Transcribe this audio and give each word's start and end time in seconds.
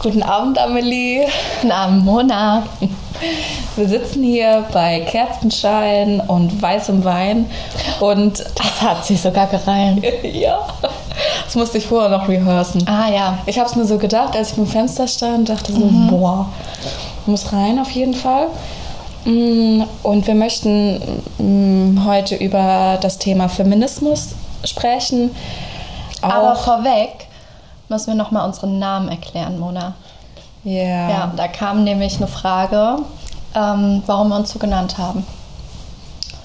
Guten 0.00 0.22
Abend, 0.22 0.60
Amelie. 0.60 1.26
Guten 1.60 1.72
Abend, 1.72 2.04
Mona. 2.04 2.62
Wir 3.74 3.88
sitzen 3.88 4.22
hier 4.22 4.64
bei 4.72 5.00
Kerzenschein 5.00 6.20
und 6.20 6.62
weißem 6.62 7.02
Wein 7.02 7.50
und 7.98 8.38
das 8.38 8.80
hat 8.80 9.04
sich 9.04 9.20
sogar 9.20 9.48
gereimt. 9.48 10.04
ja, 10.22 10.60
das 11.44 11.56
musste 11.56 11.78
ich 11.78 11.86
vorher 11.86 12.16
noch 12.16 12.28
rehearsen. 12.28 12.86
Ah 12.86 13.10
ja. 13.10 13.38
Ich 13.46 13.58
habe 13.58 13.68
es 13.68 13.74
mir 13.74 13.86
so 13.86 13.98
gedacht, 13.98 14.36
als 14.36 14.50
ich 14.50 14.56
beim 14.56 14.68
Fenster 14.68 15.08
stand, 15.08 15.48
dachte 15.48 15.72
so, 15.72 15.80
mhm. 15.80 16.10
boah, 16.10 16.48
muss 17.26 17.52
rein 17.52 17.80
auf 17.80 17.90
jeden 17.90 18.14
Fall. 18.14 18.46
Mm, 19.24 19.82
und 20.04 20.28
wir 20.28 20.36
möchten 20.36 21.00
mm, 21.38 22.04
heute 22.06 22.36
über 22.36 22.98
das 23.00 23.18
Thema 23.18 23.48
Feminismus 23.48 24.36
sprechen. 24.62 25.34
Auch 26.22 26.28
Aber 26.28 26.54
vorweg 26.54 27.27
müssen 27.88 28.08
wir 28.08 28.14
nochmal 28.14 28.46
unseren 28.46 28.78
Namen 28.78 29.08
erklären, 29.08 29.58
Mona. 29.58 29.94
Yeah. 30.64 31.10
Ja. 31.10 31.32
Da 31.36 31.48
kam 31.48 31.84
nämlich 31.84 32.16
eine 32.16 32.26
Frage, 32.26 32.98
ähm, 33.54 34.02
warum 34.06 34.28
wir 34.28 34.36
uns 34.36 34.50
so 34.50 34.58
genannt 34.58 34.98
haben. 34.98 35.26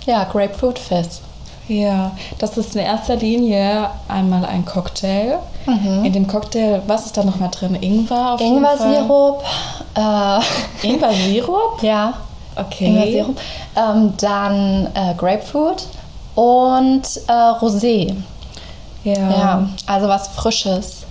Ja, 0.05 0.23
Grapefruit 0.25 0.79
Fizz. 0.79 1.21
Ja, 1.67 2.11
das 2.39 2.57
ist 2.57 2.75
in 2.75 2.81
erster 2.81 3.15
Linie 3.15 3.89
einmal 4.09 4.43
ein 4.45 4.65
Cocktail. 4.65 5.39
Mhm. 5.65 6.03
In 6.03 6.11
dem 6.11 6.27
Cocktail, 6.27 6.81
was 6.87 7.05
ist 7.05 7.15
da 7.15 7.23
nochmal 7.23 7.49
drin? 7.51 7.75
Ingwer? 7.75 8.37
Ingwer-Sirup. 8.39 9.43
Äh, 9.95 10.87
Ingwer-Sirup? 10.87 11.81
ja. 11.81 12.13
Okay. 12.55 12.87
Ingwer-Sirup. 12.87 13.37
Ähm, 13.77 14.13
dann 14.17 14.87
äh, 14.93 15.13
Grapefruit 15.15 15.87
und 16.35 17.03
äh, 17.27 17.31
Rosé. 17.31 18.13
Ja. 19.05 19.13
ja. 19.13 19.69
Also 19.85 20.07
was 20.07 20.27
Frisches, 20.29 21.03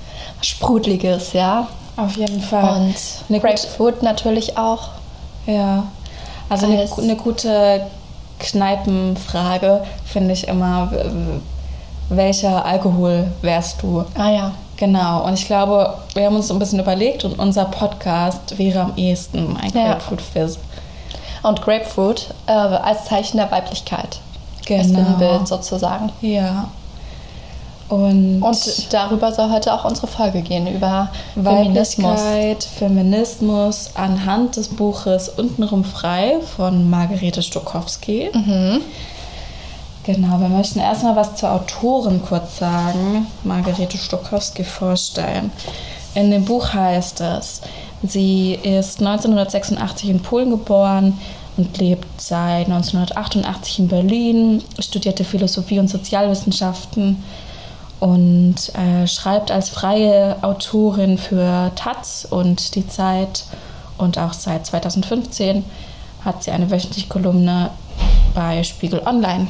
Sprudeliges, 0.43 1.33
ja. 1.33 1.69
Auf 1.97 2.17
jeden 2.17 2.41
Fall. 2.41 2.83
Und 2.83 2.95
eine 3.29 3.41
Grapefruit 3.41 4.03
natürlich 4.03 4.57
auch. 4.57 4.91
Ja. 5.47 5.85
Also 6.49 6.67
eine, 6.67 6.89
eine 6.99 7.17
gute 7.17 7.87
Kneipenfrage 8.39 9.85
finde 10.05 10.33
ich 10.33 10.49
immer, 10.49 10.93
welcher 12.09 12.65
Alkohol 12.65 13.31
wärst 13.41 13.83
du? 13.83 14.05
Ah 14.17 14.31
ja. 14.31 14.53
Genau, 14.77 15.25
und 15.25 15.35
ich 15.35 15.47
glaube, 15.47 15.95
wir 16.15 16.27
haben 16.27 16.35
uns 16.35 16.51
ein 16.51 16.59
bisschen 16.59 16.81
überlegt 16.81 17.25
und 17.25 17.39
unser 17.39 17.67
Podcast 17.67 18.59
wäre 18.59 18.81
am 18.81 18.93
ehesten 18.97 19.57
ein 19.57 19.71
Grapefruit 19.71 20.21
Fizz. 20.21 20.59
Und 21.43 21.63
Grapefruit 21.63 22.35
äh, 22.47 22.53
als 22.53 23.05
Zeichen 23.05 23.37
der 23.37 23.51
Weiblichkeit. 23.51 24.19
Genau. 24.67 24.99
Im 24.99 25.19
Bild 25.19 25.47
sozusagen. 25.47 26.11
Ja. 26.21 26.69
Und, 27.93 28.41
und, 28.41 28.93
darüber 28.95 29.35
soll 29.35 29.51
heute 29.51 29.75
auch 29.75 29.85
unsere 29.85 30.07
Folge 30.07 30.41
gehen, 30.41 30.67
über 30.67 31.11
Feminismus. 31.35 32.23
Feminismus 32.79 33.91
anhand 33.93 34.57
des 34.57 34.69
Buches 34.69 35.29
Untenrum 35.29 35.85
frei 35.85 36.39
von 36.57 36.89
Margarete 36.89 37.43
Stokowski. 37.43 38.31
Mhm. 38.33 38.81
Genau, 40.05 40.41
wir 40.41 40.49
möchten 40.49 40.79
erstmal 40.79 41.17
was 41.17 41.35
zur 41.35 41.53
Autorin 41.53 42.23
kurz 42.27 42.61
sagen, 42.61 43.27
Margarete 43.45 43.99
Stokowski 43.99 44.65
vorstellen. 44.65 45.53
In 46.15 46.31
dem 46.31 46.47
Buch 46.47 46.73
heißt 46.73 47.21
es, 47.21 47.61
sie 48.03 48.55
ist 48.55 49.01
1986 49.01 50.09
in 50.09 50.23
Polen 50.23 50.49
geboren 50.49 51.21
und 51.59 51.77
lebt 51.77 52.23
seit 52.23 52.69
1988 52.69 53.81
in 53.81 53.89
Berlin, 53.89 54.63
studierte 54.79 55.25
Philosophie 55.25 55.79
und 55.79 55.89
Sozialwissenschaften 55.89 57.23
und 58.03 58.57
äh, 58.75 59.07
schreibt 59.07 59.53
als 59.53 59.69
freie 59.69 60.37
Autorin 60.43 61.19
für 61.19 61.71
Taz 61.77 62.27
und 62.29 62.75
die 62.75 62.89
Zeit 62.89 63.45
und 63.97 64.19
auch 64.19 64.33
seit 64.33 64.67
2015 64.67 65.65
hat 66.25 66.43
sie 66.43 66.51
eine 66.51 66.69
wöchentliche 66.69 67.07
Kolumne 67.07 67.71
bei 68.35 68.65
Spiegel 68.65 69.03
Online. 69.07 69.47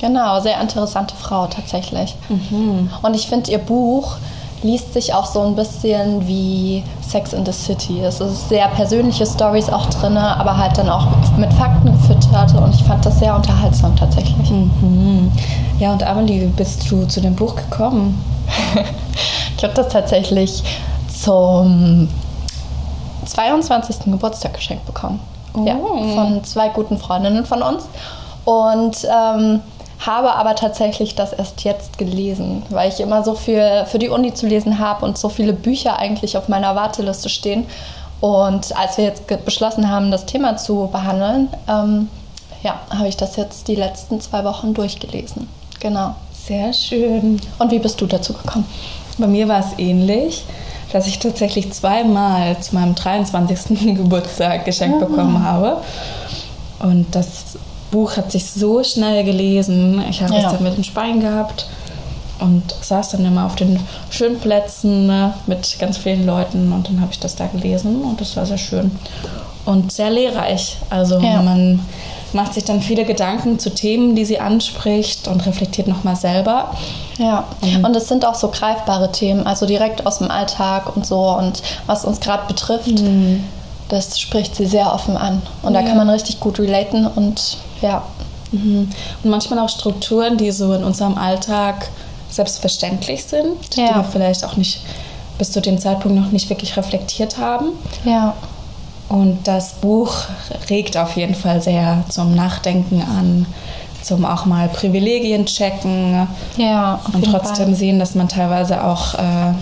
Genau, 0.00 0.38
sehr 0.42 0.60
interessante 0.60 1.16
Frau 1.16 1.48
tatsächlich. 1.48 2.14
Mhm. 2.28 2.88
Und 3.02 3.16
ich 3.16 3.26
finde 3.26 3.50
ihr 3.50 3.58
Buch 3.58 4.16
liest 4.64 4.94
sich 4.94 5.12
auch 5.12 5.26
so 5.26 5.42
ein 5.42 5.54
bisschen 5.54 6.26
wie 6.26 6.82
Sex 7.06 7.34
in 7.34 7.44
the 7.44 7.52
City. 7.52 8.00
Es 8.00 8.20
ist 8.20 8.48
sehr 8.48 8.66
persönliche 8.68 9.26
Stories 9.26 9.68
auch 9.68 9.86
drin, 9.90 10.16
aber 10.16 10.56
halt 10.56 10.76
dann 10.78 10.88
auch 10.88 11.06
mit 11.36 11.52
Fakten 11.52 11.92
gefüttert 11.92 12.54
und 12.54 12.74
ich 12.74 12.82
fand 12.82 13.04
das 13.04 13.18
sehr 13.18 13.36
unterhaltsam 13.36 13.94
tatsächlich. 13.94 14.50
Mhm. 14.50 15.30
Ja, 15.78 15.92
und 15.92 16.02
Amelie, 16.02 16.40
wie 16.40 16.46
bist 16.46 16.90
du 16.90 17.04
zu 17.06 17.20
dem 17.20 17.36
Buch 17.36 17.54
gekommen? 17.54 18.24
ich 19.56 19.62
habe 19.62 19.74
das 19.74 19.88
tatsächlich 19.88 20.64
zum 21.22 22.08
22. 23.26 24.06
Geburtstag 24.06 24.54
geschenkt 24.54 24.86
bekommen. 24.86 25.20
Oh. 25.54 25.64
Ja, 25.66 25.76
von 26.14 26.42
zwei 26.42 26.70
guten 26.70 26.96
Freundinnen 26.96 27.44
von 27.44 27.62
uns. 27.62 27.84
Und 28.46 29.06
ähm, 29.10 29.60
habe 30.06 30.34
aber 30.34 30.54
tatsächlich 30.54 31.14
das 31.14 31.32
erst 31.32 31.64
jetzt 31.64 31.98
gelesen, 31.98 32.62
weil 32.70 32.88
ich 32.88 33.00
immer 33.00 33.24
so 33.24 33.34
viel 33.34 33.84
für 33.86 33.98
die 33.98 34.08
Uni 34.08 34.34
zu 34.34 34.46
lesen 34.46 34.78
habe 34.78 35.04
und 35.04 35.18
so 35.18 35.28
viele 35.28 35.52
Bücher 35.52 35.98
eigentlich 35.98 36.36
auf 36.36 36.48
meiner 36.48 36.74
Warteliste 36.74 37.28
stehen. 37.28 37.66
Und 38.20 38.76
als 38.76 38.96
wir 38.96 39.04
jetzt 39.04 39.26
beschlossen 39.44 39.90
haben, 39.90 40.10
das 40.10 40.26
Thema 40.26 40.56
zu 40.56 40.88
behandeln, 40.90 41.48
ähm, 41.68 42.08
ja, 42.62 42.80
habe 42.90 43.08
ich 43.08 43.16
das 43.16 43.36
jetzt 43.36 43.68
die 43.68 43.74
letzten 43.74 44.20
zwei 44.20 44.44
Wochen 44.44 44.74
durchgelesen. 44.74 45.48
Genau. 45.80 46.14
Sehr 46.46 46.72
schön. 46.72 47.40
Und 47.58 47.70
wie 47.70 47.78
bist 47.78 48.00
du 48.00 48.06
dazu 48.06 48.32
gekommen? 48.32 48.66
Bei 49.18 49.26
mir 49.26 49.48
war 49.48 49.60
es 49.60 49.78
ähnlich, 49.78 50.44
dass 50.92 51.06
ich 51.06 51.18
tatsächlich 51.18 51.72
zweimal 51.72 52.58
zu 52.60 52.74
meinem 52.74 52.94
23. 52.94 53.96
Geburtstag 53.96 54.64
geschenkt 54.64 55.00
mhm. 55.00 55.06
bekommen 55.06 55.42
habe. 55.42 55.78
Und 56.80 57.14
das 57.14 57.58
Buch 57.94 58.16
hat 58.16 58.32
sich 58.32 58.50
so 58.50 58.82
schnell 58.82 59.22
gelesen. 59.22 60.02
Ich 60.10 60.20
habe 60.20 60.34
ja. 60.34 60.46
es 60.46 60.52
dann 60.52 60.64
mit 60.64 60.76
den 60.76 60.82
Speien 60.82 61.20
gehabt 61.20 61.66
und 62.40 62.62
saß 62.80 63.10
dann 63.10 63.24
immer 63.24 63.46
auf 63.46 63.54
den 63.54 63.78
schönen 64.10 64.40
Plätzen 64.40 65.06
ne, 65.06 65.34
mit 65.46 65.78
ganz 65.78 65.96
vielen 65.96 66.26
Leuten 66.26 66.72
und 66.72 66.88
dann 66.88 67.00
habe 67.00 67.12
ich 67.12 67.20
das 67.20 67.36
da 67.36 67.46
gelesen 67.46 68.02
und 68.02 68.20
das 68.20 68.36
war 68.36 68.46
sehr 68.46 68.58
schön 68.58 68.90
und 69.64 69.92
sehr 69.92 70.10
lehrreich. 70.10 70.76
Also 70.90 71.20
ja. 71.20 71.40
man 71.40 71.78
macht 72.32 72.54
sich 72.54 72.64
dann 72.64 72.82
viele 72.82 73.04
Gedanken 73.04 73.60
zu 73.60 73.70
Themen, 73.70 74.16
die 74.16 74.24
sie 74.24 74.40
anspricht 74.40 75.28
und 75.28 75.46
reflektiert 75.46 75.86
nochmal 75.86 76.16
selber. 76.16 76.74
Ja, 77.18 77.44
mhm. 77.62 77.84
und 77.84 77.94
es 77.94 78.08
sind 78.08 78.24
auch 78.24 78.34
so 78.34 78.48
greifbare 78.48 79.12
Themen, 79.12 79.46
also 79.46 79.66
direkt 79.66 80.04
aus 80.04 80.18
dem 80.18 80.32
Alltag 80.32 80.96
und 80.96 81.06
so 81.06 81.28
und 81.38 81.62
was 81.86 82.04
uns 82.04 82.18
gerade 82.18 82.48
betrifft. 82.48 83.00
Mhm 83.00 83.44
das 83.88 84.18
spricht 84.18 84.56
sie 84.56 84.66
sehr 84.66 84.92
offen 84.92 85.16
an. 85.16 85.42
Und 85.62 85.74
ja. 85.74 85.82
da 85.82 85.86
kann 85.86 85.96
man 85.96 86.08
richtig 86.10 86.40
gut 86.40 86.58
relaten 86.58 87.06
und 87.06 87.58
ja. 87.82 88.02
Mhm. 88.52 88.88
Und 89.22 89.30
manchmal 89.30 89.58
auch 89.58 89.68
Strukturen, 89.68 90.36
die 90.36 90.50
so 90.50 90.72
in 90.72 90.84
unserem 90.84 91.18
Alltag 91.18 91.88
selbstverständlich 92.30 93.24
sind, 93.24 93.76
ja. 93.76 93.88
die 93.88 93.94
wir 93.94 94.04
vielleicht 94.04 94.44
auch 94.44 94.56
nicht 94.56 94.80
bis 95.38 95.50
zu 95.52 95.60
dem 95.60 95.78
Zeitpunkt 95.78 96.18
noch 96.18 96.30
nicht 96.30 96.48
wirklich 96.50 96.76
reflektiert 96.76 97.38
haben. 97.38 97.70
Ja. 98.04 98.34
Und 99.08 99.46
das 99.46 99.74
Buch 99.74 100.14
regt 100.70 100.96
auf 100.96 101.16
jeden 101.16 101.34
Fall 101.34 101.60
sehr 101.60 102.04
zum 102.08 102.34
Nachdenken 102.34 103.02
an, 103.02 103.46
zum 104.02 104.24
auch 104.24 104.44
mal 104.44 104.68
Privilegien 104.68 105.46
checken 105.46 106.26
ja, 106.56 107.00
und 107.12 107.24
trotzdem 107.24 107.66
Fall. 107.66 107.74
sehen, 107.74 107.98
dass 107.98 108.14
man 108.14 108.28
teilweise 108.28 108.82
auch 108.82 109.14
äh, 109.14 109.52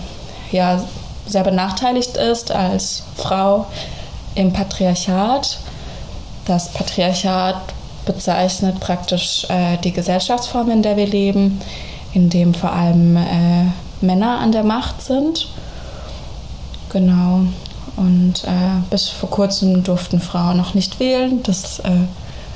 ja, 0.51 0.81
sehr 1.25 1.43
benachteiligt 1.43 2.17
ist 2.17 2.51
als 2.51 3.03
Frau 3.15 3.65
im 4.35 4.51
Patriarchat. 4.51 5.59
Das 6.45 6.69
Patriarchat 6.73 7.55
bezeichnet 8.05 8.79
praktisch 8.79 9.45
äh, 9.49 9.77
die 9.83 9.91
Gesellschaftsform, 9.91 10.69
in 10.69 10.81
der 10.81 10.97
wir 10.97 11.07
leben, 11.07 11.61
in 12.13 12.29
dem 12.29 12.53
vor 12.53 12.71
allem 12.71 13.17
äh, 13.17 13.65
Männer 14.01 14.39
an 14.39 14.51
der 14.51 14.63
Macht 14.63 15.01
sind. 15.01 15.47
Genau. 16.89 17.41
Und 17.95 18.43
äh, 18.45 18.81
bis 18.89 19.09
vor 19.09 19.29
kurzem 19.29 19.83
durften 19.83 20.19
Frauen 20.19 20.57
noch 20.57 20.73
nicht 20.73 20.99
wählen. 20.99 21.41
Das 21.43 21.79
äh, 21.79 21.91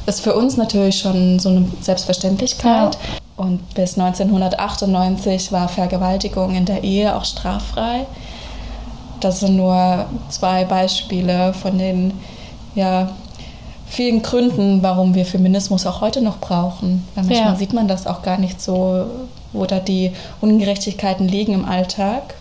ist 0.06 0.22
für 0.22 0.36
uns 0.36 0.58
natürlich 0.58 1.00
schon 1.00 1.40
so 1.40 1.50
eine 1.50 1.66
Selbstverständlichkeit. 1.82 2.96
Ja. 2.96 3.00
Und 3.36 3.76
bis 3.76 4.00
1998 4.00 5.52
war 5.52 5.70
Vergewaltigung 5.70 6.56
in 6.56 6.66
der 6.66 6.84
Ehe 6.84 7.16
auch 7.16 7.26
straffrei. 7.26 8.08
Das 9.20 9.42
sind 9.42 9.56
nur 9.56 10.06
zwei 10.30 10.66
Beispiele 10.66 11.54
von 11.54 11.78
den 11.78 12.14
ja, 12.74 13.10
vielen 13.88 14.22
Gründen, 14.22 14.84
warum 14.84 15.16
wir 15.16 15.26
Feminismus 15.26 15.86
auch 15.86 16.02
heute 16.02 16.22
noch 16.22 16.40
brauchen. 16.40 17.08
Weil 17.16 17.26
manchmal 17.26 17.54
ja. 17.54 17.56
sieht 17.56 17.74
man 17.74 17.88
das 17.88 18.08
auch 18.08 18.22
gar 18.22 18.38
nicht 18.38 18.62
so, 18.62 19.06
wo 19.54 19.66
da 19.66 19.80
die 19.80 20.12
Ungerechtigkeiten 20.42 21.28
liegen 21.28 21.54
im 21.54 21.66
Alltag. 21.66 22.36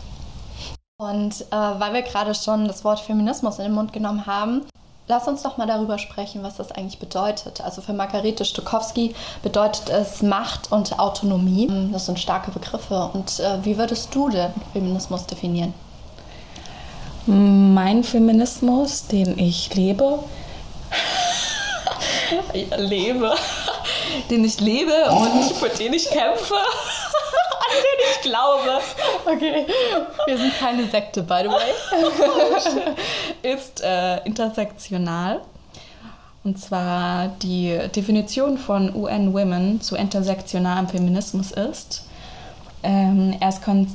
Und 0.99 1.43
äh, 1.51 1.57
weil 1.79 1.93
wir 1.93 2.03
gerade 2.03 2.35
schon 2.35 2.67
das 2.67 2.85
Wort 2.85 3.01
Feminismus 3.01 3.59
in 3.59 3.65
den 3.65 3.75
Mund 3.75 3.93
genommen 3.93 4.27
haben, 4.27 4.63
lass 5.09 5.29
uns 5.29 5.43
doch 5.43 5.57
mal 5.59 5.67
darüber 5.67 5.99
sprechen, 5.99 6.43
was 6.43 6.57
das 6.57 6.73
eigentlich 6.73 6.99
bedeutet. 6.99 7.61
Also 7.61 7.83
für 7.83 7.93
Margarete 7.93 8.45
Stokowski 8.45 9.15
bedeutet 9.43 9.91
es 9.91 10.23
Macht 10.23 10.73
und 10.73 10.99
Autonomie. 10.99 11.71
Das 11.93 12.07
sind 12.07 12.19
starke 12.19 12.51
Begriffe. 12.51 13.11
Und 13.13 13.41
äh, 13.41 13.59
wie 13.63 13.77
würdest 13.77 14.15
du 14.15 14.31
denn 14.31 14.53
Feminismus 14.73 15.27
definieren? 15.27 15.75
Mein 17.27 18.05
Feminismus, 18.05 19.09
den 19.09 19.37
ich 19.37 19.75
lebe, 19.75 20.21
lebe, 22.77 23.35
den 24.31 24.45
ich 24.45 24.61
lebe 24.61 25.11
und 25.11 25.53
für 25.55 25.69
den 25.69 25.93
ich 25.93 26.09
kämpfe, 26.09 26.55
an 26.55 27.77
den 27.77 28.07
ich 28.13 28.21
glaube, 28.23 28.81
Okay, 29.27 29.67
wir 30.27 30.39
sind 30.39 30.57
keine 30.57 30.89
Sekte, 30.89 31.21
by 31.21 31.41
the 31.43 31.49
way. 31.49 31.73
ist 33.55 33.81
äh, 33.83 34.19
intersektional. 34.25 35.41
Und 36.45 36.61
zwar 36.61 37.29
die 37.43 37.77
Definition 37.95 38.57
von 38.57 38.95
UN 38.95 39.35
Women 39.35 39.81
zu 39.81 39.97
intersektionalem 39.97 40.87
Feminismus 40.87 41.51
ist, 41.51 42.05
ähm, 42.85 43.37
er 43.41 43.49
ist 43.49 43.65
kon 43.65 43.89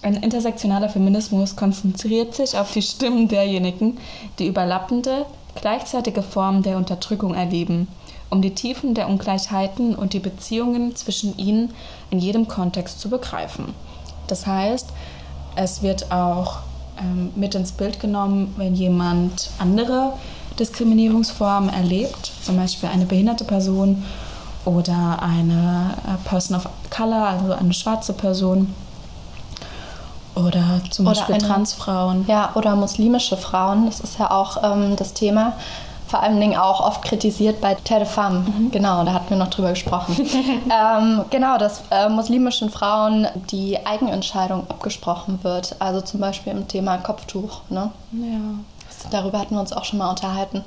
ein 0.00 0.16
intersektionaler 0.16 0.88
Feminismus 0.88 1.54
konzentriert 1.54 2.34
sich 2.34 2.56
auf 2.56 2.72
die 2.72 2.82
Stimmen 2.82 3.28
derjenigen, 3.28 3.98
die 4.38 4.48
überlappende, 4.48 5.26
gleichzeitige 5.54 6.22
Formen 6.22 6.62
der 6.62 6.76
Unterdrückung 6.76 7.34
erleben, 7.34 7.88
um 8.30 8.42
die 8.42 8.54
Tiefen 8.54 8.94
der 8.94 9.08
Ungleichheiten 9.08 9.94
und 9.94 10.12
die 10.12 10.20
Beziehungen 10.20 10.96
zwischen 10.96 11.36
ihnen 11.36 11.74
in 12.10 12.18
jedem 12.18 12.48
Kontext 12.48 13.00
zu 13.00 13.10
begreifen. 13.10 13.74
Das 14.26 14.46
heißt, 14.46 14.88
es 15.56 15.82
wird 15.82 16.10
auch 16.10 16.60
ähm, 16.98 17.30
mit 17.36 17.54
ins 17.54 17.72
Bild 17.72 18.00
genommen, 18.00 18.54
wenn 18.56 18.74
jemand 18.74 19.50
andere 19.58 20.14
Diskriminierungsformen 20.58 21.70
erlebt, 21.70 22.32
zum 22.42 22.56
Beispiel 22.56 22.88
eine 22.88 23.06
behinderte 23.06 23.44
Person 23.44 24.04
oder 24.64 25.20
eine 25.22 25.96
äh, 26.06 26.28
Person 26.28 26.56
of 26.56 26.68
Color, 26.90 27.26
also 27.26 27.52
eine 27.52 27.74
schwarze 27.74 28.12
Person 28.12 28.74
oder 30.34 30.80
zum 30.90 31.06
Oder 31.06 31.14
Beispiel 31.16 31.34
eine- 31.36 31.44
Transfrauen. 31.46 32.24
Ja, 32.26 32.50
oder 32.54 32.74
muslimische 32.76 33.36
Frauen, 33.36 33.86
das 33.86 34.00
ist 34.00 34.18
ja 34.18 34.30
auch 34.30 34.62
ähm, 34.62 34.96
das 34.96 35.12
Thema. 35.12 35.52
Vor 36.06 36.22
allen 36.22 36.38
Dingen 36.40 36.58
auch 36.58 36.80
oft 36.80 37.02
kritisiert 37.02 37.62
bei 37.62 37.74
Terre 37.74 38.04
Femme. 38.04 38.44
Genau, 38.70 39.02
da 39.02 39.14
hatten 39.14 39.30
wir 39.30 39.38
noch 39.38 39.48
drüber 39.48 39.70
gesprochen. 39.70 40.14
ähm, 40.70 41.24
genau, 41.30 41.56
dass 41.56 41.82
äh, 41.90 42.10
muslimischen 42.10 42.68
Frauen 42.68 43.26
die 43.50 43.78
Eigenentscheidung 43.86 44.68
abgesprochen 44.68 45.38
wird. 45.42 45.74
Also 45.78 46.02
zum 46.02 46.20
Beispiel 46.20 46.52
im 46.52 46.68
Thema 46.68 46.98
Kopftuch. 46.98 47.62
Ne? 47.70 47.90
Ja. 48.12 49.08
Darüber 49.10 49.38
hatten 49.38 49.54
wir 49.54 49.60
uns 49.60 49.72
auch 49.72 49.84
schon 49.84 49.98
mal 50.00 50.10
unterhalten. 50.10 50.62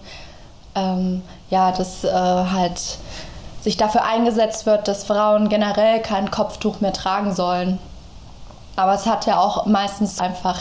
Ähm, 0.74 1.22
ja, 1.52 1.72
dass 1.72 2.04
äh, 2.04 2.12
halt 2.12 2.82
sich 3.62 3.78
dafür 3.78 4.04
eingesetzt 4.04 4.66
wird, 4.66 4.88
dass 4.88 5.04
Frauen 5.04 5.50
generell 5.50 6.00
kein 6.02 6.32
Kopftuch 6.32 6.82
mehr 6.82 6.94
tragen 6.94 7.36
sollen. 7.36 7.78
Aber 8.76 8.94
es 8.94 9.06
hat 9.06 9.26
ja 9.26 9.40
auch 9.40 9.66
meistens 9.66 10.20
einfach 10.20 10.60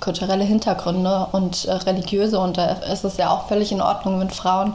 kulturelle 0.00 0.44
Hintergründe 0.44 1.28
und 1.32 1.64
äh, 1.64 1.72
religiöse 1.72 2.38
und 2.38 2.58
da 2.58 2.66
ist 2.66 3.04
es 3.04 3.16
ja 3.16 3.30
auch 3.30 3.48
völlig 3.48 3.72
in 3.72 3.80
Ordnung, 3.80 4.20
wenn 4.20 4.30
Frauen 4.30 4.74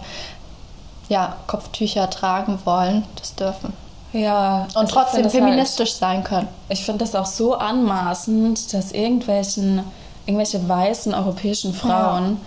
ja, 1.10 1.36
Kopftücher 1.48 2.10
tragen 2.10 2.60
wollen, 2.66 3.04
das 3.18 3.36
dürfen. 3.36 3.74
Ja, 4.14 4.64
Und 4.74 4.78
also 4.78 4.94
trotzdem 4.96 5.24
halt- 5.24 5.32
feministisch 5.32 5.94
sein 5.94 6.24
können. 6.24 6.48
Ich 6.70 6.84
finde 6.84 7.06
das 7.06 7.16
auch 7.16 7.26
so 7.26 7.56
anmaßend, 7.56 8.74
dass 8.74 8.92
irgendwelchen, 8.92 9.84
irgendwelche 10.26 10.68
weißen 10.68 11.14
europäischen 11.14 11.74
Frauen 11.74 12.42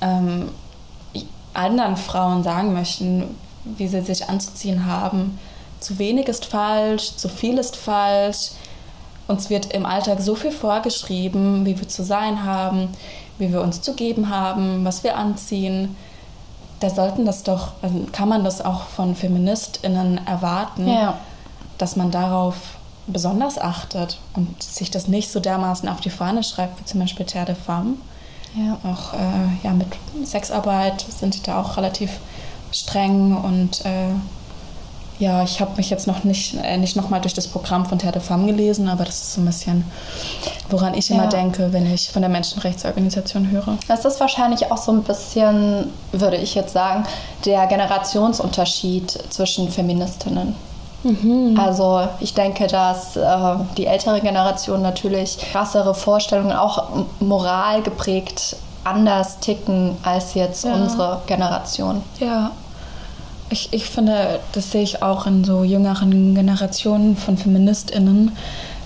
ähm, 0.00 0.50
anderen 1.52 1.96
Frauen 1.96 2.42
sagen 2.42 2.72
möchten, 2.74 3.36
wie 3.64 3.88
sie 3.88 4.00
sich 4.02 4.28
anzuziehen 4.28 4.86
haben. 4.86 5.38
Zu 5.80 5.98
wenig 5.98 6.28
ist 6.28 6.46
falsch, 6.46 7.16
zu 7.16 7.28
viel 7.28 7.58
ist 7.58 7.76
falsch. 7.76 8.50
Uns 9.26 9.48
wird 9.50 9.72
im 9.72 9.86
Alltag 9.86 10.20
so 10.20 10.34
viel 10.34 10.50
vorgeschrieben, 10.52 11.64
wie 11.64 11.78
wir 11.78 11.88
zu 11.88 12.04
sein 12.04 12.44
haben, 12.44 12.88
wie 13.38 13.52
wir 13.52 13.62
uns 13.62 13.80
zu 13.80 13.94
geben 13.94 14.28
haben, 14.28 14.84
was 14.84 15.02
wir 15.02 15.16
anziehen. 15.16 15.96
Da 16.80 16.90
sollten 16.90 17.24
das 17.24 17.42
doch, 17.42 17.72
also 17.82 18.06
kann 18.12 18.28
man 18.28 18.44
das 18.44 18.60
auch 18.62 18.82
von 18.88 19.14
FeministInnen 19.16 20.20
erwarten 20.26 20.86
Ja. 20.88 21.18
dass 21.78 21.96
man 21.96 22.10
darauf 22.10 22.54
besonders 23.06 23.58
achtet 23.58 24.18
und 24.34 24.62
sich 24.62 24.90
das 24.90 25.08
nicht 25.08 25.30
so 25.30 25.40
dermaßen 25.40 25.88
auf 25.88 26.00
die 26.00 26.10
Fahne 26.10 26.42
schreibt, 26.42 26.80
wie 26.80 26.84
zum 26.84 27.00
Beispiel 27.00 27.26
Terre 27.26 27.46
de 27.46 27.54
Femme. 27.54 27.94
Ja. 28.56 28.78
Auch 28.88 29.12
äh, 29.14 29.64
ja, 29.66 29.72
mit 29.72 29.88
Sexarbeit 30.26 31.04
sind 31.08 31.34
die 31.34 31.42
da 31.42 31.60
auch 31.60 31.76
relativ 31.76 32.10
streng 32.72 33.36
und 33.36 33.84
äh, 33.84 34.08
ja, 35.18 35.42
ich 35.44 35.60
habe 35.60 35.76
mich 35.76 35.90
jetzt 35.90 36.06
noch 36.06 36.24
nicht, 36.24 36.54
äh, 36.62 36.76
nicht 36.76 36.96
nochmal 36.96 37.20
durch 37.20 37.34
das 37.34 37.46
Programm 37.46 37.86
von 37.86 37.98
Terre 37.98 38.12
de 38.14 38.20
Femme 38.22 38.46
gelesen, 38.46 38.88
aber 38.88 39.04
das 39.04 39.16
ist 39.22 39.34
so 39.34 39.40
ein 39.40 39.46
bisschen, 39.46 39.84
woran 40.70 40.94
ich 40.94 41.10
immer 41.10 41.24
Ja. 41.24 41.28
denke, 41.28 41.72
wenn 41.72 41.92
ich 41.92 42.10
von 42.10 42.22
der 42.22 42.28
Menschenrechtsorganisation 42.28 43.50
höre. 43.50 43.78
Das 43.88 44.04
ist 44.04 44.18
wahrscheinlich 44.20 44.70
auch 44.72 44.76
so 44.78 44.90
ein 44.92 45.02
bisschen, 45.04 45.90
würde 46.12 46.36
ich 46.36 46.54
jetzt 46.54 46.72
sagen, 46.72 47.04
der 47.44 47.66
Generationsunterschied 47.68 49.10
zwischen 49.30 49.68
Feministinnen. 49.70 50.54
Also 51.58 52.08
ich 52.20 52.32
denke, 52.32 52.66
dass 52.66 53.14
äh, 53.16 53.26
die 53.76 53.84
ältere 53.86 54.22
Generation 54.22 54.80
natürlich 54.80 55.36
krassere 55.52 55.94
Vorstellungen, 55.94 56.52
auch 56.56 56.88
Moral 57.20 57.82
geprägt, 57.82 58.56
anders 58.84 59.38
ticken 59.40 59.98
als 60.02 60.32
jetzt 60.32 60.64
Ja. 60.64 60.72
unsere 60.72 61.20
Generation. 61.26 62.02
Ja. 62.20 62.52
Ich, 63.54 63.68
ich 63.72 63.84
finde, 63.88 64.40
das 64.50 64.72
sehe 64.72 64.82
ich 64.82 65.00
auch 65.00 65.28
in 65.28 65.44
so 65.44 65.62
jüngeren 65.62 66.34
Generationen 66.34 67.16
von 67.16 67.38
FeministInnen, 67.38 68.32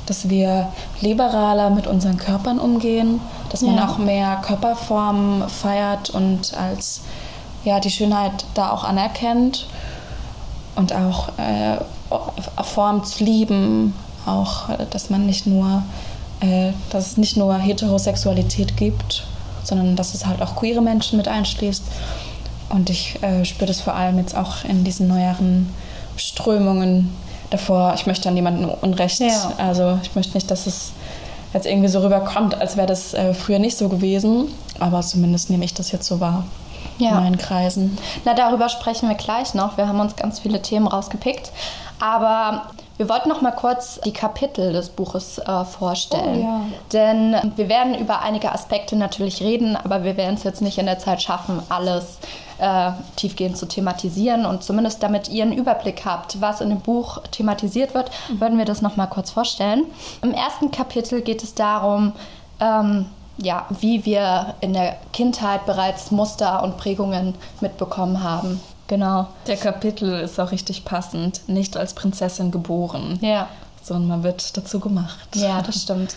dass 0.05 0.29
wir 0.29 0.69
liberaler 1.01 1.71
mit 1.71 1.87
unseren 1.87 2.19
Körpern 2.19 2.59
umgehen, 2.59 3.19
dass 3.49 3.63
man 3.63 3.77
Ja. 3.77 3.89
auch 3.89 3.97
mehr 3.97 4.43
Körperformen 4.43 5.49
feiert 5.49 6.11
und 6.11 6.53
als 6.53 7.01
ja, 7.65 7.81
die 7.81 7.89
Schönheit 7.89 8.45
da 8.53 8.71
auch 8.71 8.85
anerkennt 8.85 9.67
und 10.77 10.93
auch 10.95 11.31
äh, 11.39 11.79
Form 12.63 13.05
zu 13.05 13.25
lieben, 13.25 13.95
auch, 14.27 14.69
dass 14.91 15.09
man 15.09 15.25
nicht 15.25 15.47
nur, 15.47 15.83
äh, 16.41 16.73
dass 16.91 17.07
es 17.13 17.17
nicht 17.17 17.39
nur 17.39 17.55
Heterosexualität 17.57 18.77
gibt, 18.77 19.25
sondern 19.65 19.97
dass 19.97 20.13
es 20.13 20.27
halt 20.27 20.43
auch 20.43 20.57
queere 20.57 20.83
Menschen 20.83 21.17
mit 21.17 21.27
einschließt. 21.27 21.85
Und 22.71 22.91
ich 22.91 23.23
äh, 23.23 23.45
spüre 23.45 23.67
das 23.67 23.81
vor 23.81 23.95
allem 23.95 24.19
jetzt 24.19 24.37
auch 24.37 24.65
in 24.65 24.85
diesen 24.85 25.09
neueren 25.09 25.73
Strömungen 26.17 27.15
davor. 27.51 27.93
Ich 27.95 28.07
möchte 28.07 28.29
an 28.29 28.35
niemandem 28.35 28.69
Unrecht. 28.69 29.21
Ja. 29.21 29.53
Also 29.57 29.99
ich 30.03 30.15
möchte 30.15 30.35
nicht, 30.35 30.51
dass 30.51 30.67
es 30.67 30.93
jetzt 31.55 31.67
irgendwie 31.67 31.89
so 31.89 32.01
rüberkommt, 32.01 32.61
als 32.61 32.77
wäre 32.77 32.87
das 32.87 33.15
äh, 33.15 33.33
früher 33.33 33.59
nicht 33.59 33.77
so 33.79 33.89
gewesen. 33.89 34.49
Aber 34.81 35.01
zumindest 35.01 35.49
nehme 35.51 35.65
ich 35.65 35.73
das 35.75 35.91
jetzt 35.93 36.07
so 36.07 36.21
wahr 36.21 36.45
Ja. 36.99 37.11
in 37.11 37.15
meinen 37.25 37.39
Kreisen. 37.39 37.97
Na, 38.25 38.35
darüber 38.35 38.69
sprechen 38.69 39.09
wir 39.09 39.17
gleich 39.17 39.55
noch. 39.55 39.77
Wir 39.79 39.89
haben 39.89 40.01
uns 40.01 40.15
ganz 40.17 40.41
viele 40.41 40.61
Themen 40.61 40.87
rausgepickt. 40.87 41.51
Aber 42.01 42.67
wir 42.99 43.09
wollten 43.09 43.29
noch 43.29 43.41
mal 43.41 43.53
kurz 43.53 43.99
die 44.05 44.13
Kapitel 44.13 44.73
des 44.73 44.91
Buches 44.91 45.39
äh, 45.39 45.65
vorstellen. 45.65 46.41
Oh, 46.41 46.45
ja. 46.45 46.61
Denn 46.93 47.37
wir 47.57 47.69
werden 47.69 47.95
über 47.97 48.21
einige 48.23 48.53
Aspekte 48.53 48.95
natürlich 48.97 49.41
reden, 49.41 49.75
aber 49.77 50.05
wir 50.05 50.17
werden 50.17 50.35
es 50.35 50.43
jetzt 50.45 50.61
nicht 50.61 50.79
in 50.79 50.87
der 50.87 50.99
Zeit 50.99 51.23
schaffen, 51.23 51.63
alles 51.71 52.05
äh, 52.05 52.48
tiefgehend 53.17 53.57
zu 53.57 53.67
thematisieren. 53.67 54.45
Und 54.47 54.63
zumindest 54.65 55.03
damit 55.03 55.29
ihr 55.29 55.45
einen 55.45 55.53
Überblick 55.53 56.05
habt, 56.05 56.41
was 56.41 56.61
in 56.61 56.71
dem 56.71 56.81
Buch 56.81 57.19
thematisiert 57.31 57.95
wird, 57.95 58.11
würden 58.31 58.59
wir 58.59 58.65
das 58.65 58.83
noch 58.83 58.97
mal 58.97 59.07
kurz 59.07 59.31
vorstellen. 59.31 59.85
Im 60.23 60.33
ersten 60.33 60.71
Kapitel 60.71 61.21
geht 61.23 61.43
es 61.43 61.55
darum, 61.55 62.13
ähm, 62.61 63.07
ja, 63.41 63.67
wie 63.81 64.05
wir 64.05 64.55
in 64.61 64.73
der 64.73 64.97
Kindheit 65.13 65.65
bereits 65.67 66.11
Muster 66.11 66.63
und 66.65 66.77
Prägungen 66.77 67.35
mitbekommen 67.61 68.23
haben. 68.23 68.61
Genau. 68.89 69.27
Der 69.47 69.57
Kapitel 69.57 70.19
ist 70.21 70.41
auch 70.41 70.51
richtig 70.51 70.85
passend. 70.85 71.43
Nicht 71.49 71.77
als 71.77 71.95
Prinzessin 71.95 72.51
geboren, 72.51 73.19
Ja. 73.21 73.47
sondern 73.83 74.09
man 74.09 74.23
wird 74.25 74.57
dazu 74.57 74.81
gemacht. 74.81 75.29
Ja, 75.35 75.63
das 75.63 75.83
stimmt. 75.83 76.17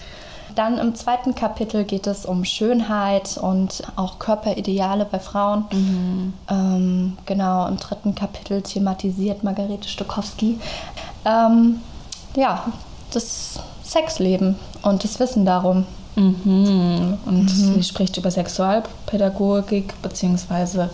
Dann 0.55 0.77
im 0.77 0.95
zweiten 0.95 1.35
Kapitel 1.35 1.83
geht 1.83 2.07
es 2.07 2.25
um 2.25 2.45
Schönheit 2.45 3.37
und 3.37 3.83
auch 3.95 4.19
Körperideale 4.19 5.05
bei 5.05 5.19
Frauen. 5.19 6.33
Ähm, 6.49 7.17
genau, 7.25 7.67
im 7.67 7.77
dritten 7.77 8.15
Kapitel 8.15 8.61
thematisiert 8.61 9.43
Margarete 9.43 9.87
Stokowski 9.87 10.59
ähm, 11.25 11.79
ja, 12.35 12.63
das 13.13 13.59
Sexleben 13.83 14.55
und 14.83 15.03
das 15.03 15.19
Wissen 15.19 15.45
darum. 15.45 15.85
Mhm. 16.15 17.17
Und 17.25 17.49
sie 17.49 17.83
spricht 17.83 18.17
über 18.17 18.31
Sexualpädagogik, 18.31 20.01
beziehungsweise, 20.01 20.89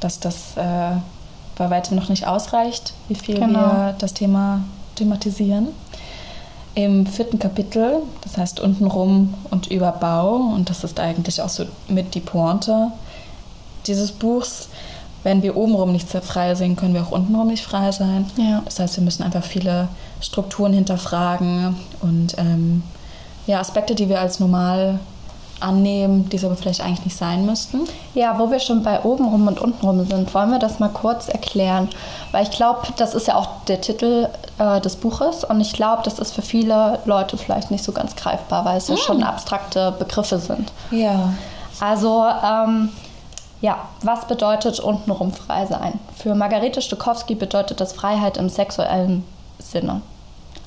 dass 0.00 0.20
das 0.20 0.56
äh, 0.56 0.96
bei 1.56 1.70
weitem 1.70 1.96
noch 1.96 2.08
nicht 2.08 2.26
ausreicht, 2.26 2.94
wie 3.08 3.14
viel 3.14 3.38
Genau. 3.38 3.58
wir 3.58 3.94
das 3.98 4.14
Thema 4.14 4.60
thematisieren. 4.94 5.68
Im 6.78 7.06
vierten 7.06 7.40
Kapitel, 7.40 8.02
das 8.20 8.36
heißt 8.36 8.60
untenrum 8.60 9.34
und 9.50 9.66
über 9.66 9.90
Bau, 9.90 10.36
und 10.36 10.70
das 10.70 10.84
ist 10.84 11.00
eigentlich 11.00 11.42
auch 11.42 11.48
so 11.48 11.64
mit 11.88 12.14
die 12.14 12.20
Pointe 12.20 12.92
dieses 13.88 14.12
Buchs, 14.12 14.68
wenn 15.24 15.42
wir 15.42 15.56
obenrum 15.56 15.90
nicht 15.90 16.08
sehr 16.08 16.22
frei 16.22 16.54
sind, 16.54 16.76
können 16.76 16.94
wir 16.94 17.02
auch 17.02 17.10
untenrum 17.10 17.48
nicht 17.48 17.64
frei 17.64 17.90
sein. 17.90 18.26
Ja. 18.36 18.62
Das 18.64 18.78
heißt, 18.78 18.96
wir 18.96 19.02
müssen 19.02 19.24
einfach 19.24 19.42
viele 19.42 19.88
Strukturen 20.20 20.72
hinterfragen 20.72 21.74
und 22.00 22.38
ähm, 22.38 22.84
ja, 23.48 23.58
Aspekte, 23.58 23.96
die 23.96 24.08
wir 24.08 24.20
als 24.20 24.38
normal 24.38 25.00
annehmen, 25.60 26.28
die 26.28 26.44
aber 26.44 26.56
vielleicht 26.56 26.80
eigentlich 26.80 27.04
nicht 27.04 27.16
sein 27.16 27.46
müssten. 27.46 27.80
Ja, 28.14 28.38
wo 28.38 28.50
wir 28.50 28.60
schon 28.60 28.82
bei 28.82 29.02
obenrum 29.02 29.46
und 29.46 29.60
untenrum 29.60 30.04
sind, 30.06 30.32
wollen 30.34 30.50
wir 30.50 30.58
das 30.58 30.78
mal 30.78 30.88
kurz 30.88 31.28
erklären. 31.28 31.88
Weil 32.32 32.44
ich 32.44 32.50
glaube, 32.50 32.82
das 32.96 33.14
ist 33.14 33.26
ja 33.26 33.36
auch 33.36 33.48
der 33.66 33.80
Titel 33.80 34.28
äh, 34.58 34.80
des 34.80 34.96
Buches 34.96 35.44
und 35.44 35.60
ich 35.60 35.72
glaube, 35.72 36.02
das 36.04 36.18
ist 36.18 36.34
für 36.34 36.42
viele 36.42 36.98
Leute 37.04 37.36
vielleicht 37.36 37.70
nicht 37.70 37.84
so 37.84 37.92
ganz 37.92 38.16
greifbar, 38.16 38.64
weil 38.64 38.78
es 38.78 38.88
ja 38.88 38.96
schon 38.96 39.22
abstrakte 39.22 39.92
Begriffe 39.98 40.38
sind. 40.38 40.72
Ja. 40.90 41.32
Also, 41.80 42.24
ähm, 42.44 42.90
ja, 43.60 43.78
was 44.02 44.26
bedeutet 44.26 44.78
untenrum 44.80 45.32
frei 45.32 45.66
sein? 45.66 45.98
Für 46.16 46.34
Margarete 46.34 46.80
Stokowski 46.80 47.34
bedeutet 47.34 47.80
das 47.80 47.92
Freiheit 47.92 48.36
im 48.36 48.48
sexuellen 48.48 49.24
Sinne. 49.58 50.02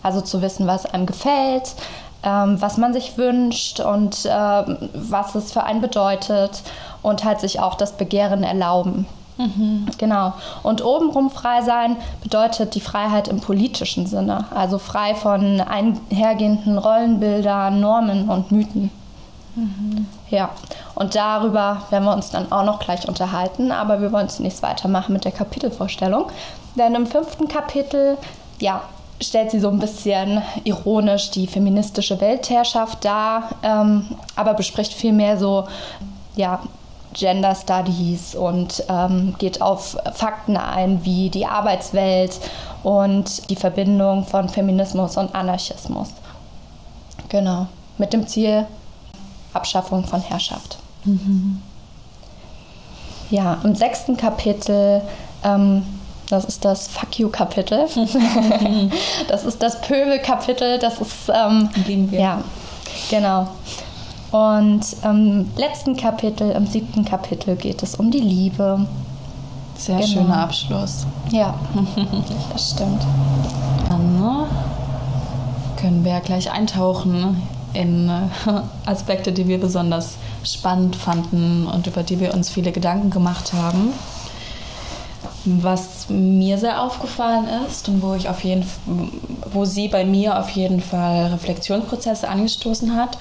Also 0.03 0.21
zu 0.21 0.41
wissen, 0.41 0.67
was 0.67 0.85
einem 0.85 1.05
gefällt, 1.05 1.75
ähm, 2.23 2.61
was 2.61 2.77
man 2.77 2.93
sich 2.93 3.17
wünscht 3.17 3.79
und 3.79 4.27
ähm, 4.29 4.89
was 4.93 5.35
es 5.35 5.51
für 5.51 5.63
einen 5.63 5.81
bedeutet 5.81 6.61
und 7.01 7.23
halt 7.23 7.39
sich 7.39 7.59
auch 7.59 7.75
das 7.75 7.93
Begehren 7.93 8.43
erlauben. 8.43 9.07
Genau. 9.97 10.33
Und 10.61 10.83
obenrum 10.83 11.31
frei 11.31 11.63
sein 11.63 11.95
bedeutet 12.21 12.75
die 12.75 12.81
Freiheit 12.81 13.27
im 13.27 13.39
politischen 13.39 14.05
Sinne, 14.05 14.45
also 14.53 14.77
frei 14.77 15.15
von 15.15 15.61
einhergehenden 15.61 16.77
Rollenbildern, 16.77 17.79
Normen 17.79 18.29
und 18.29 18.51
Mythen. 18.51 18.91
Ja, 20.29 20.51
und 20.95 21.15
darüber 21.15 21.81
werden 21.89 22.05
wir 22.05 22.13
uns 22.13 22.29
dann 22.29 22.51
auch 22.51 22.63
noch 22.63 22.79
gleich 22.79 23.07
unterhalten, 23.07 23.71
aber 23.71 23.99
wir 23.99 24.11
wollen 24.11 24.29
zunächst 24.29 24.61
weitermachen 24.61 25.13
mit 25.13 25.25
der 25.25 25.31
Kapitelvorstellung. 25.31 26.25
Denn 26.75 26.95
im 26.95 27.05
fünften 27.05 27.47
Kapitel, 27.47 28.17
ja, 28.59 28.81
stellt 29.21 29.51
sie 29.51 29.59
so 29.59 29.69
ein 29.69 29.79
bisschen 29.79 30.41
ironisch 30.63 31.31
die 31.31 31.47
feministische 31.47 32.19
Weltherrschaft 32.19 33.05
dar, 33.05 33.49
ähm, 33.63 34.05
aber 34.35 34.53
bespricht 34.53 34.93
vielmehr 34.93 35.37
so, 35.37 35.67
ja, 36.35 36.61
Gender 37.13 37.53
Studies 37.55 38.35
und 38.35 38.83
ähm, 38.87 39.35
geht 39.37 39.61
auf 39.61 39.97
Fakten 40.13 40.55
ein, 40.55 41.03
wie 41.03 41.29
die 41.29 41.45
Arbeitswelt 41.45 42.39
und 42.83 43.49
die 43.49 43.57
Verbindung 43.57 44.25
von 44.25 44.47
Feminismus 44.47 45.17
und 45.17 45.35
Anarchismus. 45.35 46.09
Genau, 47.27 47.67
mit 47.97 48.13
dem 48.13 48.27
Ziel 48.27 48.65
Abschaffung 49.53 50.05
von 50.05 50.21
Herrschaft. 50.21 50.77
Ja, 53.29 53.59
im 53.63 53.75
sechsten 53.75 54.15
Kapitel, 54.17 55.01
ähm, 55.43 55.83
das 56.31 56.45
ist 56.45 56.63
das 56.65 56.87
Fuck 56.87 57.19
You-Kapitel. 57.19 57.87
das 59.27 59.43
ist 59.43 59.61
das 59.61 59.81
Pöbel-Kapitel. 59.81 60.79
Das 60.79 60.99
ist, 60.99 61.29
ähm, 61.33 61.69
wir. 62.09 62.19
ja, 62.19 62.43
genau. 63.09 63.47
Und 64.31 64.81
im 65.03 65.49
letzten 65.57 65.97
Kapitel, 65.97 66.51
im 66.51 66.65
siebten 66.65 67.03
Kapitel, 67.03 67.55
geht 67.55 67.83
es 67.83 67.95
um 67.95 68.11
die 68.11 68.19
Liebe. 68.19 68.85
Sehr 69.75 69.97
Genau. 69.97 70.07
schöner 70.07 70.37
Abschluss. 70.37 71.05
Ja, 71.31 71.55
das 72.53 72.71
stimmt. 72.71 73.01
Dann 73.89 74.19
ne, 74.19 74.45
können 75.77 76.05
wir 76.05 76.13
ja 76.13 76.19
gleich 76.19 76.51
eintauchen 76.51 77.41
in 77.73 78.09
äh, 78.09 78.21
Aspekte, 78.85 79.31
die 79.31 79.47
wir 79.47 79.59
besonders 79.59 80.15
spannend 80.43 80.95
fanden 80.95 81.67
und 81.67 81.87
über 81.87 82.03
die 82.03 82.19
wir 82.19 82.33
uns 82.33 82.49
viele 82.49 82.71
Gedanken 82.71 83.09
gemacht 83.09 83.53
haben. 83.53 83.93
Was 85.45 86.07
mir 86.09 86.57
sehr 86.57 86.81
aufgefallen 86.81 87.47
ist 87.67 87.89
und 87.89 88.01
wo 88.03 88.13
ich 88.13 88.29
auf 88.29 88.43
jeden 88.43 88.65
wo 89.51 89.65
sie 89.65 89.87
bei 89.87 90.05
mir 90.05 90.39
auf 90.39 90.49
jeden 90.51 90.81
Fall 90.81 91.27
Reflexionsprozesse 91.27 92.29
angestoßen 92.29 92.95
hat, 92.95 93.17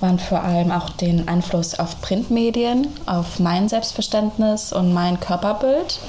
waren 0.00 0.18
vor 0.18 0.42
allem 0.42 0.70
auch 0.70 0.90
den 0.90 1.28
Einfluss 1.28 1.78
auf 1.78 2.00
Printmedien, 2.00 2.88
auf 3.06 3.38
mein 3.38 3.68
Selbstverständnis 3.68 4.72
und 4.72 4.92
mein 4.92 5.20
Körperbild. 5.20 6.00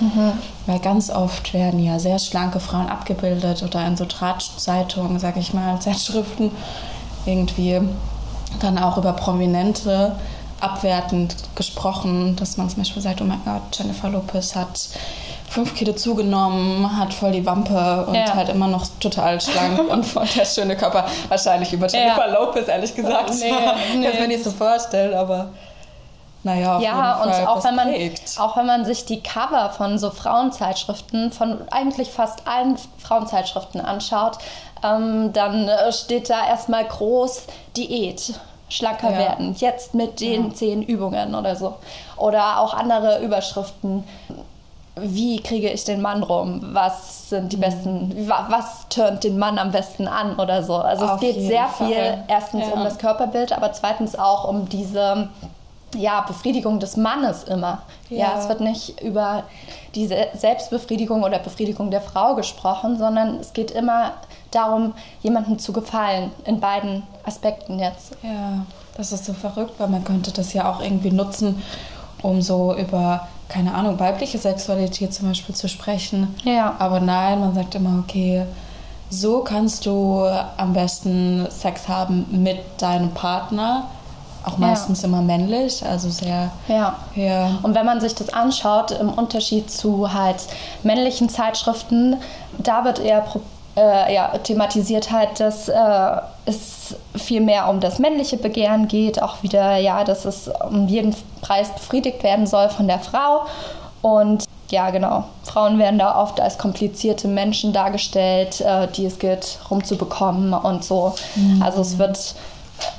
Weil 0.65 0.79
ganz 0.79 1.09
oft 1.09 1.53
werden 1.53 1.81
ja 1.81 1.99
sehr 1.99 2.19
schlanke 2.19 2.59
Frauen 2.59 2.87
abgebildet 2.87 3.63
oder 3.63 3.85
in 3.87 3.95
so 3.95 4.05
Drahtzeitungen, 4.05 5.19
sag 5.19 5.37
ich 5.37 5.53
mal, 5.53 5.79
Zeitschriften 5.79 6.51
irgendwie 7.25 7.81
dann 8.59 8.77
auch 8.77 8.97
über 8.97 9.13
Prominente 9.13 10.15
abwertend 10.59 11.35
gesprochen, 11.55 12.35
dass 12.35 12.57
man 12.57 12.69
zum 12.69 12.79
Beispiel 12.79 13.01
sagt, 13.01 13.21
oh 13.21 13.25
mein 13.25 13.41
Gott, 13.45 13.77
Jennifer 13.77 14.09
Lopez 14.09 14.55
hat 14.55 14.89
fünf 15.55 15.73
Kilo 15.73 15.93
zugenommen, 15.93 16.99
hat 16.99 17.13
voll 17.13 17.31
die 17.31 17.45
Wampe 17.45 18.05
und 18.07 18.13
Ja. 18.15 18.33
halt 18.35 18.49
immer 18.49 18.67
noch 18.67 18.85
total 18.99 19.39
schlank 19.41 19.79
und 19.89 20.05
voll 20.05 20.27
der 20.35 20.45
schöne 20.45 20.75
Körper. 20.75 21.05
Wahrscheinlich 21.29 21.71
über 21.73 21.87
Jennifer 21.87 22.27
Lopez, 22.27 22.67
ehrlich 22.67 22.93
gesagt. 22.93 23.31
Nee, 23.39 23.49
Kann 23.91 23.99
nee. 24.01 24.09
ich 24.09 24.19
mir 24.19 24.27
nicht 24.27 24.43
so 24.43 24.51
vorstellen, 24.51 25.13
aber 25.15 25.49
naja, 26.43 26.77
auf 26.77 26.83
Ja, 26.83 26.91
jeden 27.17 27.27
und 27.27 27.33
Fall, 27.35 27.47
auch 27.47 27.55
das 27.55 27.63
wenn, 27.65 27.75
man, 27.75 27.87
prägt. 27.91 28.35
auch 28.39 28.55
wenn 28.57 28.65
man 28.67 28.85
sich 28.85 29.05
die 29.05 29.23
Cover 29.23 29.71
von 29.71 29.97
so 29.97 30.11
Frauenzeitschriften, 30.11 31.31
von 31.31 31.57
eigentlich 31.71 32.09
fast 32.11 32.47
allen 32.47 32.77
Frauenzeitschriften 32.99 33.81
anschaut, 33.81 34.37
ähm, 34.83 35.33
dann 35.33 35.67
äh, 35.67 35.91
steht 35.91 36.29
da 36.29 36.45
erstmal 36.47 36.85
groß 36.85 37.43
Diät, 37.77 38.33
schlanker 38.69 39.11
Ja. 39.11 39.17
werden, 39.17 39.55
jetzt 39.57 39.95
mit 39.95 40.19
den 40.19 40.53
zehn 40.53 40.83
Übungen 40.83 41.33
oder 41.33 41.55
so. 41.55 41.75
Oder 42.17 42.59
auch 42.59 42.73
andere 42.75 43.21
Überschriften. 43.21 44.03
Wie 44.97 45.41
kriege 45.41 45.69
ich 45.69 45.83
den 45.83 46.01
Mann 46.01 46.23
rum? 46.23 46.61
Was 46.71 47.29
sind 47.29 47.45
Mhm. 47.45 47.49
die 47.49 47.57
besten, 47.57 48.29
wa- 48.29 48.45
was 48.49 48.87
turnt 48.89 49.23
den 49.25 49.37
Mann 49.37 49.57
am 49.59 49.71
besten 49.71 50.07
an 50.07 50.35
oder 50.37 50.63
so? 50.63 50.75
Also 50.75 51.05
Auf 51.05 51.15
es 51.15 51.19
geht 51.19 51.35
sehr 51.41 51.67
Fall. 51.67 51.87
viel 51.87 52.17
erstens 52.29 52.65
Ja. 52.67 52.73
um 52.73 52.83
das 52.83 52.97
Körperbild, 52.97 53.51
aber 53.51 53.73
zweitens 53.73 54.17
auch 54.17 54.47
um 54.47 54.69
diese 54.69 55.27
ja, 55.97 56.21
Befriedigung 56.27 56.79
des 56.81 56.97
Mannes 56.97 57.43
immer. 57.45 57.81
Ja. 58.09 58.17
Ja. 58.17 58.39
es 58.39 58.49
wird 58.49 58.59
nicht 58.59 58.99
über 59.01 59.43
die 59.95 60.07
Se- 60.07 60.27
Selbstbefriedigung 60.33 61.23
oder 61.23 61.39
Befriedigung 61.39 61.89
der 61.89 62.01
Frau 62.01 62.35
gesprochen, 62.35 62.97
sondern 62.97 63.39
es 63.39 63.53
geht 63.53 63.71
immer 63.71 64.11
darum, 64.51 64.93
jemandem 65.21 65.57
zu 65.57 65.71
gefallen, 65.71 66.31
in 66.43 66.59
beiden 66.59 67.03
Aspekten 67.25 67.79
jetzt. 67.79 68.11
Ja, 68.23 68.65
das 68.97 69.13
ist 69.13 69.23
so 69.25 69.31
verrückt, 69.33 69.73
weil 69.77 69.87
man 69.87 70.03
könnte 70.03 70.31
das 70.33 70.51
ja 70.53 70.69
auch 70.69 70.81
irgendwie 70.81 71.11
nutzen, 71.11 71.61
um 72.21 72.41
so 72.41 72.75
über, 72.75 73.27
keine 73.49 73.73
Ahnung, 73.73 73.99
weibliche 73.99 74.37
Sexualität 74.37 75.13
zum 75.13 75.27
Beispiel 75.29 75.53
zu 75.55 75.67
sprechen. 75.69 76.33
Ja. 76.43 76.75
Aber 76.79 76.99
nein, 76.99 77.39
man 77.39 77.53
sagt 77.53 77.75
immer, 77.75 77.99
okay, 77.99 78.43
so 79.09 79.39
kannst 79.41 79.85
du 79.85 80.25
am 80.57 80.73
besten 80.73 81.45
Sex 81.49 81.87
haben 81.87 82.25
mit 82.31 82.59
deinem 82.79 83.11
Partner. 83.11 83.85
Auch 84.43 84.53
Ja. 84.59 84.67
meistens 84.67 85.03
immer 85.03 85.21
männlich, 85.21 85.83
also 85.85 86.09
sehr, 86.09 86.51
Ja. 86.67 86.95
ja, 87.15 87.57
Und 87.63 87.73
wenn 87.73 87.85
man 87.85 87.99
sich 87.99 88.13
das 88.13 88.29
anschaut, 88.31 88.91
im 88.91 89.09
Unterschied 89.09 89.71
zu 89.71 90.13
halt 90.13 90.37
männlichen 90.83 91.29
Zeitschriften, 91.29 92.17
da 92.59 92.83
wird 92.83 92.99
eher 92.99 93.21
pro- 93.21 93.41
äh, 93.77 94.13
ja, 94.13 94.37
thematisiert 94.37 95.11
halt, 95.11 95.39
dass 95.39 95.69
äh, 95.69 96.21
es 96.45 96.95
viel 97.15 97.41
mehr 97.41 97.67
um 97.69 97.79
das 97.79 97.99
männliche 97.99 98.37
Begehren 98.37 98.87
geht, 98.87 99.21
auch 99.21 99.43
wieder, 99.43 99.77
ja, 99.77 100.03
dass 100.03 100.25
es 100.25 100.49
um 100.69 100.87
jeden 100.87 101.15
Preis 101.41 101.71
befriedigt 101.73 102.23
werden 102.23 102.47
soll 102.47 102.69
von 102.69 102.87
der 102.87 102.99
Frau. 102.99 103.45
Und 104.01 104.45
ja, 104.69 104.89
genau, 104.89 105.25
Frauen 105.43 105.77
werden 105.77 105.99
da 105.99 106.21
oft 106.21 106.39
als 106.39 106.57
komplizierte 106.57 107.27
Menschen 107.27 107.73
dargestellt, 107.73 108.61
äh, 108.61 108.87
die 108.87 109.05
es 109.05 109.19
gilt 109.19 109.59
rumzubekommen 109.69 110.53
und 110.53 110.83
so. 110.83 111.13
Also 111.61 111.81
es 111.81 111.97
wird 111.97 112.35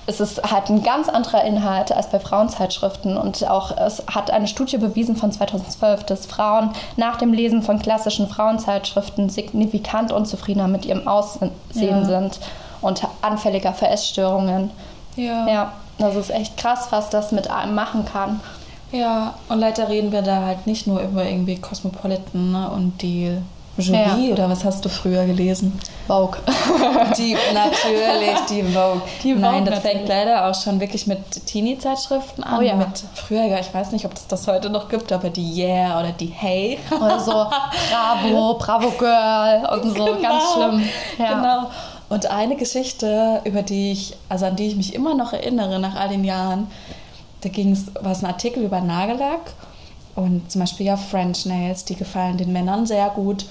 es 0.07 0.21
ist 0.21 0.43
halt 0.51 0.69
ein 0.71 0.83
ganz 0.83 1.09
anderer 1.09 1.45
Inhalt 1.45 1.93
als 1.93 2.09
bei 2.11 2.21
Frauenzeitschriften 2.21 3.17
und 3.17 3.49
auch 3.49 3.77
es 3.77 4.03
hat 4.13 4.31
eine 4.31 4.47
Studie 4.47 4.79
bewiesen 4.79 5.17
von 5.17 5.33
2012, 5.33 6.05
dass 6.05 6.27
Frauen 6.27 6.71
nach 6.97 7.17
dem 7.17 7.33
Lesen 7.33 7.63
von 7.63 7.79
klassischen 7.81 8.29
Frauenzeitschriften 8.29 9.29
signifikant 9.29 10.13
unzufriedener 10.13 10.69
mit 10.69 10.85
ihrem 10.87 11.07
Aussehen 11.09 11.51
Ja. 11.75 12.05
sind 12.05 12.39
und 12.81 13.03
anfälliger 13.23 13.73
für 13.73 13.89
Essstörungen. 13.89 14.71
ja. 15.17 15.47
Ja, 15.49 15.73
das 15.99 16.15
ist 16.15 16.31
echt 16.31 16.57
krass, 16.57 16.89
was 16.91 17.09
das 17.11 17.33
mit 17.33 17.51
einem 17.51 17.75
machen 17.75 18.05
kann. 18.05 18.41
Ja, 18.93 19.35
und 19.49 19.59
leider 19.59 19.89
reden 19.89 20.13
wir 20.13 20.23
da 20.23 20.43
halt 20.45 20.67
nicht 20.67 20.87
nur 20.87 21.01
über 21.01 21.25
irgendwie 21.25 21.57
Cosmopolitan 21.57 22.53
ne, 22.53 22.71
und 22.71 23.03
die 23.03 23.37
Jury 23.79 24.29
Ja. 24.29 24.33
oder 24.33 24.49
was 24.51 24.65
hast 24.65 24.85
du 24.85 24.89
früher 24.89 25.25
gelesen? 25.27 25.79
Vogue. 26.07 26.39
Die, 27.19 27.37
natürlich, 27.53 28.39
die 28.49 28.63
Vogue. 28.63 29.03
Die 29.23 29.33
Vogue 29.35 29.41
Nein, 29.41 29.65
das 29.65 29.77
natürlich. 29.77 29.97
fängt 29.97 30.09
leider 30.09 30.49
auch 30.49 30.55
schon 30.55 30.81
wirklich 30.81 31.07
mit 31.07 31.47
Teenie-Zeitschriften 31.47 32.43
an. 32.45 32.59
Oh 32.59 32.63
ja. 32.63 32.75
Mit 32.77 33.03
früher, 33.15 33.45
ja, 33.45 33.59
ich 33.59 33.73
weiß 33.75 33.93
nicht, 33.93 34.05
ob 34.05 34.15
es 34.15 34.27
das 34.27 34.47
heute 34.47 34.71
noch 34.71 34.89
gibt, 34.89 35.13
aber 35.13 35.29
die 35.31 35.61
Yeah 35.63 35.99
oder 36.01 36.13
die 36.13 36.27
Hey. 36.27 36.79
Oder 36.91 37.21
so 37.21 37.33
Bravo, 37.91 38.55
Bravo 38.59 38.91
Girl 38.99 39.69
und 39.73 39.97
so, 39.97 40.17
ganz 40.23 40.45
schlimm. 40.55 40.83
Ja. 41.19 41.35
Genau. 41.35 41.71
Und 42.09 42.27
eine 42.31 42.57
Geschichte, 42.57 43.41
über 43.45 43.63
die 43.63 43.93
ich, 43.93 44.17
also 44.29 44.47
an 44.47 44.57
die 44.57 44.69
ich 44.69 44.77
mich 44.77 44.95
immer 44.95 45.15
noch 45.15 45.33
erinnere 45.33 45.79
nach 45.81 45.97
all 45.97 46.09
den 46.09 46.25
Jahren, 46.25 46.69
da 47.41 47.49
ging 47.49 47.73
es, 47.73 47.87
war 48.01 48.13
es 48.13 48.23
ein 48.23 48.27
Artikel 48.27 48.63
über 48.63 48.81
Nagellack 48.81 49.41
und 50.17 50.51
zum 50.51 50.61
Beispiel 50.61 50.87
ja 50.87 50.97
French 50.97 51.47
Nails, 51.47 51.85
die 51.85 51.95
gefallen 51.95 52.37
den 52.37 52.53
Männern 52.53 52.87
sehr 52.87 53.09
gut. 53.11 53.47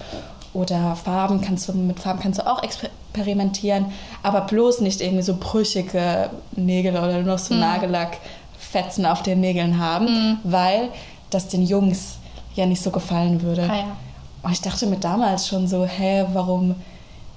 Oder 0.53 0.95
Farben 0.95 1.41
kannst 1.41 1.67
du, 1.67 1.73
mit 1.73 1.99
Farben 1.99 2.19
kannst 2.19 2.39
du 2.39 2.47
auch 2.47 2.63
exper 2.63 2.89
experimentieren, 3.15 3.85
aber 4.23 4.41
bloß 4.41 4.81
nicht 4.81 5.01
irgendwie 5.01 5.23
so 5.23 5.37
brüchige 5.39 6.29
Nägel 6.55 6.97
oder 6.97 7.21
noch 7.21 7.39
so 7.39 7.53
Nagellackfetzen 7.53 9.05
auf 9.05 9.23
den 9.23 9.39
Nägeln 9.39 9.79
haben, 9.79 10.39
weil 10.43 10.89
das 11.29 11.47
den 11.47 11.63
Jungs 11.63 12.17
ja 12.55 12.65
nicht 12.65 12.81
so 12.81 12.91
gefallen 12.91 13.41
würde. 13.41 13.67
Ah, 13.69 13.75
ja. 13.75 13.97
Und 14.43 14.51
ich 14.51 14.61
dachte 14.61 14.85
mir 14.87 14.97
damals 14.97 15.47
schon 15.47 15.67
so, 15.67 15.85
hä, 15.85 16.25
warum 16.33 16.75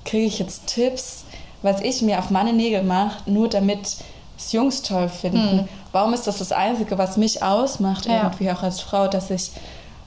kriege 0.04 0.26
ich 0.26 0.38
jetzt 0.38 0.66
Tipps, 0.66 1.24
was 1.62 1.80
ich 1.80 2.02
mir 2.02 2.18
auf 2.18 2.30
meine 2.30 2.52
Nägel 2.52 2.82
mache, 2.82 3.30
nur 3.30 3.48
damit 3.48 3.96
es 4.38 4.52
Jungs 4.52 4.82
toll 4.82 5.08
finden? 5.08 5.68
Warum 5.92 6.14
ist 6.14 6.26
das 6.26 6.38
das 6.38 6.52
Einzige, 6.52 6.96
was 6.96 7.16
mich 7.16 7.42
ausmacht, 7.42 8.06
Ja. 8.06 8.22
irgendwie 8.24 8.50
auch 8.50 8.62
als 8.62 8.80
Frau, 8.80 9.08
dass 9.08 9.30
ich 9.30 9.50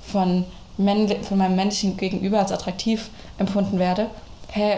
von, 0.02 0.46
von 0.78 1.38
meinem 1.38 1.56
männlichen 1.56 1.98
Gegenüber 1.98 2.40
als 2.40 2.52
attraktiv 2.52 3.10
empfunden 3.38 3.78
werde? 3.78 4.08
Hä, 4.52 4.78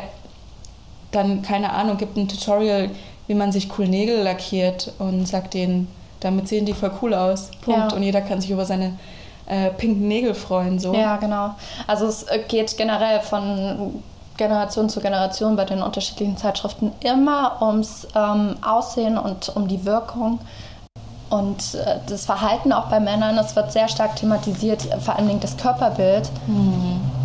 dann, 1.12 1.41
keine 1.43 1.72
Ahnung, 1.72 1.98
gibt 1.98 2.17
ein 2.17 2.27
Tutorial, 2.27 2.89
wie 3.27 3.36
man 3.36 3.51
sich 3.51 3.69
cool 3.77 3.88
Nägel 3.88 4.22
lackiert 4.24 4.91
und 5.00 5.27
sagt 5.27 5.53
denen, 5.53 5.88
damit 6.19 6.48
sehen 6.48 6.65
die 6.65 6.74
voll 6.74 6.91
cool 7.01 7.13
aus. 7.13 7.51
Punkt. 7.62 7.91
Ja. 7.91 7.95
Und 7.95 8.03
jeder 8.03 8.22
kann 8.22 8.41
sich 8.41 8.50
über 8.50 8.65
seine 8.65 8.98
äh, 9.45 9.69
pinken 9.69 10.07
Nägel 10.07 10.33
freuen. 10.33 10.79
So. 10.79 10.93
Ja, 10.93 11.17
genau. 11.17 11.51
Also 11.86 12.07
es 12.07 12.24
äh, 12.24 12.39
geht 12.48 12.75
generell 12.77 13.19
von 13.22 14.01
Generation 14.38 14.90
zu 14.90 15.00
Generation 15.00 15.56
bei 15.56 15.66
den 15.66 15.82
unterschiedlichen 15.82 16.38
Zeitschriften 16.38 16.92
immer 17.02 17.62
ums 17.62 18.08
ähm, 18.16 18.56
Aussehen 18.62 19.18
und 19.18 19.56
um 19.56 19.68
die 19.68 19.86
Wirkung. 19.86 20.40
Und 21.30 21.75
äh, 21.75 21.98
das 22.08 22.25
Verhalten 22.25 22.72
auch 22.74 22.86
bei 22.86 23.00
Männern, 23.00 23.36
das 23.36 23.56
wird 23.56 23.72
sehr 23.72 23.88
stark 23.88 24.16
thematisiert, 24.16 24.88
vor 25.00 25.16
allen 25.16 25.28
Dingen 25.28 25.40
das 25.40 25.58
Körperbild. 25.58 26.30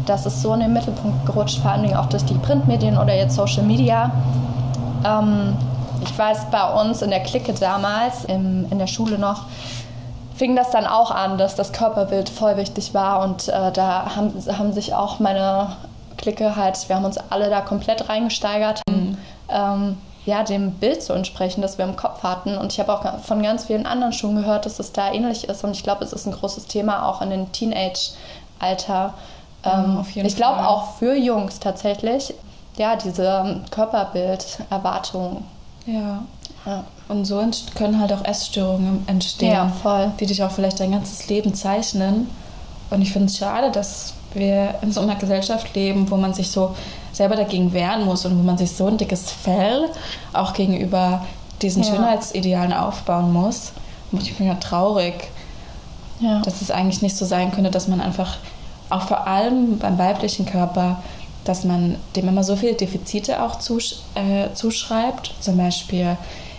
Das 0.07 0.25
ist 0.25 0.41
so 0.41 0.55
in 0.55 0.61
den 0.61 0.73
Mittelpunkt 0.73 1.27
gerutscht, 1.27 1.59
vor 1.61 1.73
allen 1.73 1.83
Dingen 1.83 1.97
auch 1.97 2.07
durch 2.07 2.25
die 2.25 2.35
Printmedien 2.35 2.97
oder 2.97 3.15
jetzt 3.15 3.35
Social 3.35 3.65
Media. 3.65 4.11
Ähm, 5.05 5.57
ich 6.01 6.17
weiß, 6.17 6.47
bei 6.51 6.81
uns 6.81 7.03
in 7.03 7.11
der 7.11 7.21
Clique 7.21 7.53
damals, 7.53 8.25
im, 8.25 8.67
in 8.71 8.79
der 8.79 8.87
Schule 8.87 9.19
noch, 9.19 9.43
fing 10.37 10.55
das 10.55 10.71
dann 10.71 10.87
auch 10.87 11.11
an, 11.11 11.37
dass 11.37 11.57
das 11.57 11.73
Körperbild 11.73 12.29
voll 12.29 12.57
wichtig 12.57 12.95
war. 12.95 13.23
Und 13.23 13.49
äh, 13.49 13.73
da 13.73 14.15
haben, 14.17 14.33
haben 14.57 14.73
sich 14.73 14.95
auch 14.95 15.19
meine 15.19 15.77
Clique 16.37 16.57
halt, 16.57 16.89
wir 16.89 16.97
haben 16.97 17.05
uns 17.05 17.19
alle 17.19 17.51
da 17.51 17.61
komplett 17.61 18.09
reingesteigert, 18.09 18.83
um 18.89 19.17
ähm, 19.49 19.97
ja, 20.27 20.43
dem 20.43 20.73
Bild 20.73 21.03
zu 21.03 21.15
entsprechen, 21.15 21.63
das 21.63 21.79
wir 21.79 21.85
im 21.87 21.97
Kopf 21.97 22.23
hatten. 22.23 22.59
Und 22.59 22.73
ich 22.73 22.81
habe 22.81 22.93
auch 22.93 23.19
von 23.21 23.43
ganz 23.43 23.65
vielen 23.65 23.87
anderen 23.87 24.13
schon 24.13 24.37
gehört, 24.37 24.67
dass 24.67 24.79
es 24.79 24.93
da 24.93 25.11
ähnlich 25.13 25.49
ist. 25.49 25.65
Und 25.65 25.71
ich 25.71 25.83
glaube, 25.83 26.05
es 26.05 26.13
ist 26.13 26.27
ein 26.27 26.33
großes 26.33 26.67
Thema 26.67 27.09
auch 27.09 27.23
in 27.23 27.31
den 27.31 27.51
Teenage-Alter. 27.53 29.15
Ähm, 29.65 30.05
jeden 30.13 30.27
ich 30.27 30.37
glaube 30.37 30.67
auch 30.69 30.97
für 30.97 31.17
Jungs 31.17 31.59
tatsächlich, 31.61 32.35
ja, 32.77 32.95
diese 32.97 33.25
ähm, 33.25 33.65
Körperbild-Erwartung. 33.71 35.45
ja. 35.87 36.21
Ja. 36.67 36.85
Und 37.09 37.25
so 37.25 37.43
können 37.77 37.99
halt 37.99 38.13
auch 38.13 38.23
Essstörungen 38.25 39.05
entstehen, 39.07 39.53
Ja, 39.53 39.69
voll. 39.69 40.13
die 40.21 40.27
dich 40.27 40.43
auch 40.43 40.51
vielleicht 40.51 40.79
dein 40.81 40.91
ganzes 40.91 41.27
Leben 41.29 41.55
zeichnen. 41.55 42.29
Und 42.91 43.01
ich 43.01 43.13
finde 43.13 43.27
es 43.29 43.39
schade, 43.39 43.71
dass 43.71 44.13
wir 44.35 44.75
in 44.83 44.93
so 44.93 45.01
einer 45.01 45.17
Gesellschaft 45.17 45.75
leben, 45.75 46.11
wo 46.11 46.17
man 46.17 46.35
sich 46.35 46.51
so 46.51 46.75
selber 47.13 47.37
dagegen 47.37 47.73
wehren 47.73 48.05
muss 48.05 48.25
und 48.27 48.39
wo 48.39 48.43
man 48.43 48.59
sich 48.59 48.73
so 48.73 48.87
ein 48.87 48.97
dickes 48.99 49.31
Fell 49.31 49.89
auch 50.33 50.53
gegenüber 50.53 51.25
diesen 51.63 51.83
Ja. 51.83 51.91
Schönheitsidealen 51.95 52.73
aufbauen 52.73 53.33
muss. 53.33 53.73
Und 54.13 54.23
ich 54.23 54.37
bin 54.37 54.47
ja 54.47 54.55
traurig, 54.55 55.15
Ja. 56.21 56.41
dass 56.43 56.63
es 56.63 56.71
eigentlich 56.71 57.03
nicht 57.03 57.17
so 57.17 57.25
sein 57.25 57.53
könnte, 57.53 57.71
dass 57.71 57.89
man 57.89 58.01
einfach 58.01 58.37
auch 58.91 59.03
vor 59.03 59.27
allem 59.27 59.79
beim 59.79 59.99
weiblichen 59.99 60.47
Körper, 60.47 61.03
dass 61.45 61.65
man 61.65 61.97
dem 62.17 62.29
immer 62.29 62.45
so 62.45 62.57
viele 62.57 62.75
Defizite 62.75 63.43
auch 63.43 63.59
zusch 63.59 63.97
äh, 64.15 64.53
zuschreibt. 64.55 65.33
Zum 65.41 65.57
Beispiel, 65.57 66.17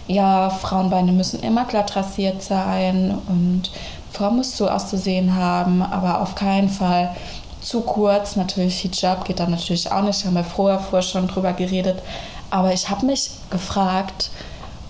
ja, 0.08 0.50
Frauenbeine 0.50 1.12
müssen 1.12 1.42
immer 1.42 1.66
glatt 1.66 1.96
rasiert 1.96 2.42
sein 2.42 3.18
und 3.28 3.70
Frau 4.12 4.32
muss 4.32 4.58
so 4.58 4.68
auszusehen 4.70 5.36
haben, 5.36 5.82
aber 5.84 6.22
auf 6.22 6.34
keinen 6.36 6.70
Fall 6.70 7.16
zu 7.62 7.82
kurz. 7.82 8.36
Natürlich 8.36 8.80
Hijab 8.80 9.26
geht 9.26 9.40
dann 9.40 9.52
natürlich 9.52 9.92
auch 9.92 10.02
nicht, 10.02 10.26
haben 10.26 10.36
wir 10.36 10.44
vorher, 10.44 10.80
vorher 10.80 11.02
schon 11.02 11.28
drüber 11.28 11.54
geredet. 11.54 12.02
Aber 12.50 12.74
ich 12.74 12.90
habe 12.90 13.06
mich 13.06 13.32
gefragt, 13.50 14.32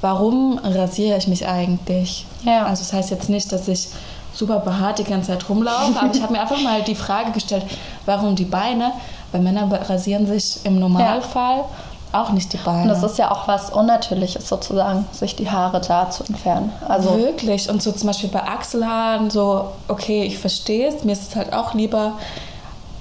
warum 0.01 0.60
rasiere 0.63 1.17
ich 1.17 1.27
mich 1.27 1.47
eigentlich? 1.47 2.25
Ja. 2.43 2.65
Also 2.65 2.84
das 2.84 2.93
heißt 2.93 3.10
jetzt 3.12 3.29
nicht, 3.29 3.51
dass 3.51 3.67
ich 3.67 3.89
super 4.34 4.60
behaart 4.60 4.99
die 4.99 5.03
ganze 5.03 5.32
Zeit 5.32 5.49
rumlaufe, 5.49 5.99
aber 5.99 6.13
ich 6.13 6.21
habe 6.21 6.34
mir 6.34 6.41
einfach 6.41 6.62
mal 6.62 6.82
die 6.84 6.95
Frage 6.95 7.32
gestellt, 7.32 7.65
warum 8.05 8.36
die 8.36 8.45
Beine? 8.45 8.93
Weil 9.32 9.41
Männer 9.41 9.69
rasieren 9.89 10.27
sich 10.27 10.60
im 10.63 10.79
Normalfall 10.79 11.65
auch 12.12 12.32
nicht 12.32 12.51
die 12.53 12.58
Beine. 12.58 12.84
Und 12.84 12.89
das 12.89 13.03
ist 13.03 13.17
ja 13.19 13.32
auch 13.32 13.47
was 13.47 13.69
Unnatürliches 13.69 14.47
sozusagen, 14.47 15.05
sich 15.12 15.36
die 15.36 15.49
Haare 15.49 15.79
da 15.82 16.10
zu 16.10 16.23
entfernen. 16.23 16.71
Also 16.88 17.15
Wirklich. 17.17 17.69
Und 17.69 17.84
so 17.84 17.91
zum 17.91 18.08
Beispiel 18.08 18.29
bei 18.29 18.43
Achselhaaren, 18.43 19.29
so, 19.29 19.71
okay, 19.88 20.23
ich 20.23 20.39
verstehe 20.39 20.88
es, 20.88 21.03
mir 21.03 21.12
ist 21.12 21.29
es 21.29 21.36
halt 21.36 21.53
auch 21.53 21.73
lieber, 21.73 22.13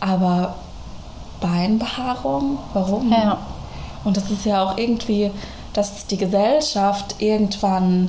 aber 0.00 0.54
Beinbehaarung, 1.40 2.58
warum? 2.72 3.10
Ja. 3.12 3.38
Und 4.04 4.16
das 4.16 4.30
ist 4.30 4.44
ja 4.44 4.62
auch 4.64 4.76
irgendwie, 4.78 5.30
dass 5.72 6.06
die 6.06 6.16
Gesellschaft 6.16 7.16
irgendwann 7.18 8.08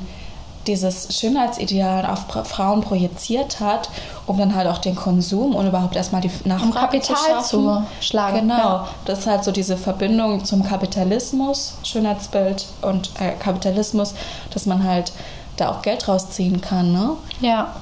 dieses 0.68 1.18
Schönheitsideal 1.18 2.06
auf 2.06 2.26
Frauen 2.48 2.82
projiziert 2.82 3.60
hat, 3.60 3.90
um 4.28 4.38
dann 4.38 4.54
halt 4.54 4.68
auch 4.68 4.78
den 4.78 4.96
Konsum 4.96 5.56
und 5.56 5.66
überhaupt 5.68 5.96
erstmal 5.96 6.22
die 6.22 6.30
Nachfrage 6.46 7.00
zu 7.02 7.14
Kapital 7.14 7.16
schaffen. 7.18 7.44
zu 7.50 7.84
schlagen, 8.02 8.42
Genau. 8.42 8.58
ja. 8.58 8.88
Das 9.06 9.20
ist 9.20 9.28
halt 9.28 9.44
so 9.44 9.52
diese 9.52 9.78
Verbindung 9.78 10.46
zum 10.46 10.64
Kapitalismus, 10.64 11.76
Schönheitsbild 11.84 12.68
und 12.82 13.10
äh, 13.20 13.32
Kapitalismus, 13.40 14.14
dass 14.54 14.66
man 14.66 14.84
halt 14.84 15.12
da 15.58 15.72
auch 15.72 15.82
Geld 15.82 16.08
rausziehen 16.08 16.62
kann, 16.62 16.92
ne? 16.92 17.12
ja. 17.42 17.74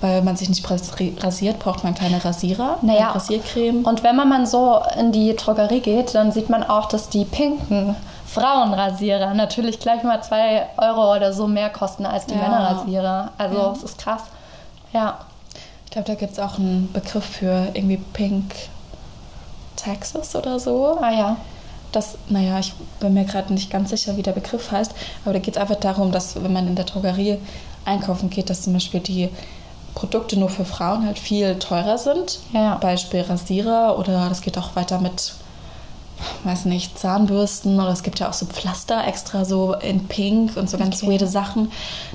Weil 0.00 0.22
man 0.22 0.36
sich 0.36 0.48
nicht 0.48 0.64
rasi- 0.64 1.20
rasiert, 1.20 1.58
braucht 1.58 1.82
man 1.82 1.92
kleine 1.94 2.24
Rasierer, 2.24 2.78
Naja. 2.82 3.10
Rasiercreme. 3.10 3.84
Und 3.84 4.04
wenn 4.04 4.14
man 4.14 4.28
mal 4.28 4.46
so 4.46 4.80
in 4.98 5.10
die 5.10 5.34
Drogerie 5.34 5.80
geht, 5.80 6.14
dann 6.14 6.30
sieht 6.30 6.48
man 6.50 6.62
auch, 6.62 6.86
dass 6.86 7.08
die 7.08 7.24
pinken 7.24 7.96
Frauenrasierer 8.26 9.34
natürlich 9.34 9.80
gleich 9.80 10.04
mal 10.04 10.22
zwei 10.22 10.66
Euro 10.76 11.16
oder 11.16 11.32
so 11.32 11.48
mehr 11.48 11.70
kosten 11.70 12.06
als 12.06 12.26
die 12.26 12.34
Ja. 12.34 12.42
Männerrasierer. 12.42 13.32
Also 13.38 13.56
Ja. 13.58 13.72
es 13.72 13.82
ist 13.82 13.98
krass. 13.98 14.22
Ja. 14.92 15.18
Ich 15.86 15.90
glaube, 15.90 16.06
da 16.06 16.14
gibt 16.14 16.32
es 16.32 16.38
auch 16.38 16.58
einen 16.58 16.92
Begriff 16.92 17.24
für 17.24 17.68
irgendwie 17.74 17.96
Pink 18.12 18.54
Texas 19.76 20.34
oder 20.36 20.58
so. 20.58 20.98
Ah 21.00 21.10
ja. 21.10 21.36
Das, 21.92 22.18
naja, 22.28 22.58
ich 22.58 22.74
bin 23.00 23.14
mir 23.14 23.24
gerade 23.24 23.52
nicht 23.52 23.70
ganz 23.70 23.90
sicher, 23.90 24.16
wie 24.16 24.22
der 24.22 24.32
Begriff 24.32 24.70
heißt, 24.70 24.92
aber 25.24 25.32
da 25.32 25.38
geht 25.38 25.56
es 25.56 25.60
einfach 25.60 25.76
darum, 25.76 26.12
dass 26.12 26.40
wenn 26.42 26.52
man 26.52 26.66
in 26.68 26.74
der 26.76 26.84
Drogerie 26.84 27.38
einkaufen 27.86 28.28
geht, 28.28 28.50
dass 28.50 28.62
zum 28.62 28.74
Beispiel 28.74 29.00
die 29.00 29.30
Produkte 29.98 30.38
nur 30.38 30.48
für 30.48 30.64
Frauen 30.64 31.04
halt 31.04 31.18
viel 31.18 31.58
teurer 31.58 31.98
sind. 31.98 32.38
Ja. 32.52 32.76
Beispiel 32.76 33.22
Rasierer 33.22 33.98
oder 33.98 34.28
das 34.28 34.42
geht 34.42 34.56
auch 34.56 34.76
weiter 34.76 35.00
mit, 35.00 35.32
weiß 36.44 36.66
nicht, 36.66 36.96
Zahnbürsten 36.96 37.80
oder 37.80 37.88
es 37.90 38.04
gibt 38.04 38.20
ja 38.20 38.28
auch 38.28 38.32
so 38.32 38.46
Pflaster 38.46 39.04
extra 39.08 39.44
so 39.44 39.74
in 39.74 40.06
Pink 40.06 40.56
und 40.56 40.70
so 40.70 40.78
ganz 40.78 41.02
Okay. 41.02 41.10
weirde 41.12 41.26
Sachen. 41.26 41.72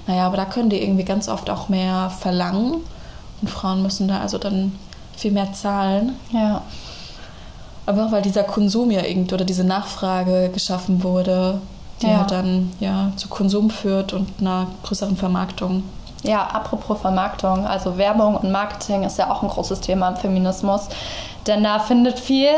Naja, 0.07 0.25
aber 0.27 0.37
da 0.37 0.45
können 0.45 0.69
die 0.69 0.81
irgendwie 0.81 1.03
ganz 1.03 1.27
oft 1.27 1.49
auch 1.49 1.67
mehr 1.67 2.09
verlangen 2.21 2.75
und 3.41 3.49
Frauen 3.49 3.81
müssen 3.81 4.07
da 4.07 4.21
also 4.21 4.37
dann 4.37 4.71
viel 5.17 5.31
mehr 5.31 5.51
zahlen. 5.51 6.13
Ja. 6.31 6.61
Aber 7.85 8.05
auch 8.05 8.11
weil 8.13 8.21
dieser 8.21 8.43
Konsum 8.43 8.91
ja 8.91 9.03
irgend 9.03 9.33
oder 9.33 9.43
diese 9.43 9.65
Nachfrage 9.65 10.49
geschaffen 10.53 11.03
wurde, 11.03 11.59
die 12.01 12.07
Ja. 12.07 12.19
halt 12.19 12.31
dann 12.31 12.71
ja 12.79 13.11
zu 13.17 13.27
Konsum 13.27 13.69
führt 13.69 14.13
und 14.13 14.29
einer 14.39 14.67
größeren 14.83 15.17
Vermarktung. 15.17 15.83
Ja, 16.23 16.47
apropos 16.47 16.99
Vermarktung, 17.01 17.65
also 17.67 17.97
Werbung 17.97 18.35
und 18.37 18.51
Marketing 18.51 19.03
ist 19.03 19.17
ja 19.17 19.29
auch 19.29 19.43
ein 19.43 19.49
großes 19.49 19.81
Thema 19.81 20.09
im 20.09 20.15
Feminismus. 20.15 20.87
Denn 21.47 21.63
da 21.63 21.79
findet 21.79 22.19
viel 22.19 22.53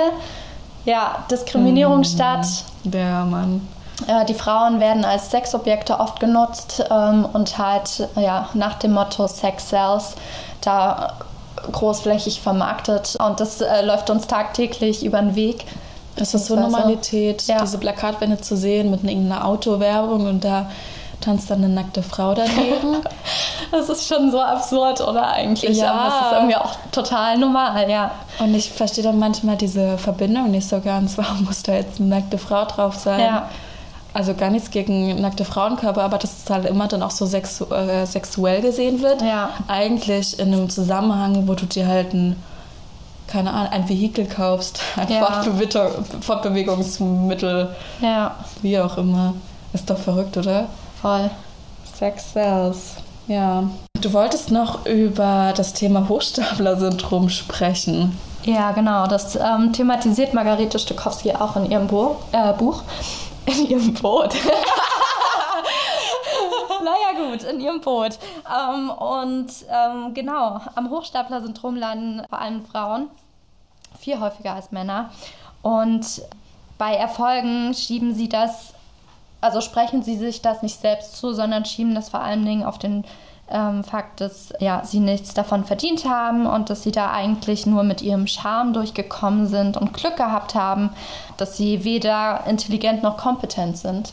ja, 0.85 1.25
Diskriminierung 1.31 2.03
statt. 2.03 2.45
Der 2.83 3.25
Mann. 3.25 3.67
Äh, 4.07 4.25
die 4.25 4.33
Frauen 4.33 4.79
werden 4.79 5.03
als 5.03 5.31
Sexobjekte 5.31 5.99
oft 5.99 6.19
genutzt 6.19 6.83
ähm, 6.91 7.25
und 7.33 7.57
halt 7.57 8.07
ja, 8.15 8.49
nach 8.53 8.75
dem 8.75 8.93
Motto 8.93 9.27
Sex 9.27 9.69
Sells 9.69 10.15
da 10.61 11.13
großflächig 11.71 12.41
vermarktet. 12.41 13.17
Und 13.25 13.39
das 13.39 13.61
äh, 13.61 13.83
läuft 13.83 14.09
uns 14.09 14.27
tagtäglich 14.27 15.03
über 15.03 15.19
den 15.19 15.35
Weg. 15.35 15.65
Das 16.15 16.33
ist 16.33 16.45
so 16.45 16.55
Normalität, 16.55 17.43
Ja. 17.47 17.59
diese 17.59 17.77
Plakatwände 17.77 18.39
zu 18.39 18.55
sehen 18.55 18.89
mit 18.91 19.03
irgendeiner 19.03 19.45
Autowerbung 19.45 20.27
und 20.27 20.45
da 20.45 20.67
tanzt 21.25 21.49
dann 21.49 21.63
eine 21.63 21.73
nackte 21.73 22.03
Frau 22.03 22.33
daneben. 22.33 22.97
Das 23.71 23.89
ist 23.89 24.07
schon 24.07 24.31
so 24.31 24.39
absurd, 24.39 25.01
oder 25.01 25.27
eigentlich? 25.27 25.77
Ja. 25.77 25.91
Aber 25.91 26.07
es 26.07 26.13
ist 26.27 26.33
irgendwie 26.33 26.55
auch 26.55 26.75
total 26.91 27.37
normal, 27.37 27.89
ja. 27.89 28.11
und 28.39 28.53
ich 28.53 28.71
verstehe 28.71 29.03
dann 29.03 29.17
manchmal 29.17 29.57
diese 29.57 29.97
Verbindung 29.97 30.51
nicht 30.51 30.69
so 30.69 30.79
ganz. 30.79 31.17
Warum 31.17 31.45
muss 31.45 31.63
da 31.63 31.73
jetzt 31.73 31.99
eine 31.99 32.09
nackte 32.09 32.37
Frau 32.37 32.63
drauf 32.65 32.95
sein? 32.95 33.19
Ja. 33.19 33.49
Also 34.13 34.33
gar 34.33 34.49
nichts 34.49 34.69
gegen 34.71 35.19
nackte 35.19 35.43
Frauenkörper, 35.43 36.03
aber 36.03 36.17
dass 36.19 36.43
es 36.43 36.49
halt 36.49 36.65
immer 36.65 36.87
dann 36.87 37.01
auch 37.01 37.11
so 37.11 37.25
sexu 37.25 37.65
äh, 37.73 38.05
sexuell 38.05 38.61
gesehen 38.61 39.01
wird. 39.01 39.21
Ja. 39.21 39.49
Eigentlich 39.67 40.39
in 40.39 40.53
einem 40.53 40.69
Zusammenhang, 40.69 41.47
wo 41.47 41.53
du 41.55 41.65
dir 41.65 41.87
halt 41.87 42.13
ein 42.13 42.35
keine 43.27 43.51
Ahnung, 43.51 43.71
ein 43.71 43.89
Vehikel 43.89 44.25
kaufst, 44.27 44.79
ein 44.95 45.11
Ja. 45.11 45.25
Fortbewe 45.25 45.91
Fortbewegungsmittel, 46.21 47.75
Ja, 47.99 48.35
wie 48.61 48.79
auch 48.79 48.97
immer. 48.97 49.33
Ist 49.73 49.89
doch 49.89 49.97
verrückt, 49.97 50.37
oder? 50.37 50.67
Voll. 51.01 51.29
Sex 51.93 52.33
sells. 52.33 52.95
Ja. 53.27 53.69
Du 54.01 54.13
wolltest 54.13 54.51
noch 54.51 54.85
über 54.85 55.53
das 55.55 55.73
Thema 55.73 56.07
Hochstapler-Syndrom 56.07 57.29
sprechen. 57.29 58.17
Ja, 58.43 58.71
genau. 58.71 59.07
Das 59.07 59.35
ähm, 59.35 59.73
thematisiert 59.73 60.35
Margarete 60.35 60.77
Stokowski 60.77 61.33
auch 61.33 61.55
in 61.55 61.71
ihrem 61.71 61.87
Bo 61.87 62.17
äh, 62.31 62.53
Buch. 62.53 62.83
In 63.47 63.67
ihrem 63.67 63.93
Boot. 63.95 64.35
naja, 66.83 67.29
gut, 67.29 67.41
in 67.43 67.59
ihrem 67.59 67.81
Boot. 67.81 68.19
Ähm, 68.47 68.91
und 68.91 69.47
ähm, 69.69 70.13
genau, 70.13 70.61
am 70.75 70.91
Hochstapler-Syndrom 70.91 71.75
leiden 71.75 72.23
vor 72.29 72.39
allem 72.39 72.63
Frauen, 72.65 73.09
viel 73.99 74.19
häufiger 74.19 74.53
als 74.53 74.71
Männer. 74.71 75.09
Und 75.63 76.21
bei 76.77 76.93
Erfolgen 76.93 77.73
schieben 77.73 78.13
sie 78.13 78.29
das, 78.29 78.74
also 79.45 79.61
sprechen 79.61 80.03
sie 80.03 80.17
sich 80.17 80.41
das 80.41 80.61
nicht 80.61 80.81
selbst 80.81 81.15
zu, 81.17 81.33
sondern 81.33 81.63
schieben 81.65 81.95
das 81.95 82.09
vor 82.09 82.19
allen 82.21 82.45
Dingen 82.45 82.63
auf 82.63 82.77
den 82.77 83.05
ähm, 83.49 83.83
Fakt, 83.83 84.21
dass 84.21 84.51
ja, 84.59 84.81
sie 84.83 84.99
nichts 84.99 85.33
davon 85.35 85.65
verdient 85.65 86.05
haben 86.05 86.47
und 86.47 86.69
dass 86.69 86.81
sie 86.83 86.91
da 86.91 87.11
eigentlich 87.11 87.65
nur 87.67 87.83
mit 87.83 88.01
ihrem 88.01 88.25
Charme 88.27 88.73
durchgekommen 88.73 89.47
sind 89.47 89.77
und 89.77 89.93
Glück 89.93 90.17
gehabt 90.17 90.55
haben, 90.55 90.89
dass 91.37 91.55
sie 91.55 91.83
weder 91.83 92.41
intelligent 92.47 93.03
noch 93.03 93.17
kompetent 93.17 93.77
sind. 93.77 94.11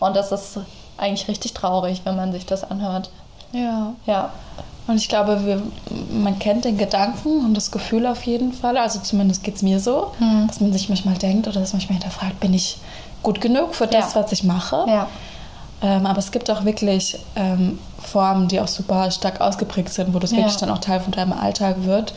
Und 0.00 0.16
das 0.16 0.32
ist 0.32 0.58
eigentlich 0.96 1.28
richtig 1.28 1.54
traurig, 1.54 2.02
wenn 2.04 2.16
man 2.16 2.32
sich 2.32 2.46
das 2.46 2.68
anhört. 2.68 3.10
Ja. 3.52 3.92
Ja, 4.06 4.32
Und 4.88 4.96
ich 4.96 5.08
glaube, 5.08 5.46
wir, 5.46 5.62
man 6.10 6.38
kennt 6.40 6.64
den 6.64 6.76
Gedanken 6.76 7.44
und 7.44 7.54
das 7.54 7.70
Gefühl 7.70 8.04
auf 8.06 8.24
jeden 8.24 8.52
Fall. 8.52 8.76
Also 8.76 8.98
zumindest 8.98 9.44
geht 9.44 9.54
es 9.54 9.62
mir 9.62 9.78
so, 9.78 10.12
Hm. 10.18 10.48
dass 10.48 10.60
man 10.60 10.72
sich 10.72 10.88
manchmal 10.88 11.14
denkt 11.14 11.46
oder 11.46 11.60
dass 11.60 11.72
man 11.72 11.80
sich 11.80 11.88
manchmal 11.88 12.10
hinterfragt, 12.10 12.40
bin 12.40 12.52
ich 12.52 12.78
gut 13.24 13.40
genug 13.40 13.74
für 13.74 13.88
das, 13.88 14.14
Ja. 14.14 14.22
was 14.22 14.30
ich 14.32 14.44
mache? 14.44 14.84
ja, 14.86 15.06
Ähm, 15.82 16.06
aber 16.06 16.18
es 16.18 16.30
gibt 16.30 16.48
auch 16.50 16.64
wirklich 16.64 17.18
ähm, 17.36 17.78
Formen, 18.00 18.48
die 18.48 18.58
auch 18.60 18.68
super 18.68 19.10
stark 19.10 19.40
ausgeprägt 19.40 19.92
sind, 19.92 20.14
wo 20.14 20.18
das 20.18 20.30
Ja. 20.30 20.38
wirklich 20.38 20.56
dann 20.56 20.70
auch 20.70 20.78
Teil 20.78 21.00
von 21.00 21.12
deinem 21.12 21.32
Alltag 21.32 21.76
wird. 21.84 22.14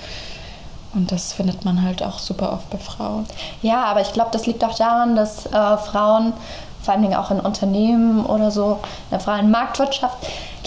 Und 0.93 1.11
das 1.11 1.33
findet 1.33 1.65
man 1.65 1.81
halt 1.83 2.01
auch 2.01 2.17
super 2.19 2.53
oft 2.53 2.69
bei 2.69 2.77
Frauen. 2.77 3.25
Ja, 3.61 3.83
aber 3.85 4.01
ich 4.01 4.13
glaube, 4.13 4.29
das 4.31 4.45
liegt 4.45 4.63
auch 4.63 4.75
daran, 4.75 5.15
dass 5.15 5.45
äh, 5.47 5.77
Frauen, 5.77 6.33
vor 6.81 6.93
allen 6.93 7.01
Dingen 7.03 7.15
auch 7.15 7.29
in 7.29 7.39
Unternehmen 7.41 8.25
oder 8.25 8.51
so, 8.51 8.73
in 8.83 9.09
der 9.11 9.19
freien 9.19 9.51
Marktwirtschaft, 9.51 10.15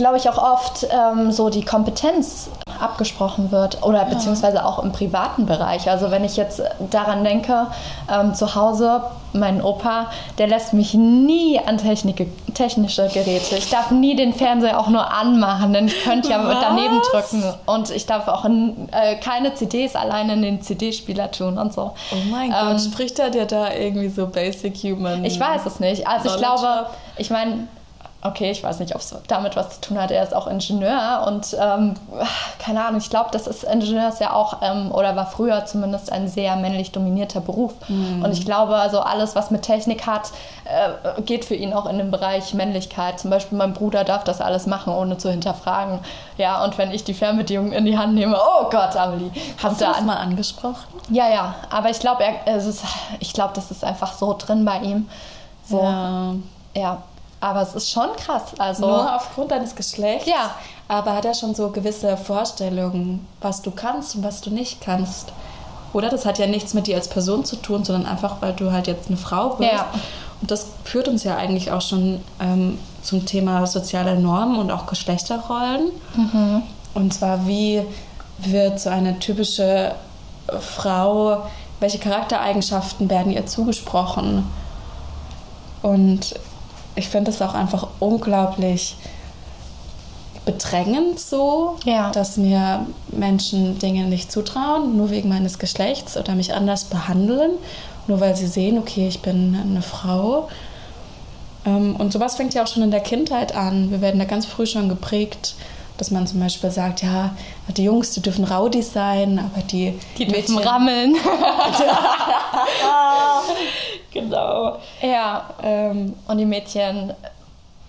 glaube 0.01 0.17
ich 0.17 0.29
auch 0.31 0.39
oft 0.39 0.87
ähm, 0.91 1.31
so 1.31 1.51
die 1.51 1.63
Kompetenz 1.65 2.49
abgesprochen 2.81 3.53
wird 3.53 3.83
oder 3.83 4.07
beziehungsweise 4.07 4.65
auch 4.65 4.79
im 4.83 4.93
privaten 4.93 5.45
Bereich. 5.45 5.91
Also 5.91 6.11
wenn 6.11 6.25
ich 6.25 6.37
jetzt 6.39 6.63
daran 6.91 7.23
denke, 7.23 7.67
ähm, 8.11 8.35
zu 8.35 8.55
Hause, 8.55 9.03
mein 9.35 9.63
Opa, 9.63 10.07
der 10.39 10.47
lässt 10.49 10.73
mich 10.73 10.95
nie 10.95 11.61
an 11.65 11.77
Technik, 11.77 12.27
technische 12.55 13.09
Geräte. 13.09 13.57
Ich 13.57 13.69
darf 13.69 13.91
nie 13.91 14.17
den 14.17 14.33
Fernseher 14.33 14.81
auch 14.81 14.89
nur 14.89 15.13
anmachen, 15.13 15.75
denn 15.75 15.87
ich 15.89 16.03
könnte 16.03 16.31
ja 16.31 16.43
Was? 16.43 16.57
daneben 16.63 16.99
drücken. 17.11 17.45
Und 17.67 17.91
ich 17.91 18.07
darf 18.07 18.27
auch 18.29 18.47
in, 18.47 18.89
äh, 18.93 19.17
keine 19.17 19.53
CDs 19.55 19.95
alleine 19.95 20.33
in 20.33 20.43
den 20.43 20.63
CD-Spieler 20.63 21.31
tun 21.31 21.59
und 21.59 21.75
so. 21.75 21.93
Oh 22.13 22.17
mein 22.31 22.51
Ähm, 22.51 22.73
Gott, 22.73 22.81
spricht 22.81 23.19
er 23.19 23.29
dir 23.29 23.45
da 23.45 23.73
irgendwie 23.75 24.09
so 24.09 24.27
Basic 24.27 24.75
Human? 24.79 25.25
Ich 25.27 25.39
weiß 25.39 25.67
es 25.67 25.79
nicht. 25.79 26.09
Also 26.09 26.31
ich 26.31 26.37
glaube, 26.39 26.87
ich 27.19 27.29
meine, 27.29 27.69
okay, 28.23 28.51
ich 28.51 28.63
weiß 28.63 28.81
nicht, 28.81 28.95
ob 28.95 29.01
es 29.01 29.15
damit 29.29 29.57
was 29.57 29.81
zu 29.81 29.81
tun 29.81 30.01
hat. 30.01 30.11
Er 30.11 30.23
ist 30.23 30.35
auch 30.35 30.47
Ingenieur 30.47 31.25
und 31.27 31.57
ähm, 31.59 31.95
keine 32.59 32.85
Ahnung, 32.85 33.01
ich 33.01 33.09
glaube, 33.09 33.31
das 33.33 33.47
ist 33.47 33.65
Ingenieur 33.65 34.09
ist 34.09 34.21
ja 34.21 34.35
auch 34.35 34.59
ähm, 34.63 34.93
oder 34.93 35.17
war 35.17 35.27
früher 35.27 35.65
zumindest 35.65 36.13
ein 36.13 36.29
sehr 36.29 36.57
männlich 36.57 36.93
dominierter 36.93 37.41
Beruf. 37.41 37.73
Mhm. 37.89 38.23
Und 38.23 38.33
ich 38.33 38.45
glaube, 38.45 38.77
also 38.77 39.01
alles, 39.01 39.35
was 39.37 39.51
mit 39.51 39.63
Technik 39.63 40.07
hat, 40.07 40.33
äh, 40.65 41.23
geht 41.23 41.47
für 41.47 41.55
ihn 41.55 41.73
auch 41.73 41.87
in 41.87 41.97
den 41.97 42.11
Bereich 42.11 42.53
Männlichkeit. 42.53 43.19
Zum 43.19 43.31
Beispiel 43.31 43.57
mein 43.57 43.73
Bruder 43.73 44.05
darf 44.05 44.25
das 44.25 44.41
alles 44.43 44.67
machen, 44.67 44.93
ohne 44.93 45.17
zu 45.17 45.31
hinterfragen. 45.31 46.01
Ja, 46.37 46.63
und 46.63 46.77
wenn 46.77 46.91
ich 46.91 47.05
die 47.05 47.15
Fernbedienung 47.15 47.73
in 47.73 47.87
die 47.87 47.97
Hand 47.97 48.15
nehme, 48.15 48.37
oh 48.37 48.69
Gott, 48.71 48.97
Amelie, 48.97 49.31
Hast 49.63 49.81
du 49.81 49.85
da 49.85 49.93
das 49.93 49.99
an. 50.01 50.07
mal 50.07 50.17
angesprochen? 50.17 50.85
Ja, 51.09 51.29
ja, 51.29 51.55
aber 51.71 51.89
ich 51.91 52.01
glaube, 52.01 52.23
ich 53.19 53.33
glaube, 53.33 53.53
das 53.55 53.71
ist 53.71 53.83
einfach 53.83 54.13
so 54.13 54.37
drin 54.39 54.65
bei 54.65 54.79
ihm. 54.81 55.09
So, 55.67 55.83
ja. 55.83 56.35
Ja. 56.77 57.03
Aber 57.41 57.63
es 57.63 57.75
ist 57.75 57.91
schon 57.91 58.09
krass. 58.17 58.43
Also, 58.59 58.87
Nur 58.87 59.17
aufgrund 59.17 59.51
deines 59.51 59.75
Geschlechts? 59.75 60.27
Ja. 60.27 60.55
Aber 60.89 61.15
hat 61.15 61.25
er 61.25 61.35
schon 61.35 61.55
so 61.55 61.71
gewisse 61.71 62.17
Vorstellungen, 62.17 63.27
was 63.41 63.63
du 63.63 63.71
kannst 63.71 64.17
und 64.17 64.25
was 64.25 64.41
du 64.41 64.51
nicht 64.51 64.81
kannst? 64.81 65.33
Oder 65.93 66.09
das 66.09 66.27
hat 66.27 66.39
ja 66.39 66.47
nichts 66.47 66.75
mit 66.75 66.87
dir 66.87 66.97
als 66.97 67.09
Person 67.09 67.45
zu 67.45 67.57
tun, 67.57 67.85
sondern 67.85 68.07
einfach, 68.07 68.37
weil 68.41 68.53
du 68.53 68.73
halt 68.73 68.87
jetzt 68.87 69.09
eine 69.09 69.17
Frau 69.17 69.51
bist. 69.51 69.73
Ja. 69.73 69.87
Und 70.41 70.51
das 70.51 70.67
führt 70.85 71.09
uns 71.09 71.25
ja 71.25 71.37
eigentlich 71.37 71.71
auch 71.73 71.81
schon 71.81 72.21
ähm, 72.41 72.79
zum 73.03 73.27
Thema 73.27 73.67
soziale 73.67 74.19
Normen 74.19 74.59
und 74.59 74.71
auch 74.71 74.87
Geschlechterrollen. 74.87 75.91
Mhm. 76.17 76.63
Und 76.95 77.15
zwar, 77.15 77.47
wie 77.47 77.83
wird 78.39 78.81
so 78.81 78.91
eine 78.91 79.19
typische 79.19 79.95
Frau, 80.61 81.47
welche 81.79 81.99
Charaktereigenschaften 81.99 83.09
werden 83.11 83.33
ihr 83.33 83.47
zugesprochen? 83.47 84.47
Und 85.83 86.35
ich 86.97 87.09
finde 87.09 87.31
es 87.31 87.41
auch 87.43 87.55
einfach 87.55 87.89
unglaublich 88.01 88.97
bedrängend 90.45 91.21
so, 91.21 91.77
Ja. 91.85 92.11
dass 92.11 92.37
mir 92.37 92.87
Menschen 93.09 93.79
Dinge 93.79 94.05
nicht 94.05 94.33
zutrauen, 94.33 94.97
nur 94.97 95.11
wegen 95.11 95.29
meines 95.29 95.59
Geschlechts 95.59 96.17
oder 96.17 96.35
mich 96.35 96.55
anders 96.55 96.85
behandeln, 96.85 97.53
nur 98.07 98.21
weil 98.21 98.35
sie 98.37 98.47
sehen, 98.47 98.79
okay, 98.79 99.07
ich 99.07 99.21
bin 99.21 99.57
eine 99.61 99.83
Frau. 99.83 100.49
Ähm, 101.67 101.95
Und 101.97 102.13
sowas 102.13 102.37
fängt 102.37 102.55
ja 102.55 102.63
auch 102.63 102.67
schon 102.67 102.83
in 102.83 102.91
der 102.91 103.01
Kindheit 103.01 103.55
an. 103.55 103.91
Wir 103.91 104.01
werden 104.01 104.19
da 104.19 104.25
ganz 104.25 104.47
früh 104.47 104.67
schon 104.67 104.89
geprägt, 104.89 105.55
dass 105.99 106.11
man 106.11 106.27
zum 106.27 106.41
Beispiel 106.41 106.71
sagt, 106.71 107.03
ja, 107.03 107.35
die 107.77 107.85
Jungs, 107.85 108.13
die 108.13 108.23
dürfen 108.23 108.47
Rowdies 108.47 108.95
sein, 108.95 109.39
aber 109.39 109.63
die, 109.63 109.99
die 110.17 110.27
dürfen 110.27 110.57
rammeln. 110.57 111.15
Genau. 114.13 114.77
ja, 115.03 115.45
Ähm, 115.63 116.15
und 116.27 116.39
die 116.39 116.45
Mädchen, 116.47 117.13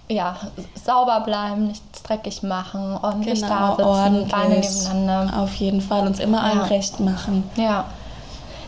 ja, 0.08 0.36
sauber 0.76 1.22
bleiben, 1.22 1.68
nichts 1.68 2.04
dreckig 2.04 2.44
machen, 2.44 2.98
ordentlich 3.02 3.42
da 3.42 3.72
sitzen, 3.76 3.86
ordentlich. 3.86 4.32
Beine 4.32 4.60
nebeneinander. 4.60 5.40
Auf 5.42 5.54
jeden 5.56 5.82
Fall 5.82 6.06
uns 6.06 6.20
immer 6.20 6.44
allen 6.44 6.60
Ja. 6.60 6.66
recht 6.66 7.00
machen. 7.00 7.50
Ja. 7.56 7.86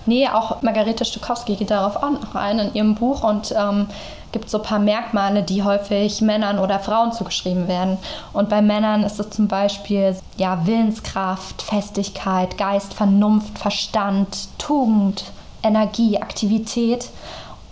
Nee, 0.06 0.28
auch 0.28 0.62
Margarete 0.62 1.06
Stokowski 1.06 1.56
geht 1.56 1.72
darauf 1.72 1.96
auch 1.98 2.10
noch 2.10 2.36
ein 2.36 2.60
in 2.60 2.74
ihrem 2.74 2.96
Buch 2.96 3.24
und 3.24 3.54
ähm, 3.58 3.88
gibt 4.34 4.50
so 4.50 4.58
ein 4.58 4.63
paar 4.63 4.80
Merkmale, 4.80 5.44
die 5.44 5.63
häufig 5.63 6.20
Männern 6.22 6.60
oder 6.60 6.80
Frauen 6.80 7.13
zugeschrieben 7.13 7.68
werden. 7.70 7.98
Und 8.34 8.50
bei 8.50 8.62
Männern 8.62 9.04
ist 9.04 9.20
es 9.20 9.30
zum 9.30 9.48
Beispiel 9.48 10.16
ja, 10.38 10.66
Willenskraft, 10.66 11.62
Festigkeit, 11.62 12.58
Geist, 12.58 12.94
Vernunft, 12.94 13.58
Verstand, 13.58 14.50
Tugend, 14.58 15.24
Energie, 15.62 16.18
Aktivität. 16.22 17.10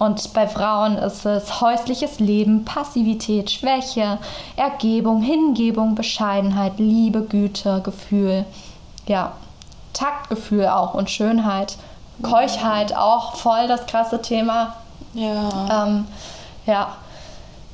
Und 0.02 0.34
bei 0.34 0.48
Frauen 0.48 0.98
ist 0.98 1.28
es 1.28 1.62
häusliches 1.62 2.20
Leben, 2.20 2.66
Passivität, 2.66 3.52
Schwäche, 3.52 4.18
Ergebung, 4.56 5.22
Hingebung, 5.22 5.94
Bescheidenheit, 5.94 6.80
Liebe, 6.80 7.22
Güte, 7.22 7.82
Gefühl. 7.84 8.46
Ja, 9.06 9.34
Taktgefühl 9.94 10.66
auch 10.70 10.96
und 10.96 11.12
Schönheit. 11.12 11.78
Keuchheit 12.24 12.98
auch 12.98 13.36
voll 13.36 13.68
das 13.68 13.86
krasse 13.86 14.20
Thema. 14.24 14.74
Ja. 15.14 15.86
Ähm, 15.86 16.08
ja, 16.66 16.96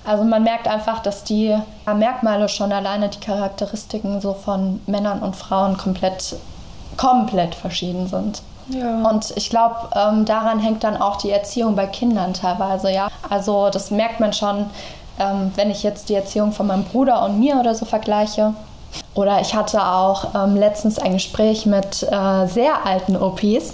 also 0.03 0.25
man 0.25 0.43
merkt 0.43 0.67
einfach, 0.67 0.99
dass 0.99 1.23
die 1.23 1.57
Merkmale 1.85 2.49
schon 2.49 2.73
alleine, 2.73 3.07
die 3.07 3.21
Charakteristiken 3.21 4.19
so 4.19 4.33
von 4.33 4.81
Männern 4.85 5.19
und 5.19 5.37
Frauen 5.37 5.77
komplett, 5.77 6.35
komplett 6.97 7.55
verschieden 7.55 8.09
sind. 8.09 8.41
Und 9.05 9.33
ich 9.35 9.49
glaube, 9.49 9.75
ähm, 9.95 10.25
daran 10.25 10.59
hängt 10.59 10.83
dann 10.83 10.97
auch 10.97 11.17
die 11.17 11.31
Erziehung 11.31 11.75
bei 11.75 11.87
Kindern 11.87 12.33
teilweise, 12.33 12.91
ja. 12.91 13.09
Also 13.29 13.69
das 13.69 13.91
merkt 13.91 14.19
man 14.19 14.33
schon, 14.33 14.65
ähm, 15.19 15.51
wenn 15.55 15.71
ich 15.71 15.83
jetzt 15.83 16.09
die 16.09 16.15
Erziehung 16.15 16.51
von 16.51 16.67
meinem 16.67 16.83
Bruder 16.83 17.23
und 17.23 17.39
mir 17.39 17.57
oder 17.59 17.75
so 17.75 17.85
vergleiche. 17.85 18.53
Oder 19.17 19.41
ich 19.41 19.55
hatte 19.55 19.83
auch 19.83 20.35
ähm, 20.35 20.55
letztens 20.55 20.99
ein 20.99 21.13
Gespräch 21.13 21.65
mit 21.65 22.03
äh, 22.03 22.45
sehr 22.45 22.85
alten 22.85 23.15
OPs. 23.15 23.73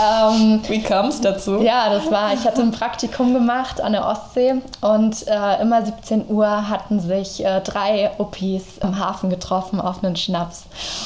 Ähm, 0.00 0.62
Wie 0.66 0.82
kam 0.82 1.08
es 1.08 1.20
dazu? 1.20 1.58
ja, 1.60 1.90
das 1.90 2.10
war, 2.10 2.32
ich 2.32 2.46
hatte 2.46 2.62
ein 2.62 2.70
Praktikum 2.70 3.34
gemacht 3.34 3.82
an 3.82 3.92
der 3.92 4.06
Ostsee 4.06 4.54
und 4.80 5.26
äh, 5.28 5.60
immer 5.60 5.84
17 5.84 6.30
Uhr 6.30 6.70
hatten 6.70 7.00
sich 7.00 7.44
äh, 7.44 7.60
drei 7.60 8.12
OPs 8.16 8.78
im 8.82 8.98
Hafen 8.98 9.28
getroffen 9.28 9.78
auf 9.78 10.02
einen 10.02 10.16
Schnaps. 10.16 10.64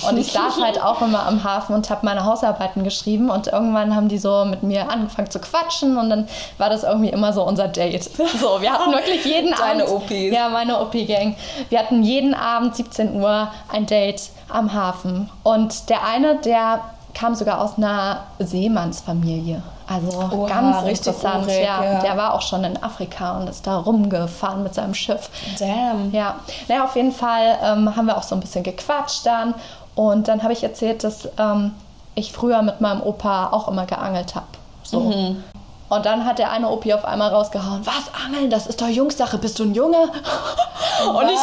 Und 0.09 0.17
ich 0.17 0.31
saß 0.31 0.63
halt 0.63 0.81
auch 0.81 1.03
immer 1.03 1.27
am 1.27 1.43
Hafen 1.43 1.75
und 1.75 1.91
habe 1.91 2.07
meine 2.07 2.25
Hausarbeiten 2.25 2.85
geschrieben 2.85 3.31
und 3.31 3.49
irgendwann 3.49 3.97
haben 3.97 4.07
die 4.07 4.19
so 4.19 4.45
mit 4.45 4.63
mir 4.63 4.91
angefangen 4.91 5.31
zu 5.31 5.41
quatschen 5.41 5.97
und 5.97 6.09
dann 6.09 6.29
war 6.59 6.71
das 6.71 6.85
irgendwie 6.85 7.11
immer 7.11 7.33
so 7.33 7.43
unser 7.43 7.67
Date. 7.67 8.09
So, 8.41 8.61
wir 8.61 8.73
hatten 8.73 8.93
wirklich 8.93 9.25
jeden 9.25 9.51
Deine 9.51 9.85
Abend. 9.85 10.05
OPs. 10.05 10.13
Ja, 10.33 10.49
meine 10.49 10.81
OP-Gang. 10.81 11.37
Wir 11.69 11.79
hatten 11.79 12.03
jeden 12.03 12.35
Abend 12.35 12.75
17 12.75 13.15
Uhr 13.17 13.49
ein 13.73 13.87
Date 13.87 14.31
am 14.49 14.73
Hafen. 14.73 15.31
Und 15.43 15.89
der 15.89 16.07
eine, 16.07 16.37
der 16.37 16.81
kam 17.15 17.35
sogar 17.35 17.61
aus 17.61 17.77
einer 17.77 18.25
Seemannsfamilie. 18.39 19.63
Also 19.87 20.19
Oha, 20.19 20.49
ganz 20.49 20.85
richtig 20.85 21.09
interessant. 21.09 21.45
urig, 21.45 21.65
ja. 21.65 21.85
ja. 21.85 22.01
Der 22.01 22.17
war 22.17 22.35
auch 22.35 22.43
schon 22.43 22.65
in 22.65 22.83
Afrika 22.83 23.39
und 23.39 23.49
ist 23.49 23.67
da 23.67 23.79
rumgefahren 23.79 24.63
mit 24.63 24.75
seinem 24.75 24.95
Schiff. 24.95 25.29
Damn. 25.59 26.13
Ja, 26.13 26.37
naja, 26.69 26.85
auf 26.85 26.97
jeden 26.97 27.13
Fall 27.13 27.59
ähm, 27.63 27.95
haben 27.95 28.07
wir 28.07 28.17
auch 28.17 28.23
so 28.23 28.35
ein 28.35 28.41
bisschen 28.41 28.63
gequatscht 28.63 29.27
dann. 29.27 29.55
Und 29.95 30.29
dann 30.29 30.43
habe 30.43 30.53
ich 30.53 30.63
erzählt, 30.63 31.05
dass 31.05 31.29
ähm, 31.39 31.73
ich 32.15 32.33
früher 32.33 32.63
mit 32.63 32.81
meinem 32.81 33.03
Opa 33.03 33.49
auch 33.49 33.69
immer 33.69 33.85
geangelt 33.85 34.35
habe. 34.35 34.47
So. 34.83 35.01
Mhm. 35.01 35.45
Und 35.95 36.07
dann 36.07 36.25
hat 36.25 36.39
der 36.39 36.51
eine 36.51 36.71
Opi 36.71 36.95
auf 36.95 37.05
einmal 37.05 37.29
rausgehauen, 37.29 37.85
was, 37.85 38.05
Angeln, 38.25 38.49
das 38.49 38.67
ist 38.67 38.81
doch 38.81 38.89
Jungssache, 38.89 39.37
bist 39.37 39.59
du 39.59 39.65
ein 39.65 39.75
Junge? 39.75 39.99
Und 41.07 41.29
ich, 41.29 41.39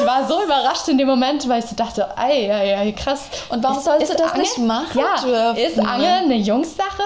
ich 0.00 0.06
war 0.06 0.26
so 0.26 0.42
überrascht 0.42 0.88
in 0.88 0.98
dem 0.98 1.06
Moment, 1.06 1.48
weil 1.48 1.60
ich 1.60 1.66
so 1.66 1.76
dachte, 1.76 2.08
ei, 2.18 2.52
ei, 2.52 2.76
ei 2.78 2.92
krass. 2.92 3.20
Und 3.50 3.62
warum 3.62 3.78
Ist- 3.78 3.84
sollst 3.84 4.02
ist 4.02 4.12
du 4.12 4.16
das 4.16 4.32
Angeln- 4.32 4.40
nicht 4.42 4.58
machen 4.58 4.98
Ja, 5.00 5.22
dürfen? 5.22 5.56
ist 5.62 5.78
Angeln 5.78 6.24
eine 6.24 6.34
Jungssache? 6.36 7.02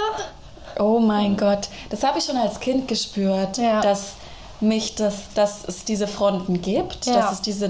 Oh 0.78 0.98
mein 0.98 1.36
Gott, 1.36 1.68
das 1.90 2.02
habe 2.04 2.18
ich 2.20 2.24
schon 2.24 2.36
als 2.36 2.58
Kind 2.60 2.88
gespürt, 2.88 3.58
Ja. 3.58 3.80
dass 3.82 4.12
mich 4.60 4.94
das, 4.94 5.14
dass 5.34 5.64
es 5.66 5.84
diese 5.84 6.06
Fronten 6.06 6.62
gibt, 6.62 7.04
Ja. 7.06 7.14
dass 7.16 7.32
es 7.32 7.42
diese 7.42 7.68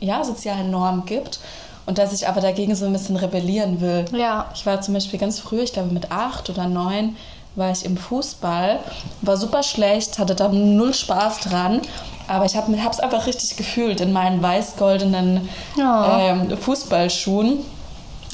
ja, 0.00 0.24
sozialen 0.24 0.70
Normen 0.70 1.04
gibt 1.04 1.38
und 1.86 1.98
dass 1.98 2.12
ich 2.12 2.26
aber 2.28 2.40
dagegen 2.40 2.74
so 2.74 2.86
ein 2.86 2.92
bisschen 2.92 3.16
rebellieren 3.16 3.80
will. 3.80 4.04
Ja. 4.12 4.46
Ich 4.54 4.64
war 4.64 4.80
zum 4.80 4.94
Beispiel 4.94 5.18
ganz 5.18 5.38
früh, 5.38 5.60
ich 5.60 5.72
glaube 5.72 5.92
mit 5.92 6.10
acht 6.10 6.48
oder 6.48 6.66
neun, 6.66 7.16
war 7.56 7.70
ich 7.70 7.84
im 7.84 7.96
Fußball, 7.96 8.80
war 9.22 9.36
super 9.36 9.62
schlecht, 9.62 10.18
hatte 10.18 10.34
da 10.34 10.48
null 10.48 10.92
Spaß 10.94 11.40
dran, 11.40 11.80
aber 12.26 12.44
ich 12.46 12.56
habe 12.56 12.72
es 12.90 13.00
einfach 13.00 13.26
richtig 13.26 13.56
gefühlt 13.56 14.00
in 14.00 14.12
meinen 14.12 14.42
weiß-goldenen 14.42 15.48
Ja. 15.76 16.18
ähm, 16.20 16.56
Fußballschuhen. 16.56 17.58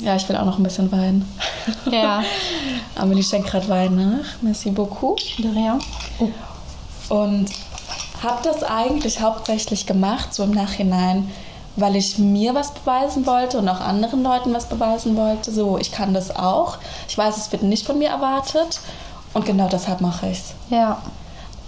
Ja, 0.01 0.17
ich 0.17 0.27
will 0.29 0.37
auch 0.37 0.47
noch 0.47 0.57
ein 0.59 0.63
bisschen 0.63 0.91
weinen. 0.93 1.31
Ja. 1.91 2.23
Amelie 2.97 3.23
schenkt 3.23 3.51
gerade 3.51 3.69
Wein 3.69 3.97
nach. 3.97 4.25
Merci 4.41 4.71
beaucoup. 4.71 5.21
Ja. 5.39 5.79
Und 7.11 7.51
habe 8.23 8.39
das 8.43 8.63
eigentlich 8.63 9.21
hauptsächlich 9.21 9.85
gemacht, 9.87 10.33
so 10.33 10.45
im 10.45 10.53
Nachhinein, 10.53 11.31
weil 11.77 11.97
ich 11.97 12.19
mir 12.19 12.55
was 12.55 12.73
beweisen 12.73 13.27
wollte 13.27 13.59
und 13.59 13.69
auch 13.69 13.81
anderen 13.81 14.23
Leuten 14.23 14.55
was 14.55 14.67
beweisen 14.69 15.17
wollte. 15.17 15.53
So, 15.53 15.77
ich 15.79 15.93
kann 15.93 16.15
das 16.15 16.35
auch. 16.35 16.79
Ich 17.09 17.19
weiß, 17.19 17.37
es 17.37 17.53
wird 17.53 17.63
nicht 17.63 17.87
von 17.87 17.99
mir 17.99 18.09
erwartet. 18.09 18.81
Und 19.33 19.47
genau 19.47 19.69
deshalb 19.69 20.01
mache 20.01 20.29
ich 20.29 20.39
es. 20.39 20.55
Ja. 20.71 20.99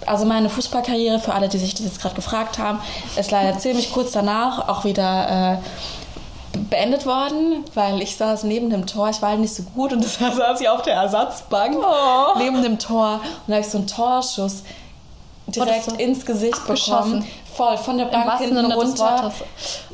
Also 0.05 0.25
meine 0.25 0.49
Fußballkarriere, 0.49 1.19
für 1.19 1.33
alle, 1.33 1.47
die 1.47 1.57
sich 1.57 1.73
das 1.75 1.85
jetzt 1.85 2.01
gerade 2.01 2.15
gefragt 2.15 2.57
haben, 2.59 2.79
ist 3.15 3.31
leider 3.31 3.57
ziemlich 3.57 3.93
kurz 3.93 4.11
danach 4.11 4.67
auch 4.67 4.83
wieder 4.83 5.59
äh, 5.61 6.57
beendet 6.69 7.05
worden, 7.05 7.63
weil 7.73 8.01
ich 8.01 8.17
saß 8.17 8.43
neben 8.43 8.69
dem 8.69 8.85
Tor. 8.85 9.09
Ich 9.09 9.21
war 9.21 9.29
halt 9.29 9.39
nicht 9.39 9.55
so 9.55 9.63
gut 9.63 9.93
und 9.93 10.03
deshalb 10.03 10.33
saß 10.33 10.59
ich 10.61 10.69
auf 10.69 10.81
der 10.81 10.95
Ersatzbank 10.95 11.77
neben 12.37 12.61
dem 12.61 12.79
Tor 12.79 13.15
und 13.15 13.21
da 13.47 13.53
habe 13.53 13.61
ich 13.61 13.69
so 13.69 13.77
einen 13.77 13.87
Torschuss 13.87 14.63
direkt 15.47 15.85
so 15.85 15.95
ins 15.95 16.25
Gesicht 16.25 16.65
bekommen. 16.67 17.25
Voll, 17.55 17.77
von 17.77 17.97
der 17.99 18.05
Bank 18.05 18.39
hinten 18.39 18.71
runter. 18.71 19.31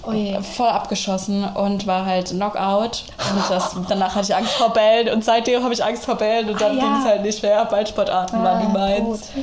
Oh. 0.03 0.11
Voll 0.55 0.67
abgeschossen 0.69 1.43
und 1.43 1.85
war 1.87 2.05
halt 2.05 2.29
Knockout. 2.29 3.03
Und 3.33 3.49
das, 3.49 3.75
danach 3.89 4.15
hatte 4.15 4.27
ich 4.31 4.35
Angst 4.35 4.53
vor 4.53 4.69
Bällen 4.69 5.09
und 5.13 5.25
seitdem 5.25 5.61
habe 5.63 5.73
ich 5.73 5.83
Angst 5.83 6.05
vor 6.05 6.15
Bällen 6.15 6.49
und 6.49 6.61
dann 6.61 6.71
Ah, 6.71 6.75
ja. 6.75 6.81
ging 6.81 6.97
es 7.01 7.05
halt 7.05 7.21
nicht 7.23 7.43
mehr. 7.43 7.65
Ballsportarten 7.65 8.41
waren 8.43 8.61
die 8.67 8.73
meins. 8.77 9.29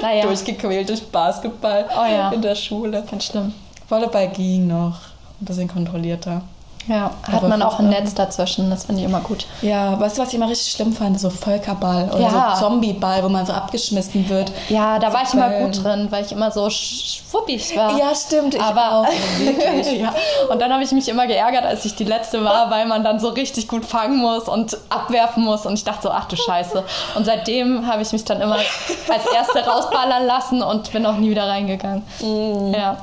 Naja, 0.00 0.22
Durchgequält 0.24 0.88
durch 0.88 1.06
Basketball 1.08 1.84
Oh 1.94 2.06
ja. 2.10 2.30
in 2.32 2.40
der 2.40 2.54
Schule. 2.54 3.04
ganz 3.10 3.26
schlimm. 3.26 3.52
Volleyball 3.90 4.28
ging 4.28 4.66
noch. 4.66 4.96
Ein 5.38 5.44
bisschen 5.44 5.68
kontrollierter. 5.68 6.40
Ja, 6.88 7.10
hat 7.30 7.42
man 7.48 7.62
auch 7.62 7.78
ein 7.78 7.88
Netz 7.88 8.14
dazwischen, 8.14 8.68
das 8.70 8.84
finde 8.84 9.02
ich 9.02 9.08
immer 9.08 9.20
gut. 9.20 9.46
Ja, 9.60 9.98
weißt 10.00 10.18
du, 10.18 10.22
was 10.22 10.28
ich 10.30 10.34
immer 10.34 10.48
richtig 10.48 10.72
schlimm 10.72 10.92
fand? 10.92 11.20
So 11.20 11.30
Völkerball 11.30 12.10
oder 12.12 12.20
Ja. 12.20 12.56
so 12.56 12.66
Zombieball, 12.66 13.22
wo 13.22 13.28
man 13.28 13.46
so 13.46 13.52
abgeschmissen 13.52 14.28
wird. 14.28 14.50
Ja, 14.68 14.98
da 14.98 15.12
war 15.12 15.22
ich 15.22 15.32
immer 15.32 15.50
gut 15.60 15.82
drin, 15.84 16.08
weil 16.10 16.24
ich 16.24 16.32
immer 16.32 16.50
so 16.50 16.68
schwuppig 16.70 17.76
war. 17.76 17.96
Ja, 17.96 18.12
stimmt. 18.14 18.54
Ich 18.54 18.60
Aber 18.60 18.92
auch. 18.92 19.06
Wirklich. 19.38 20.00
ja. 20.00 20.12
Und 20.50 20.60
dann 20.60 20.72
habe 20.72 20.82
ich 20.82 20.90
mich 20.92 21.08
immer 21.08 21.26
geärgert, 21.26 21.64
als 21.64 21.84
ich 21.84 21.94
die 21.94 22.04
letzte 22.04 22.44
war, 22.44 22.70
weil 22.70 22.86
man 22.86 23.04
dann 23.04 23.20
so 23.20 23.28
richtig 23.28 23.68
gut 23.68 23.84
fangen 23.84 24.18
muss 24.18 24.48
und 24.48 24.76
abwerfen 24.90 25.44
muss. 25.44 25.66
Und 25.66 25.74
ich 25.74 25.84
dachte 25.84 26.02
so, 26.02 26.10
ach 26.10 26.24
du 26.26 26.36
Scheiße. 26.36 26.82
Und 27.14 27.24
seitdem 27.24 27.86
habe 27.86 28.02
ich 28.02 28.12
mich 28.12 28.24
dann 28.24 28.40
immer 28.40 28.56
als 28.56 29.26
Erste 29.34 29.60
rausballern 29.64 30.26
lassen 30.26 30.62
und 30.62 30.90
bin 30.92 31.06
auch 31.06 31.16
nie 31.16 31.30
wieder 31.30 31.48
reingegangen. 31.48 32.02
Mm. 32.22 32.72
Ja, 32.74 32.96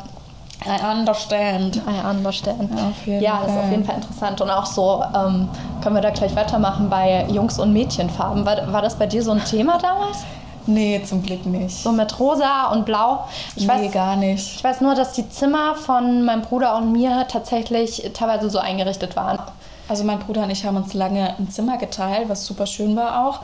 I 0.66 0.98
understand. 0.98 1.78
I 1.78 2.10
understand. 2.10 2.70
Ja, 3.06 3.20
ja, 3.20 3.40
das 3.44 3.52
ist 3.52 3.58
auf 3.58 3.72
jeden 3.72 3.86
Fall 3.86 3.96
interessant. 3.96 4.42
Und 4.42 4.50
auch 4.50 4.66
so, 4.66 5.04
ähm, 5.16 5.48
können 5.82 5.96
wir 5.96 6.02
da 6.02 6.10
gleich 6.10 6.36
weitermachen 6.36 6.90
bei 6.90 7.26
Jungs- 7.30 7.60
und 7.60 7.72
Mädchenfarben. 7.72 8.46
War, 8.46 8.72
war 8.72 8.82
das 8.82 8.96
bei 8.96 9.06
dir 9.06 9.24
so 9.24 9.32
ein 9.32 9.44
Thema 9.46 9.78
damals? 9.78 10.20
Nee, 10.66 11.02
zum 11.04 11.24
Glück 11.24 11.46
nicht. 11.46 11.82
So 11.82 11.92
mit 11.92 12.20
rosa 12.20 12.68
und 12.72 12.86
blau? 12.86 13.26
Ich 13.56 13.66
nee, 13.66 13.70
weiß, 13.70 13.92
gar 13.92 14.16
nicht. 14.16 14.58
Ich 14.58 14.64
weiß 14.64 14.82
nur, 14.82 14.94
dass 14.94 15.14
die 15.14 15.28
Zimmer 15.30 15.76
von 15.76 16.24
meinem 16.24 16.42
Bruder 16.42 16.78
und 16.78 16.92
mir 16.92 17.26
tatsächlich 17.28 18.12
teilweise 18.14 18.50
so 18.50 18.60
eingerichtet 18.60 19.16
waren. 19.16 19.40
Also 19.88 20.04
mein 20.04 20.20
Bruder 20.20 20.44
und 20.44 20.52
ich 20.52 20.66
haben 20.66 20.78
uns 20.78 20.94
lange 20.94 21.36
ein 21.40 21.50
Zimmer 21.50 21.78
geteilt, 21.78 22.30
was 22.30 22.46
super 22.46 22.68
schön 22.68 22.96
war 22.96 23.26
auch. 23.26 23.40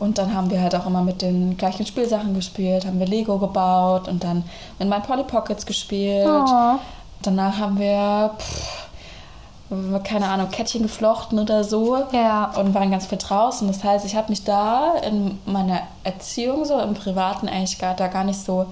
Und 0.00 0.16
dann 0.16 0.34
haben 0.34 0.50
wir 0.50 0.62
halt 0.62 0.74
auch 0.74 0.86
immer 0.86 1.02
mit 1.02 1.20
den 1.20 1.58
gleichen 1.58 1.84
Spielsachen 1.84 2.32
gespielt, 2.34 2.86
haben 2.86 2.98
wir 2.98 3.06
Lego 3.06 3.38
gebaut 3.38 4.08
und 4.08 4.24
dann 4.24 4.44
mit 4.78 4.88
meinen 4.88 5.02
Polly 5.02 5.24
Pockets 5.24 5.66
gespielt. 5.66 6.26
Oh. 6.26 6.78
Danach 7.20 7.58
haben 7.58 7.78
wir, 7.78 8.30
pff, 8.38 8.88
keine 10.02 10.26
Ahnung, 10.28 10.48
Kettchen 10.50 10.82
geflochten 10.82 11.38
oder 11.38 11.64
so. 11.64 11.98
Ja. 12.12 12.50
Und 12.56 12.72
waren 12.72 12.90
ganz 12.90 13.06
viel 13.06 13.18
draußen. 13.18 13.68
Das 13.68 13.84
heißt, 13.84 14.06
ich 14.06 14.16
habe 14.16 14.30
mich 14.30 14.42
da 14.42 14.94
in 15.06 15.38
meiner 15.44 15.82
Erziehung, 16.02 16.64
so 16.64 16.80
im 16.80 16.94
Privaten, 16.94 17.46
eigentlich 17.46 17.78
gar, 17.78 17.94
da 17.94 18.08
gar 18.08 18.24
nicht 18.24 18.40
so 18.40 18.66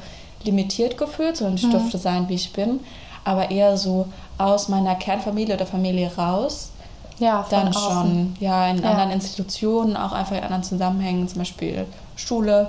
limitiert 0.44 0.96
gefühlt, 0.96 1.36
sondern 1.36 1.56
ich 1.56 1.68
durfte 1.68 1.98
sein, 1.98 2.30
wie 2.30 2.36
ich 2.36 2.54
bin. 2.54 2.80
Aber 3.24 3.50
eher 3.50 3.76
so 3.76 4.06
aus 4.38 4.68
meiner 4.68 4.94
Kernfamilie 4.94 5.56
oder 5.56 5.66
Familie 5.66 6.10
raus. 6.16 6.70
Ja, 7.18 7.44
Dann 7.50 7.68
außen. 7.68 7.82
schon, 7.82 8.36
ja, 8.40 8.68
in 8.68 8.82
Ja. 8.82 8.90
anderen 8.90 9.10
Institutionen, 9.10 9.96
auch 9.96 10.12
einfach 10.12 10.36
in 10.36 10.42
anderen 10.44 10.62
Zusammenhängen, 10.62 11.28
zum 11.28 11.38
Beispiel 11.38 11.84
Schule 12.16 12.68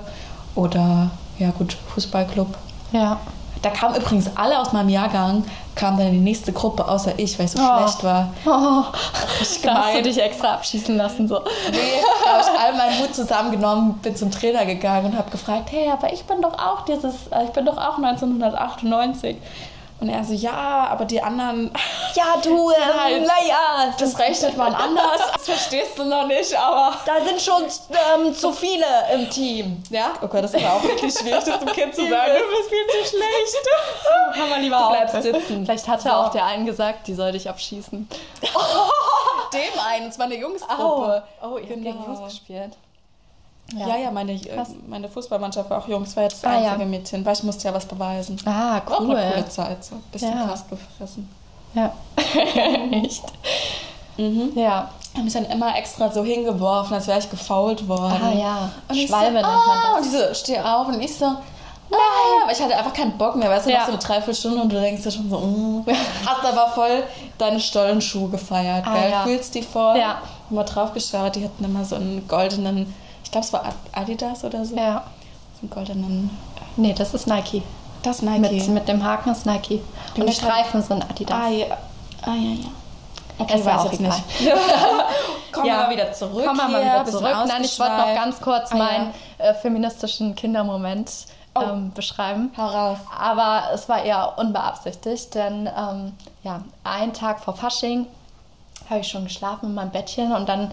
oder, 0.54 1.10
ja 1.38 1.50
gut, 1.50 1.76
Fußballclub. 1.94 2.48
Ja. 2.92 3.18
Da 3.62 3.68
kamen 3.68 3.94
übrigens 3.94 4.30
alle 4.36 4.58
aus 4.58 4.72
meinem 4.72 4.88
Jahrgang, 4.88 5.44
kamen 5.74 5.98
dann 5.98 6.06
in 6.08 6.12
die 6.14 6.18
nächste 6.20 6.50
Gruppe, 6.50 6.88
außer 6.88 7.12
ich, 7.18 7.38
weil 7.38 7.44
ich 7.44 7.52
so 7.52 7.58
Oh. 7.60 7.78
schlecht 7.78 8.02
war. 8.02 8.32
Oh, 8.46 8.84
Richtig 9.38 9.62
da 9.62 9.74
hast 9.84 9.94
du 9.96 10.02
dich 10.02 10.18
extra 10.20 10.54
abschießen 10.54 10.96
lassen. 10.96 11.28
So. 11.28 11.40
Nee, 11.70 11.76
da 12.24 12.32
habe 12.32 12.42
ich 12.42 12.58
all 12.60 12.74
meinen 12.76 12.98
Mut 13.00 13.14
zusammengenommen, 13.14 13.94
bin 14.02 14.16
zum 14.16 14.30
Trainer 14.30 14.64
gegangen 14.64 15.12
und 15.12 15.18
habe 15.18 15.30
gefragt, 15.30 15.70
hey, 15.72 15.90
aber 15.92 16.10
ich 16.12 16.24
bin 16.24 16.40
doch 16.40 16.54
auch 16.54 16.86
dieses, 16.86 17.26
äh, 17.30 17.44
ich 17.44 17.50
bin 17.50 17.66
doch 17.66 17.76
auch 17.76 17.98
1998. 17.98 19.36
Und 20.00 20.08
er 20.08 20.24
so, 20.24 20.32
ja, 20.32 20.88
aber 20.90 21.04
die 21.04 21.22
anderen, 21.22 21.70
Ja, 22.14 22.36
du, 22.42 22.70
ähm, 22.70 23.22
naja, 23.24 23.94
das 23.98 24.18
rechnet 24.18 24.56
man 24.56 24.74
anders. 24.74 25.20
Das 25.34 25.44
verstehst 25.44 25.96
du 25.98 26.04
noch 26.04 26.26
nicht, 26.26 26.56
aber 26.58 26.96
da 27.06 27.24
sind 27.24 27.40
schon 27.40 27.62
ähm, 28.16 28.34
zu 28.34 28.50
viele 28.52 28.84
im 29.14 29.28
Team. 29.30 29.82
Ja? 29.90 30.12
Oh 30.22 30.26
Gott, 30.26 30.42
das 30.42 30.54
ist 30.54 30.64
aber 30.64 30.74
auch 30.76 30.82
wirklich 30.82 31.12
schwierig, 31.16 31.44
das 31.44 31.58
dem 31.60 31.68
Kind 31.72 31.94
zu 31.94 32.02
sagen. 32.08 32.32
Du 32.32 32.56
bist 32.56 32.68
viel 32.70 32.86
zu 32.88 33.10
schlecht. 33.10 33.68
Kann 34.34 34.48
man 34.50 34.60
lieber 34.62 34.76
Du 34.78 34.82
auch. 34.84 34.90
bleibst 34.90 35.22
sitzen. 35.22 35.64
Vielleicht 35.66 35.86
hat 35.86 36.00
So. 36.00 36.08
ja 36.08 36.24
auch 36.26 36.30
der 36.30 36.46
einen 36.46 36.66
gesagt, 36.66 37.06
die 37.06 37.14
soll 37.14 37.32
dich 37.32 37.48
abschießen. 37.48 38.08
Dem 39.52 39.80
einen, 39.86 40.08
es 40.08 40.18
war 40.18 40.26
eine 40.26 40.36
Jungsgruppe. 40.36 41.22
oh 41.42 41.56
ihr 41.58 41.66
Genau. 41.66 41.90
habt 41.90 41.98
gegen 41.98 42.04
Jungs 42.04 42.32
gespielt. 42.32 42.72
Ja, 43.76 43.96
ja, 43.96 44.10
meine, 44.10 44.32
äh, 44.32 44.38
Krass. 44.38 44.70
meine 44.88 45.08
Fußballmannschaft 45.08 45.70
war 45.70 45.78
auch 45.78 45.88
Jungs, 45.88 46.16
war 46.16 46.24
jetzt 46.24 46.42
das 46.44 46.50
Ah, 46.50 46.60
ja. 46.60 46.72
einzige 46.72 46.86
Mädchen, 46.86 47.24
weil 47.24 47.34
ich 47.34 47.42
musste 47.44 47.68
ja 47.68 47.74
was 47.74 47.84
beweisen. 47.86 48.36
Ah, 48.44 48.80
War 48.84 48.96
Auch 48.96 49.00
eine 49.00 49.08
cool. 49.14 49.30
coole 49.34 49.48
Zeit, 49.48 49.84
so. 49.84 49.96
Bisschen 50.10 50.36
Ja. 50.36 50.46
krass 50.46 50.64
gefressen. 50.68 51.28
Ja. 51.74 51.92
Echt? 53.02 53.22
Ja. 54.54 54.90
Ich 55.12 55.14
habe 55.14 55.24
mich 55.24 55.32
dann 55.32 55.46
immer 55.46 55.76
extra 55.76 56.10
so 56.10 56.22
hingeworfen, 56.24 56.94
als 56.94 57.06
wäre 57.06 57.18
ich 57.18 57.30
gefault 57.30 57.86
worden. 57.88 58.20
Ah 58.22 58.32
ja. 58.32 58.70
Und 58.88 58.96
ich 58.96 59.08
Schwalbe 59.08 59.26
so, 59.26 59.32
nennt 59.34 59.42
man 59.46 59.78
ah, 59.78 59.96
das. 59.96 60.06
Und 60.06 60.12
die 60.12 60.16
so, 60.18 60.34
steh 60.34 60.60
auf. 60.60 60.88
Und 60.88 61.00
ich 61.00 61.14
so, 61.16 61.24
nein. 61.26 61.38
Aber 62.42 62.52
ich 62.52 62.60
hatte 62.60 62.76
einfach 62.76 62.92
keinen 62.92 63.16
Bock 63.18 63.34
mehr. 63.36 63.50
Weißt 63.50 63.66
du, 63.66 63.70
Ja. 63.70 63.84
so 63.86 63.92
eine 63.92 63.98
Dreiviertelstunde 64.00 64.60
und 64.62 64.70
du 64.72 64.80
denkst 64.80 65.02
dir 65.02 65.10
schon 65.10 65.28
so, 65.30 65.38
mm. 65.38 65.84
hast 66.26 66.44
aber 66.44 66.68
voll 66.72 67.02
deine 67.38 67.58
Stollenschuhe 67.60 68.28
gefeiert, 68.28 68.84
Ah, 68.86 68.94
gell? 69.00 69.10
ja. 69.10 69.22
Fühlst 69.22 69.54
die 69.54 69.62
vor? 69.62 69.96
Ja. 69.96 70.18
Immer 70.50 70.64
drauf 70.64 70.92
geschaut. 70.92 71.34
Die 71.36 71.44
hatten 71.44 71.64
immer 71.64 71.84
so 71.84 71.96
einen 71.96 72.26
goldenen, 72.28 72.92
ich 73.24 73.30
glaube, 73.30 73.46
es 73.46 73.52
war 73.52 73.64
Adidas 73.92 74.44
oder 74.44 74.64
so. 74.64 74.76
Ja. 74.76 75.04
So 75.54 75.60
einen 75.62 75.70
goldenen, 75.70 76.30
Nee, 76.76 76.94
das 76.94 77.12
ist 77.14 77.26
Nike. 77.26 77.62
das 78.02 78.22
Nike. 78.22 78.40
Mit, 78.40 78.68
mit 78.68 78.88
dem 78.88 79.04
Haken 79.04 79.30
ist 79.32 79.44
Nike. 79.46 79.80
Und 80.16 80.26
die 80.28 80.32
Streifen 80.32 80.82
sind 80.82 81.02
Adidas. 81.08 81.36
Ah, 81.38 81.48
ja. 81.48 81.66
Ah, 82.22 82.34
ja, 82.34 82.52
ja. 82.54 82.66
Okay, 83.38 83.54
Ist 83.58 83.64
ja 83.66 83.72
weiß 83.74 83.80
auch 83.86 83.92
jetzt 83.92 84.00
nicht. 84.00 84.22
Kommen 85.52 85.66
wir 85.66 85.74
mal 85.76 85.90
wieder 85.90 86.12
zurück. 86.12 86.44
Kommen 86.44 86.58
wir 86.58 86.68
mal 86.68 86.82
wieder 86.82 87.04
zurück. 87.06 87.36
Nein, 87.48 87.64
ich 87.64 87.78
wollte 87.80 87.96
noch 87.96 88.14
ganz 88.14 88.40
kurz 88.40 88.70
Ah, 88.72 88.76
ja. 88.76 88.84
meinen 88.84 89.14
äh, 89.38 89.54
feministischen 89.54 90.34
Kindermoment 90.34 91.10
Oh. 91.52 91.62
ähm, 91.62 91.90
beschreiben. 91.92 92.52
Hau 92.56 92.66
raus. 92.66 92.98
Aber 93.18 93.62
es 93.74 93.88
war 93.88 94.04
eher 94.04 94.34
unbeabsichtigt, 94.38 95.34
denn 95.34 95.66
ähm, 95.76 96.12
ja, 96.44 96.60
einen 96.84 97.12
Tag 97.12 97.40
vor 97.40 97.56
Fasching 97.56 98.06
habe 98.88 99.00
ich 99.00 99.08
schon 99.08 99.24
geschlafen 99.24 99.66
in 99.70 99.74
meinem 99.74 99.90
Bettchen 99.90 100.30
und 100.32 100.48
dann 100.48 100.70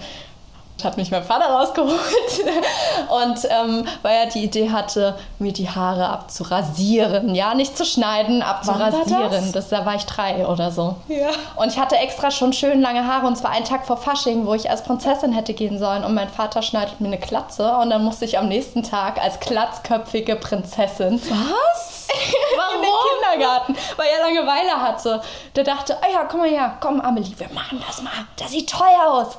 hat 0.83 0.97
mich 0.97 1.11
mein 1.11 1.23
Vater 1.23 1.47
rausgeholt 1.47 1.91
und 3.09 3.47
ähm, 3.49 3.85
weil 4.01 4.15
er 4.15 4.25
die 4.27 4.43
Idee 4.43 4.69
hatte, 4.69 5.17
mir 5.39 5.53
die 5.53 5.69
Haare 5.69 6.09
abzurasieren. 6.09 7.35
Ja, 7.35 7.53
nicht 7.53 7.77
zu 7.77 7.85
schneiden, 7.85 8.41
abzurasieren. 8.41 9.31
Das? 9.31 9.51
das? 9.51 9.69
da 9.69 9.85
war 9.85 9.95
ich 9.95 10.05
drei 10.05 10.45
oder 10.47 10.71
so. 10.71 10.95
Ja. 11.07 11.29
Und 11.55 11.71
ich 11.71 11.79
hatte 11.79 11.97
extra 11.97 12.31
schon 12.31 12.53
schön 12.53 12.81
lange 12.81 13.07
Haare 13.07 13.27
und 13.27 13.35
zwar 13.37 13.51
einen 13.51 13.65
Tag 13.65 13.85
vor 13.85 13.97
Fasching, 13.97 14.45
wo 14.45 14.53
ich 14.53 14.69
als 14.69 14.83
Prinzessin 14.83 15.33
hätte 15.33 15.53
gehen 15.53 15.79
sollen 15.79 16.03
und 16.03 16.13
mein 16.13 16.29
Vater 16.29 16.61
schneidet 16.61 17.01
mir 17.01 17.07
eine 17.07 17.19
Klatze 17.19 17.71
und 17.77 17.89
dann 17.89 18.03
musste 18.03 18.25
ich 18.25 18.37
am 18.37 18.47
nächsten 18.47 18.83
Tag 18.83 19.21
als 19.21 19.39
glatzköpfige 19.39 20.35
Prinzessin. 20.35 21.21
Was? 21.21 22.07
Warum? 22.55 22.75
In 22.77 22.81
den 22.81 22.91
Kindergarten, 23.35 23.75
weil 23.95 24.07
er 24.07 24.25
Langeweile 24.25 24.81
hatte. 24.81 25.21
Der 25.55 25.63
dachte, 25.63 25.97
ah 26.01 26.11
ja, 26.11 26.23
komm 26.25 26.41
mal 26.41 26.49
her, 26.49 26.77
komm 26.79 27.01
Amelie, 27.01 27.37
wir 27.37 27.49
machen 27.53 27.83
das 27.85 28.01
mal. 28.01 28.11
Das 28.37 28.51
sieht 28.51 28.69
toll 28.69 28.87
aus. 29.07 29.37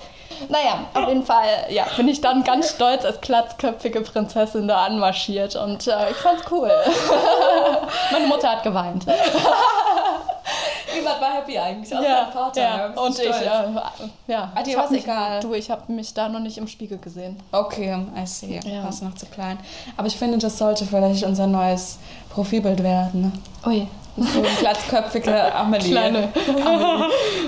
Naja, 0.49 0.85
auf 0.95 1.09
jeden 1.09 1.25
Fall 1.25 1.47
ja, 1.71 1.85
bin 1.97 2.09
ich 2.09 2.21
dann 2.21 2.45
ganz 2.45 2.71
stolz 2.71 3.05
als 3.05 3.21
glatzköpfige 3.21 4.01
Prinzessin 4.03 4.69
da 4.69 4.85
anmarschiert 4.85 5.57
und 5.57 5.87
äh, 5.87 6.11
ich 6.11 6.17
fand's 6.17 6.43
cool. 6.51 6.71
Meine 8.13 8.27
Mutter 8.27 8.51
hat 8.53 8.63
geweint. 8.63 9.05
Niemand 10.95 11.21
war 11.21 11.35
happy 11.35 11.59
eigentlich, 11.59 11.95
außer 11.95 12.09
ja, 12.09 12.29
Vater. 12.33 12.61
Ja. 12.61 12.87
Und 12.87 13.15
stolz. 13.15 13.37
ich, 13.41 13.47
ja. 14.27 14.53
Ah, 14.55 14.63
ich 14.67 14.75
war's 14.77 14.85
hab 14.87 14.91
mich, 14.91 15.05
egal. 15.05 15.41
Du, 15.41 15.55
ich 15.55 15.71
habe 15.71 15.93
mich 15.93 16.15
da 16.15 16.29
noch 16.29 16.41
nicht 16.41 16.57
im 16.59 16.67
Spiegel 16.67 16.99
gesehen. 16.99 17.37
Okay, 17.53 17.95
I 18.17 18.27
see. 18.27 18.59
Ja. 18.65 18.85
Warst 18.85 19.03
noch 19.03 19.15
zu 19.15 19.27
klein. 19.27 19.59
Aber 19.97 20.07
ich 20.07 20.17
finde, 20.17 20.39
das 20.39 20.57
sollte 20.59 20.87
vielleicht 20.87 21.25
unser 21.25 21.47
neues 21.47 21.99
Profilbild 22.31 22.83
werden. 22.83 23.21
Ne? 23.23 23.33
Ui. 23.67 23.87
So 24.17 24.41
ein 24.41 24.57
glatzköpfige 24.59 25.55
Amelie. 25.55 25.91
Kleine. 25.91 26.29
Amelie. 26.65 27.05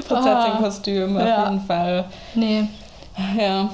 Prinzessin-Kostüm, 0.06 1.16
auf 1.16 1.26
Ja. 1.26 1.44
jeden 1.44 1.60
Fall. 1.66 2.04
Nee. 2.34 2.68
Ja. 3.38 3.68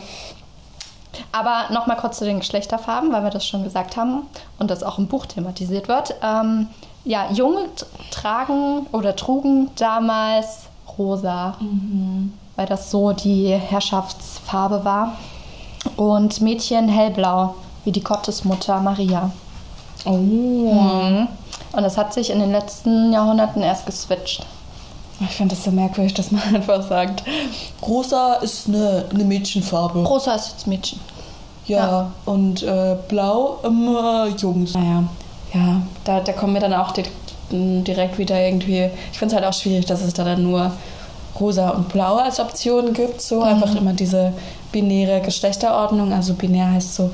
Aber 1.33 1.72
nochmal 1.72 1.96
kurz 1.96 2.18
zu 2.18 2.25
den 2.25 2.40
Geschlechterfarben, 2.40 3.11
weil 3.12 3.22
wir 3.22 3.31
das 3.31 3.46
schon 3.46 3.64
gesagt 3.64 3.96
haben 3.96 4.27
und 4.59 4.70
das 4.70 4.83
auch 4.83 4.99
im 4.99 5.07
Buch 5.07 5.25
thematisiert 5.27 5.88
wird. 5.88 6.14
Ähm, 6.22 6.68
ja, 7.05 7.31
Junge 7.33 7.68
tragen 8.11 8.87
oder 8.92 9.16
trugen 9.16 9.70
damals 9.77 10.64
rosa, 10.99 11.57
weil 12.57 12.66
das 12.66 12.90
so 12.90 13.12
die 13.12 13.49
Herrschaftsfarbe 13.49 14.85
war. 14.85 15.16
Und 15.96 16.40
Mädchen 16.40 16.88
hellblau, 16.88 17.55
wie 17.85 17.92
die 17.92 18.03
Gottesmutter 18.03 18.81
Maria. 18.81 19.31
Oh. 20.05 20.11
Mhm. 20.11 21.29
Und 21.72 21.83
das 21.83 21.96
hat 21.96 22.12
sich 22.12 22.31
in 22.31 22.40
den 22.40 22.51
letzten 22.51 23.12
Jahrhunderten 23.12 23.62
erst 23.62 23.87
geswitcht. 23.87 24.44
Ich 25.20 25.35
finde 25.37 25.55
das 25.55 25.64
so 25.64 25.70
merkwürdig, 25.70 26.14
dass 26.14 26.31
man 26.31 26.42
einfach 26.55 26.87
sagt, 26.87 27.22
rosa 27.83 28.35
ist 28.35 28.68
eine, 28.68 29.05
eine 29.12 29.24
Mädchenfarbe. 29.24 30.00
Rosa 30.05 30.35
ist 30.35 30.50
jetzt 30.52 30.66
Mädchen. 30.66 31.00
Ja, 31.66 31.79
Ja. 31.87 32.12
und 32.26 32.62
äh, 32.62 32.96
blau 33.09 33.59
immer 33.64 34.29
Jungs. 34.37 34.74
Naja, 34.74 35.05
ja, 35.55 35.83
da, 36.05 36.20
da 36.20 36.33
kommen 36.33 36.55
wir 36.55 36.61
dann 36.61 36.74
auch 36.74 36.92
di- 36.92 37.05
direkt 37.50 38.18
wieder 38.18 38.38
irgendwie. 38.40 38.90
Ich 39.12 39.18
finde 39.18 39.35
es 39.35 39.40
halt 39.42 39.48
auch 39.52 39.59
schwierig, 39.59 39.87
dass 39.87 40.02
es 40.02 40.12
da 40.14 40.22
dann 40.24 40.42
nur 40.42 40.70
rosa 41.40 41.70
und 41.70 41.88
blau 41.88 42.16
als 42.16 42.38
Option 42.40 42.92
gibt. 42.92 43.20
So 43.20 43.42
einfach 43.42 43.74
immer 43.74 43.92
diese 43.94 44.33
binäre 44.72 45.20
Geschlechterordnung. 45.22 46.12
Also 46.12 46.35
binär 46.35 46.70
heißt 46.72 46.94
so, 46.94 47.11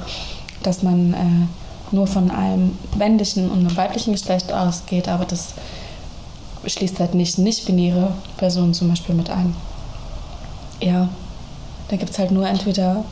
dass 0.63 0.83
man 0.83 1.15
äh, 1.15 1.95
nur 1.95 2.07
von 2.07 2.31
einem 2.31 2.77
männlichen 2.97 3.51
und 3.51 3.61
einem 3.61 3.77
weiblichen 3.77 4.13
Geschlecht 4.13 4.53
ausgeht, 4.53 5.09
aber 5.09 5.25
das 5.25 5.49
schließt 6.67 7.01
halt 7.01 7.15
nicht 7.15 7.39
nicht-binäre 7.39 8.13
Personen 8.37 8.75
zum 8.75 8.89
Beispiel 8.89 9.15
mit 9.15 9.31
ein. 9.31 9.55
Ja, 10.81 11.09
da 11.89 11.97
gibt 11.97 12.11
es 12.13 12.19
halt 12.19 12.31
nur 12.31 12.47
entweder 12.47 13.05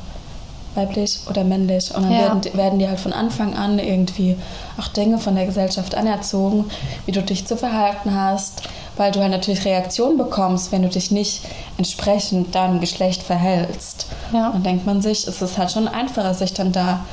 weiblich 0.75 1.19
oder 1.29 1.43
männlich. 1.45 1.93
Und 1.95 2.05
dann 2.05 2.13
Ja. 2.13 2.19
werden, 2.21 2.41
werden 2.55 2.79
die 2.79 2.89
halt 2.89 3.01
von 3.01 3.13
Anfang 3.13 3.55
an 3.57 3.79
irgendwie 3.79 4.37
auch 4.79 4.87
Dinge 4.89 5.19
von 5.19 5.35
der 5.35 5.47
Gesellschaft 5.47 5.95
anerzogen, 5.97 6.67
wie 7.07 7.13
du 7.13 7.23
dich 7.23 7.47
zu 7.47 7.57
verhalten 7.57 8.15
hast, 8.15 8.63
weil 8.97 9.11
du 9.11 9.21
halt 9.21 9.33
natürlich 9.33 9.65
Reaktionen 9.65 10.17
bekommst, 10.17 10.71
wenn 10.71 10.83
du 10.83 10.89
dich 10.89 11.11
nicht 11.11 11.43
entsprechend 11.77 12.55
deinem 12.55 12.81
Geschlecht 12.81 13.23
verhältst. 13.23 14.07
Ja. 14.33 14.51
Dann 14.53 14.63
denkt 14.63 14.87
man 14.87 15.03
sich, 15.03 15.27
es 15.27 15.43
ist 15.43 15.59
halt 15.59 15.73
schon 15.73 15.89
einfacher, 15.89 16.35
sich 16.35 16.53
dann 16.55 16.71
da 16.73 17.05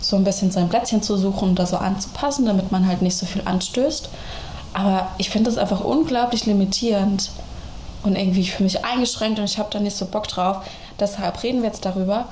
so 0.00 0.16
ein 0.16 0.24
bisschen 0.24 0.50
sein 0.50 0.68
Plätzchen 0.68 1.02
zu 1.02 1.16
suchen 1.16 1.50
und 1.50 1.58
da 1.58 1.64
so 1.66 1.78
anzupassen, 1.78 2.44
damit 2.44 2.70
man 2.70 2.86
halt 2.86 3.00
nicht 3.00 3.16
so 3.16 3.24
viel 3.24 3.42
anstößt. 3.44 4.10
Aber 4.76 5.08
ich 5.16 5.30
finde 5.30 5.48
das 5.48 5.56
einfach 5.58 5.80
unglaublich 5.80 6.44
limitierend 6.44 7.30
und 8.02 8.14
irgendwie 8.14 8.44
für 8.44 8.62
mich 8.62 8.84
eingeschränkt 8.84 9.38
und 9.38 9.46
ich 9.46 9.58
habe 9.58 9.70
da 9.70 9.80
nicht 9.80 9.96
so 9.96 10.04
Bock 10.04 10.28
drauf. 10.28 10.58
Deshalb 11.00 11.42
reden 11.42 11.62
wir 11.62 11.68
jetzt 11.68 11.86
darüber 11.86 12.26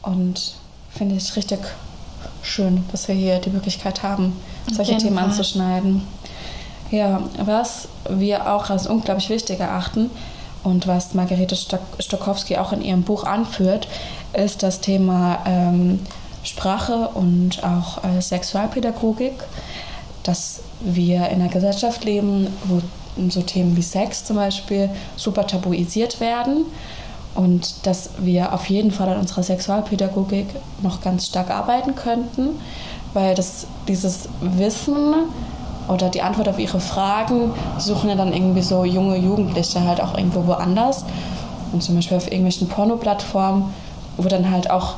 und 0.00 0.54
finde 0.90 1.16
ich 1.16 1.36
richtig 1.36 1.60
schön, 2.42 2.84
dass 2.90 3.06
wir 3.06 3.14
hier 3.14 3.38
die 3.38 3.50
Möglichkeit 3.50 4.02
haben, 4.02 4.34
Auf 4.70 4.76
solche 4.76 4.96
Themen 4.96 5.16
Fall. 5.16 5.24
anzuschneiden. 5.24 6.02
Ja, 6.90 7.20
was 7.36 7.88
wir 8.08 8.50
auch 8.50 8.70
als 8.70 8.86
unglaublich 8.86 9.28
wichtig 9.28 9.60
erachten 9.60 10.10
und 10.64 10.86
was 10.86 11.12
Margarete 11.12 11.54
Stok 11.54 11.80
Stokowski 11.98 12.56
auch 12.56 12.72
in 12.72 12.80
ihrem 12.80 13.02
Buch 13.02 13.24
anführt, 13.24 13.88
ist 14.32 14.62
das 14.62 14.80
Thema 14.80 15.40
ähm, 15.44 16.00
Sprache 16.44 17.10
und 17.12 17.62
auch 17.62 18.02
äh, 18.04 18.22
Sexualpädagogik, 18.22 19.34
dass 20.22 20.60
wir 20.80 21.28
in 21.28 21.40
einer 21.40 21.48
Gesellschaft 21.48 22.04
leben, 22.04 22.48
wo 22.64 22.80
so 23.28 23.42
Themen 23.42 23.76
wie 23.76 23.82
Sex 23.82 24.24
zum 24.24 24.36
Beispiel 24.36 24.88
super 25.16 25.46
tabuisiert 25.46 26.20
werden 26.20 26.64
und 27.34 27.86
dass 27.86 28.10
wir 28.18 28.52
auf 28.52 28.66
jeden 28.66 28.90
Fall 28.90 29.08
an 29.08 29.18
unserer 29.18 29.42
Sexualpädagogik 29.42 30.46
noch 30.82 31.00
ganz 31.00 31.26
stark 31.26 31.50
arbeiten 31.50 31.94
könnten, 31.94 32.60
weil 33.12 33.34
das, 33.34 33.66
dieses 33.88 34.28
Wissen 34.40 35.14
oder 35.88 36.08
die 36.08 36.22
Antwort 36.22 36.48
auf 36.48 36.58
ihre 36.58 36.80
Fragen 36.80 37.52
suchen 37.78 38.08
ja 38.08 38.14
dann 38.14 38.32
irgendwie 38.32 38.62
so 38.62 38.84
junge 38.84 39.16
Jugendliche 39.16 39.84
halt 39.84 40.00
auch 40.00 40.16
irgendwo 40.16 40.46
woanders 40.46 41.04
und 41.72 41.82
zum 41.82 41.96
Beispiel 41.96 42.16
auf 42.16 42.26
irgendwelchen 42.26 42.68
Pornoplattformen, 42.68 43.64
wo 44.16 44.28
dann 44.28 44.50
halt 44.50 44.70
auch 44.70 44.94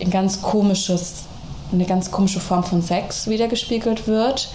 ein 0.00 0.10
ganz 0.10 0.42
komisches, 0.42 1.24
eine 1.72 1.84
ganz 1.84 2.10
komische 2.10 2.40
Form 2.40 2.64
von 2.64 2.82
Sex 2.82 3.28
wiedergespiegelt 3.28 4.06
wird. 4.06 4.48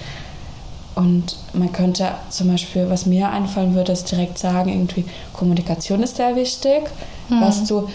Und 0.96 1.38
man 1.54 1.72
könnte 1.72 2.12
zum 2.30 2.50
Beispiel, 2.50 2.90
was 2.90 3.06
mir 3.06 3.30
einfallen 3.30 3.76
würde, 3.76 3.94
ist 3.94 4.12
direkt 4.12 4.38
sagen, 4.38 4.70
irgendwie 4.70 5.06
Kommunikation 5.34 6.04
ist 6.04 6.18
sehr 6.18 6.36
wichtig. 6.36 6.84
Weißt 7.30 7.70
du, 7.70 7.88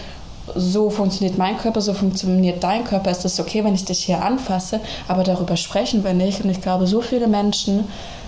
so 0.55 0.91
funktioniert 0.91 1.37
mein 1.37 1.59
Körper, 1.59 1.81
so 1.81 1.93
funktioniert 1.93 2.63
dein 2.63 2.85
Körper. 2.85 3.11
Es 3.11 3.25
ist 3.25 3.39
okay, 3.41 3.65
wenn 3.65 3.75
ich 3.75 3.85
dich 3.85 4.05
hier 4.05 4.25
anfasse, 4.25 4.81
aber 5.09 5.25
darüber 5.25 5.57
sprechen 5.57 6.05
wir 6.05 6.15
nicht. 6.15 6.43
Und 6.43 6.51
ich 6.51 6.63
glaube, 6.63 6.87
so 6.87 7.01
viele 7.03 7.27
Menschen 7.27 7.85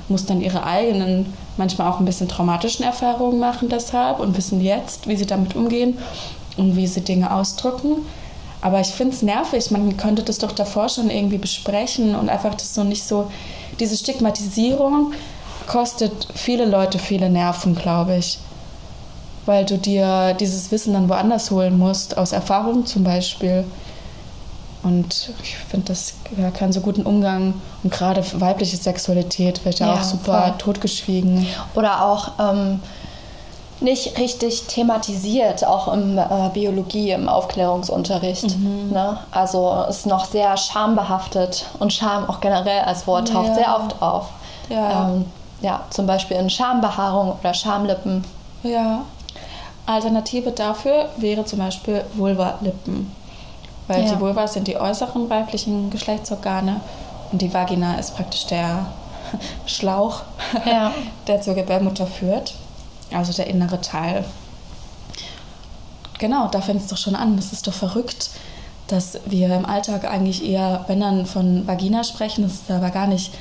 mussten 0.09 0.40
ihre 0.40 0.64
eigenen, 0.64 1.33
manchmal 1.57 1.90
auch 1.90 1.98
ein 1.98 2.05
bisschen 2.05 2.29
traumatischen 2.29 2.85
Erfahrungen 2.85 3.38
machen 3.38 3.68
deshalb 3.68 4.20
und 4.20 4.37
wissen 4.37 4.61
jetzt, 4.61 5.07
wie 5.07 5.16
sie 5.16 5.27
damit 5.27 5.55
umgehen 5.55 5.98
und 6.57 6.77
wie 6.77 6.87
sie 6.87 7.03
Dinge 7.03 7.33
ausdrücken. 7.33 8.07
Aber 8.61 8.81
ich 8.81 8.88
finde 8.88 9.14
es 9.14 9.23
nervig. 9.23 9.71
Man 9.71 9.97
könnte 9.97 10.23
das 10.23 10.38
doch 10.38 10.53
davor 10.53 10.88
schon 10.88 11.11
irgendwie 11.11 11.38
besprechen 11.38 12.14
und 12.14 12.29
einfach 12.29 12.55
das 12.55 12.75
so 12.75 12.85
nicht 12.85 13.05
so. 13.05 13.31
Diese 13.79 13.97
Stigmatisierung 13.97 15.12
kostet 15.66 16.29
viele 16.35 16.64
Leute 16.64 16.99
viele 16.99 17.31
Nerven, 17.31 17.75
glaube 17.77 18.16
ich. 18.16 18.38
Weil 19.47 19.64
du 19.64 19.79
dir 19.79 20.35
dieses 20.35 20.71
Wissen 20.73 20.92
dann 20.94 21.09
woanders 21.09 21.51
holen 21.51 21.79
musst, 21.79 22.18
aus 22.18 22.33
Erfahrung 22.33 22.85
zum 22.85 23.05
Beispiel. 23.05 23.64
Und 24.83 25.31
ich 25.42 25.57
finde, 25.57 25.87
das 25.87 26.14
ja, 26.37 26.51
keinen 26.51 26.73
so 26.73 26.80
guten 26.80 27.03
Umgang. 27.03 27.55
Und 27.83 27.93
gerade 27.93 28.24
weibliche 28.41 28.76
Sexualität 28.76 29.64
wird 29.64 29.78
ja, 29.78 29.87
Ja, 29.87 29.95
auch 29.95 30.03
super 30.05 30.43
voll. 30.43 30.55
totgeschwiegen. 30.59 31.47
Oder 31.74 32.05
auch 32.05 32.33
ähm, 32.39 32.80
nicht 33.81 34.18
richtig 34.18 34.64
thematisiert, 34.66 35.64
auch 35.64 35.93
im 35.93 36.18
äh, 36.18 36.24
Biologie, 36.53 37.11
im 37.12 37.29
Aufklärungsunterricht. 37.29 38.59
Mhm. 38.59 38.91
Ne? 38.93 39.18
Also 39.31 39.85
ist 39.89 40.07
noch 40.07 40.24
sehr 40.24 40.57
schambehaftet 40.57 41.66
und 41.79 41.93
Scham 41.93 42.29
auch 42.29 42.41
generell 42.41 42.81
als 42.81 43.07
Wort 43.07 43.29
taucht 43.33 43.49
Ja. 43.49 43.55
sehr 43.55 43.76
oft 43.76 44.03
auf. 44.03 44.26
Ja. 44.68 45.09
Ähm, 45.11 45.24
ja, 45.61 45.81
zum 45.91 46.07
Beispiel 46.07 46.37
in 46.37 46.51
Schambehaarung 46.51 47.35
oder 47.41 47.55
Schamlippen. 47.55 48.24
Ja. 48.62 49.01
Alternative 49.87 50.51
dafür 50.51 51.09
wäre 51.16 51.45
zum 51.45 51.61
Beispiel 51.61 52.05
Vulva-Lippen. 52.14 53.14
Weil 53.87 54.05
Ja. 54.05 54.12
die 54.12 54.20
Vulva 54.20 54.47
sind 54.47 54.66
die 54.68 54.76
äußeren 54.76 55.31
weiblichen 55.31 55.89
Geschlechtsorgane 55.91 56.81
und 57.33 57.41
die 57.41 57.53
Vagina 57.55 57.95
ist 57.99 58.14
praktisch 58.16 58.47
der 58.47 58.87
Schlauch, 59.66 60.20
Ja. 60.66 60.91
der 61.26 61.41
zur 61.41 61.55
Gebärmutter 61.55 62.07
führt. 62.07 62.55
Also 63.13 63.33
der 63.33 63.47
innere 63.47 63.81
Teil. 63.81 64.25
Genau, 66.19 66.49
da 66.49 66.61
fängt 66.61 66.83
es 66.83 66.89
doch 66.89 66.97
schon 66.97 67.15
an. 67.15 67.37
Das 67.37 67.53
ist 67.53 67.67
doch 67.67 67.73
verrückt, 67.73 68.31
dass 68.89 69.19
wir 69.27 69.55
im 69.55 69.65
Alltag 69.65 70.05
eigentlich 70.05 70.45
eher, 70.45 70.85
wenn 70.89 71.01
dann 71.01 71.27
von 71.27 71.67
Vagina 71.67 72.05
sprechen, 72.05 72.43
das 72.43 72.55
ist 72.55 72.71
aber 72.71 72.91
gar 72.91 73.07
nicht 73.07 73.33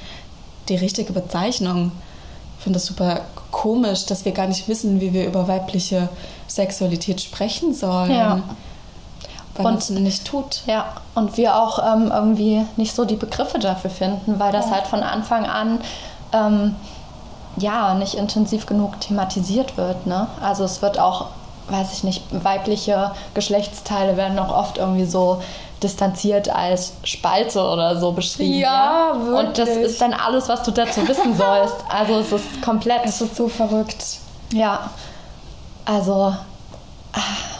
die 0.69 0.75
richtige 0.75 1.13
Bezeichnung. 1.13 1.91
Ich 2.57 2.63
finde 2.63 2.77
das 2.77 2.85
super 2.85 3.21
komisch, 3.51 4.05
dass 4.05 4.25
wir 4.25 4.33
gar 4.33 4.47
nicht 4.47 4.67
wissen, 4.67 4.99
wie 4.99 5.13
wir 5.13 5.25
über 5.25 5.47
weibliche 5.47 6.09
Sexualität 6.47 7.21
sprechen 7.21 7.73
sollen. 7.73 8.11
Ja. 8.11 8.43
weil 9.55 9.75
es 9.75 9.89
nicht 9.89 10.25
tut. 10.25 10.61
Ja, 10.67 10.93
und 11.15 11.37
wir 11.37 11.55
auch 11.55 11.79
ähm, 11.79 12.11
irgendwie 12.13 12.63
nicht 12.75 12.93
so 12.93 13.05
die 13.05 13.15
Begriffe 13.15 13.57
dafür 13.57 13.89
finden, 13.89 14.39
weil 14.39 14.51
das 14.51 14.67
ja. 14.67 14.73
halt 14.73 14.87
von 14.87 15.01
Anfang 15.01 15.45
an 15.45 15.79
ähm, 16.33 16.75
ja 17.57 17.93
nicht 17.93 18.15
intensiv 18.15 18.65
genug 18.65 18.99
thematisiert 18.99 19.77
wird. 19.77 20.05
Ne? 20.05 20.27
Also 20.41 20.63
es 20.63 20.81
wird 20.81 20.99
auch, 20.99 21.27
weiß 21.69 21.93
ich 21.93 22.03
nicht, 22.03 22.23
weibliche 22.31 23.11
Geschlechtsteile 23.33 24.17
werden 24.17 24.37
auch 24.39 24.55
oft 24.55 24.77
irgendwie 24.77 25.05
so 25.05 25.41
distanziert 25.83 26.49
als 26.49 26.93
Spalte 27.03 27.61
oder 27.61 27.99
so 27.99 28.11
beschrieben. 28.11 28.59
Ja, 28.59 29.13
ja? 29.13 29.19
Wirklich. 29.19 29.47
Und 29.47 29.57
das 29.57 29.69
ist 29.69 30.01
dann 30.01 30.13
alles, 30.13 30.49
was 30.49 30.63
du 30.63 30.71
dazu 30.71 31.07
wissen 31.07 31.35
sollst. 31.37 31.75
Also 31.89 32.19
es 32.19 32.31
ist 32.31 32.61
komplett. 32.63 33.01
Es 33.05 33.21
ist 33.21 33.35
so 33.35 33.47
verrückt. 33.47 34.03
Ja. 34.53 34.89
Also. 35.85 36.33
Ah 37.13 37.56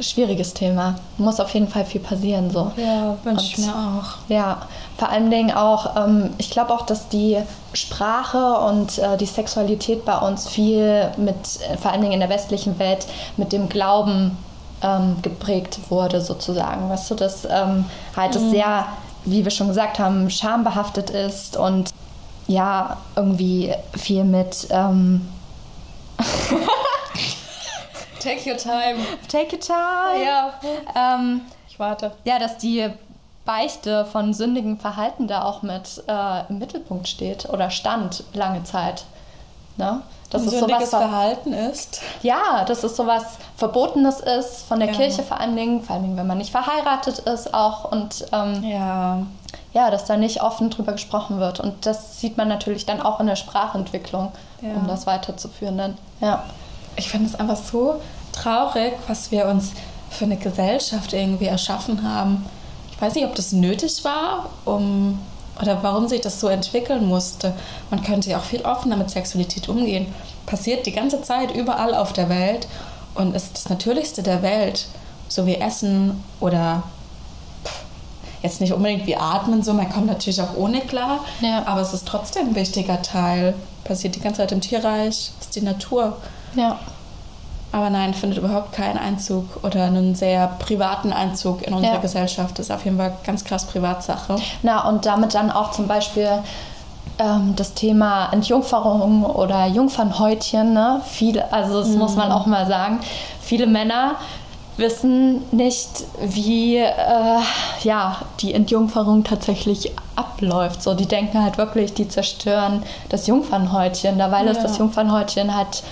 schwieriges 0.00 0.54
Thema. 0.54 0.96
Muss 1.16 1.40
auf 1.40 1.52
jeden 1.54 1.68
Fall 1.68 1.84
viel 1.84 2.00
passieren. 2.00 2.50
So. 2.50 2.70
Ja, 2.76 3.16
wünsche 3.24 3.46
ich 3.46 3.58
mir 3.58 3.74
auch. 3.74 4.18
Ja, 4.28 4.62
vor 4.96 5.08
allen 5.08 5.30
Dingen 5.30 5.50
auch, 5.50 5.96
ähm, 5.96 6.30
ich 6.38 6.50
glaube 6.50 6.72
auch, 6.72 6.86
dass 6.86 7.08
die 7.08 7.38
Sprache 7.72 8.60
und 8.60 8.98
äh, 8.98 9.16
die 9.16 9.26
Sexualität 9.26 10.04
bei 10.04 10.18
uns 10.18 10.48
viel 10.48 11.10
mit, 11.16 11.36
äh, 11.36 11.76
vor 11.76 11.92
allen 11.92 12.02
Dingen 12.02 12.14
in 12.14 12.20
der 12.20 12.28
westlichen 12.28 12.78
Welt, 12.78 13.06
mit 13.36 13.52
dem 13.52 13.68
Glauben 13.68 14.36
ähm, 14.82 15.16
geprägt 15.22 15.78
wurde, 15.88 16.20
sozusagen. 16.20 16.88
Weißt 16.88 17.10
du, 17.10 17.14
dass 17.14 17.44
ähm, 17.44 17.84
halt 18.16 18.34
mhm. 18.34 18.46
es 18.46 18.50
sehr, 18.50 18.86
wie 19.24 19.44
wir 19.44 19.50
schon 19.50 19.68
gesagt 19.68 19.98
haben, 19.98 20.30
schambehaftet 20.30 21.10
ist 21.10 21.56
und 21.56 21.90
ja, 22.46 22.96
irgendwie 23.14 23.74
viel 23.94 24.24
mit. 24.24 24.68
Take 28.20 28.50
your 28.50 28.56
time. 28.56 28.98
Take 29.28 29.56
your 29.56 29.60
time. 29.60 30.24
Ja. 30.24 30.54
Ähm, 30.94 31.42
ich 31.68 31.78
warte. 31.78 32.12
Ja, 32.24 32.38
dass 32.38 32.58
die 32.58 32.88
Beichte 33.44 34.04
von 34.04 34.34
sündigem 34.34 34.78
Verhalten 34.78 35.26
da 35.26 35.42
auch 35.44 35.62
mit 35.62 36.02
äh, 36.06 36.40
im 36.50 36.58
Mittelpunkt 36.58 37.08
steht 37.08 37.48
oder 37.48 37.70
stand 37.70 38.24
lange 38.34 38.62
Zeit. 38.64 39.04
Ne? 39.76 40.02
Dass 40.28 40.42
es 40.42 40.60
sowas 40.60 40.90
Verhalten 40.90 41.54
ist. 41.54 42.02
Ja, 42.22 42.64
dass 42.66 42.82
es 42.82 42.96
sowas 42.96 43.38
Verbotenes 43.56 44.20
ist 44.20 44.64
von 44.64 44.80
der 44.80 44.90
ja. 44.90 44.94
Kirche 44.94 45.22
vor 45.22 45.40
allen 45.40 45.56
Dingen, 45.56 45.82
vor 45.82 45.94
allen 45.94 46.04
Dingen, 46.04 46.16
wenn 46.18 46.26
man 46.26 46.36
nicht 46.36 46.50
verheiratet 46.50 47.20
ist 47.20 47.54
auch 47.54 47.90
und 47.90 48.26
ähm, 48.32 48.62
ja. 48.64 49.22
ja, 49.72 49.90
dass 49.90 50.04
da 50.04 50.18
nicht 50.18 50.42
offen 50.42 50.68
drüber 50.68 50.92
gesprochen 50.92 51.40
wird. 51.40 51.60
Und 51.60 51.86
das 51.86 52.20
sieht 52.20 52.36
man 52.36 52.48
natürlich 52.48 52.84
dann 52.84 53.00
auch 53.00 53.18
in 53.20 53.28
der 53.28 53.36
Sprachentwicklung, 53.36 54.32
ja. 54.60 54.74
um 54.74 54.86
das 54.86 55.06
weiterzuführen 55.06 55.78
dann. 55.78 55.98
Ja 56.20 56.44
ich 56.98 57.08
finde 57.08 57.26
es 57.26 57.34
einfach 57.34 57.56
so 57.56 58.00
traurig, 58.32 58.92
was 59.06 59.30
wir 59.30 59.46
uns 59.46 59.72
für 60.10 60.24
eine 60.24 60.36
Gesellschaft 60.36 61.12
irgendwie 61.12 61.46
erschaffen 61.46 62.02
haben. 62.02 62.44
Ich 62.90 63.00
weiß 63.00 63.14
nicht, 63.14 63.24
ob 63.24 63.34
das 63.34 63.52
nötig 63.52 64.04
war, 64.04 64.50
um 64.64 65.18
oder 65.60 65.82
warum 65.82 66.08
sich 66.08 66.20
das 66.20 66.40
so 66.40 66.48
entwickeln 66.48 67.06
musste. 67.06 67.52
Man 67.90 68.02
könnte 68.02 68.30
ja 68.30 68.38
auch 68.38 68.44
viel 68.44 68.62
offener 68.62 68.96
mit 68.96 69.10
Sexualität 69.10 69.68
umgehen. 69.68 70.06
Passiert 70.46 70.86
die 70.86 70.92
ganze 70.92 71.22
Zeit 71.22 71.54
überall 71.54 71.94
auf 71.94 72.12
der 72.12 72.28
Welt 72.28 72.68
und 73.14 73.34
ist 73.34 73.56
das 73.56 73.68
Natürlichste 73.68 74.22
der 74.22 74.42
Welt, 74.42 74.86
so 75.28 75.46
wie 75.46 75.56
Essen 75.56 76.22
oder 76.38 76.84
jetzt 78.42 78.60
nicht 78.60 78.72
unbedingt 78.72 79.06
wie 79.06 79.16
Atmen, 79.16 79.64
so 79.64 79.74
man 79.74 79.90
kommt 79.90 80.06
natürlich 80.06 80.40
auch 80.40 80.56
ohne 80.56 80.80
klar, 80.80 81.24
ja. 81.40 81.66
aber 81.66 81.80
es 81.80 81.92
ist 81.92 82.06
trotzdem 82.06 82.48
ein 82.48 82.54
wichtiger 82.54 83.02
Teil. 83.02 83.54
Passiert 83.82 84.14
die 84.14 84.20
ganze 84.20 84.42
Zeit 84.42 84.52
im 84.52 84.60
Tierreich, 84.60 85.32
ist 85.40 85.56
die 85.56 85.60
Natur. 85.60 86.18
Ja. 86.54 86.78
Aber 87.70 87.90
nein, 87.90 88.14
findet 88.14 88.38
überhaupt 88.38 88.72
keinen 88.72 88.96
Einzug 88.96 89.62
oder 89.62 89.84
einen 89.84 90.14
sehr 90.14 90.46
privaten 90.58 91.12
Einzug 91.12 91.62
in 91.62 91.74
unserer 91.74 91.94
ja. 91.94 92.00
Gesellschaft. 92.00 92.58
Das 92.58 92.66
ist 92.66 92.72
auf 92.72 92.84
jeden 92.84 92.96
Fall 92.96 93.12
ganz 93.24 93.44
krass 93.44 93.66
Privatsache. 93.66 94.36
Na, 94.62 94.88
und 94.88 95.04
damit 95.04 95.34
dann 95.34 95.50
auch 95.50 95.72
zum 95.72 95.86
Beispiel 95.86 96.30
ähm, 97.18 97.54
das 97.56 97.74
Thema 97.74 98.30
Entjungferung 98.32 99.24
oder 99.24 99.66
Jungfernhäutchen. 99.66 100.72
Ne? 100.72 101.02
Viele, 101.04 101.52
also 101.52 101.80
das 101.80 101.88
mhm. 101.88 101.98
muss 101.98 102.16
man 102.16 102.32
auch 102.32 102.46
mal 102.46 102.66
sagen. 102.66 103.00
Viele 103.42 103.66
Männer 103.66 104.14
wissen 104.78 105.42
nicht, 105.50 106.04
wie 106.20 106.76
äh, 106.76 106.92
ja, 107.82 108.16
die 108.40 108.54
Entjungferung 108.54 109.24
tatsächlich 109.24 109.92
abläuft. 110.16 110.82
So, 110.82 110.94
die 110.94 111.06
denken 111.06 111.42
halt 111.42 111.58
wirklich, 111.58 111.92
die 111.92 112.08
zerstören 112.08 112.82
das 113.08 113.26
Jungfernhäutchen. 113.26 114.18
Dabei 114.18 114.44
ja. 114.44 114.52
ist 114.52 114.62
das 114.62 114.78
Jungfernhäutchen 114.78 115.54
halt 115.54 115.82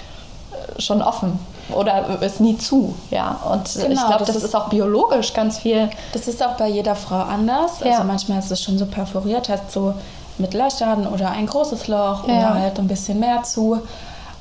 schon 0.79 1.03
offen 1.03 1.39
oder 1.75 2.23
ist 2.23 2.41
nie 2.41 2.57
zu, 2.57 2.95
ja. 3.11 3.39
Und 3.51 3.73
genau, 3.75 3.89
ich 3.89 4.07
glaube, 4.07 4.25
das, 4.25 4.35
das, 4.35 4.45
ist 4.45 4.55
auch 4.55 4.69
biologisch 4.69 5.33
ganz 5.33 5.59
viel. 5.59 5.91
Das 6.13 6.29
ist 6.29 6.45
auch 6.45 6.57
bei 6.57 6.69
jeder 6.69 6.95
Frau 6.95 7.21
anders. 7.21 7.81
Ja. 7.81 7.93
Also 7.93 8.05
manchmal 8.05 8.39
ist 8.39 8.51
es 8.51 8.63
schon 8.63 8.79
so 8.79 8.87
perforiert, 8.87 9.49
hast 9.49 9.73
so 9.73 9.95
mit 10.39 10.55
Löchern 10.55 11.07
oder 11.07 11.31
ein 11.31 11.47
großes 11.47 11.89
Loch 11.89 12.29
ja. 12.29 12.35
oder 12.35 12.55
halt 12.55 12.79
ein 12.79 12.87
bisschen 12.87 13.19
mehr 13.19 13.43
zu. 13.43 13.81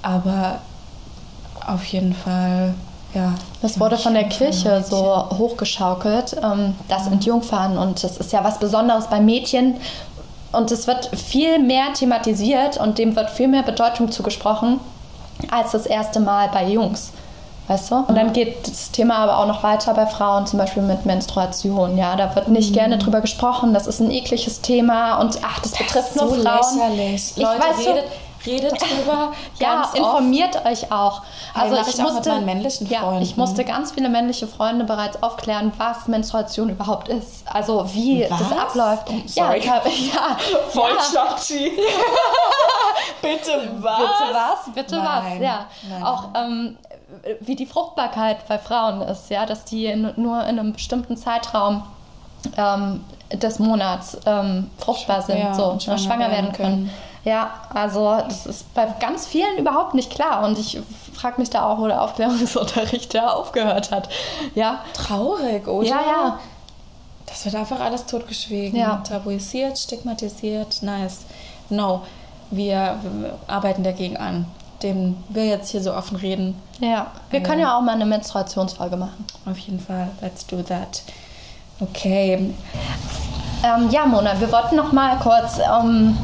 Aber 0.01 0.59
auf 1.65 1.83
jeden 1.85 2.13
Fall, 2.13 2.75
ja. 3.13 3.33
Das 3.61 3.79
wurde 3.79 3.97
von 3.97 4.13
der 4.13 4.25
Kirche 4.25 4.83
so 4.87 5.29
hochgeschaukelt, 5.37 6.37
ähm, 6.43 6.75
das 6.89 7.07
Entjungfern. 7.07 7.77
Und 7.77 8.03
das 8.03 8.17
ist 8.17 8.33
ja 8.33 8.43
was 8.43 8.59
Besonderes 8.59 9.07
bei 9.07 9.19
Mädchen. 9.19 9.77
Und 10.51 10.71
es 10.71 10.85
wird 10.85 11.09
viel 11.17 11.59
mehr 11.59 11.91
thematisiert 11.93 12.77
und 12.77 12.99
dem 12.99 13.15
wird 13.15 13.31
viel 13.31 13.47
mehr 13.47 13.63
Bedeutung 13.63 14.11
zugesprochen 14.11 14.79
als 15.51 15.71
das 15.71 15.85
erste 15.85 16.19
Mal 16.19 16.49
bei 16.49 16.67
Jungs. 16.69 17.11
Weißt 17.67 17.89
du? 17.89 17.95
Und 17.95 18.15
dann 18.15 18.31
geht 18.31 18.67
das 18.67 18.91
Thema 18.91 19.17
aber 19.17 19.39
auch 19.39 19.47
noch 19.47 19.63
weiter 19.63 19.93
bei 19.95 20.05
Frauen, 20.05 20.45
zum 20.45 20.59
Beispiel 20.59 20.83
mit 20.83 21.05
Menstruation. 21.05 21.97
Ja, 21.97 22.15
da 22.15 22.35
wird 22.35 22.47
nicht 22.47 22.69
mhm. 22.69 22.75
gerne 22.75 22.97
drüber 22.99 23.21
gesprochen. 23.21 23.73
Das 23.73 23.87
ist 23.87 23.99
ein 23.99 24.11
ekliges 24.11 24.61
Thema 24.61 25.19
und 25.19 25.39
ach, 25.41 25.59
das, 25.61 25.71
das 25.71 25.79
betrifft 25.79 26.15
nur 26.15 26.27
so 26.27 26.35
Frauen. 26.43 26.77
Lächerlich. 26.77 27.33
Ich 27.35 27.41
Leute, 27.41 27.59
weiß, 27.59 27.87
redet, 27.87 28.05
redet 28.45 28.73
drüber. 28.73 29.33
ja, 29.59 29.89
informiert 29.93 30.55
oft. 30.55 30.65
euch 30.65 30.91
auch. 30.91 31.21
Also 31.53 31.75
ich, 31.75 31.87
ich 31.87 31.97
musste, 31.97 32.35
mit 32.35 32.45
männlichen 32.45 32.87
Freunden. 32.87 33.15
Ja, 33.15 33.21
ich 33.21 33.37
musste 33.37 33.63
ganz 33.63 33.91
viele 33.91 34.09
männliche 34.09 34.47
Freunde 34.47 34.85
bereits 34.85 35.21
aufklären, 35.23 35.71
was 35.77 36.07
Menstruation 36.07 36.69
überhaupt 36.69 37.07
ist. 37.09 37.45
Also 37.51 37.85
wie 37.93 38.25
was? 38.29 38.39
das 38.39 38.51
abläuft. 38.51 39.07
Oh, 39.09 39.13
sorry. 39.25 39.65
Ja, 39.65 39.75
ja, 39.85 40.37
voll 40.69 40.91
ja. 40.91 41.35
Bitte 43.21 43.69
was? 43.79 43.97
Bitte 43.97 44.33
was? 44.33 44.75
Bitte 44.75 44.95
Nein. 44.97 45.05
was? 45.05 45.41
Ja. 45.41 45.65
Nein. 45.89 46.03
Auch 46.03 46.29
ähm, 46.35 46.77
wie 47.39 47.55
die 47.55 47.65
Fruchtbarkeit 47.65 48.47
bei 48.47 48.57
Frauen 48.57 49.01
ist, 49.01 49.29
ja, 49.29 49.45
dass 49.45 49.65
die 49.65 49.85
in, 49.85 50.13
nur 50.15 50.41
in 50.43 50.59
einem 50.59 50.73
bestimmten 50.73 51.17
Zeitraum 51.17 51.83
ähm, 52.57 53.03
des 53.31 53.59
Monats 53.59 54.17
ähm, 54.25 54.69
fruchtbar 54.77 55.21
sind, 55.21 55.39
ja, 55.39 55.53
so 55.53 55.79
schwanger, 55.79 55.97
schwanger, 55.97 56.31
werden 56.31 56.51
können. 56.53 56.75
können. 56.75 56.91
Ja, 57.25 57.49
also 57.73 58.17
das 58.27 58.45
ist 58.45 58.73
bei 58.75 58.85
ganz 58.99 59.25
vielen 59.25 59.57
überhaupt 59.57 59.95
nicht 59.95 60.11
klar 60.11 60.45
und 60.45 60.59
ich 60.59 60.79
frage 61.11 61.41
mich 61.41 61.49
da 61.49 61.67
auch, 61.67 61.79
wo 61.79 61.87
der 61.87 62.03
Aufklärungsunterricht 62.03 63.13
da 63.15 63.31
aufgehört 63.31 63.91
hat. 63.91 64.09
Ja. 64.53 64.83
Traurig, 64.93 65.67
oder? 65.67 65.87
Ja, 65.87 66.01
ja. 66.01 66.39
Das 67.25 67.43
wird 67.43 67.55
einfach 67.55 67.79
alles 67.79 68.05
totgeschwiegen, 68.05 68.79
ja. 68.79 68.97
tabuisiert, 68.97 69.79
stigmatisiert. 69.79 70.83
Nice. 70.83 71.25
No, 71.69 72.03
wir, 72.51 72.99
wir 73.01 73.39
arbeiten 73.47 73.83
dagegen 73.83 74.17
an, 74.17 74.45
dem 74.83 75.17
wir 75.29 75.45
jetzt 75.45 75.71
hier 75.71 75.81
so 75.81 75.95
offen 75.95 76.17
reden. 76.17 76.61
Ja, 76.79 77.07
wir 77.31 77.41
können 77.41 77.61
ja 77.61 77.75
auch 77.75 77.81
mal 77.81 77.93
eine 77.93 78.05
Menstruationsfolge 78.05 78.97
machen. 78.97 79.25
Auf 79.47 79.57
jeden 79.57 79.79
Fall, 79.79 80.09
let's 80.21 80.45
do 80.45 80.61
that. 80.61 81.01
Okay. 81.79 82.53
Ähm, 83.63 83.89
ja, 83.89 84.05
Mona, 84.05 84.39
wir 84.39 84.51
wollten 84.51 84.75
noch 84.75 84.91
mal 84.91 85.17
kurz 85.17 85.57
ähm, 85.57 86.15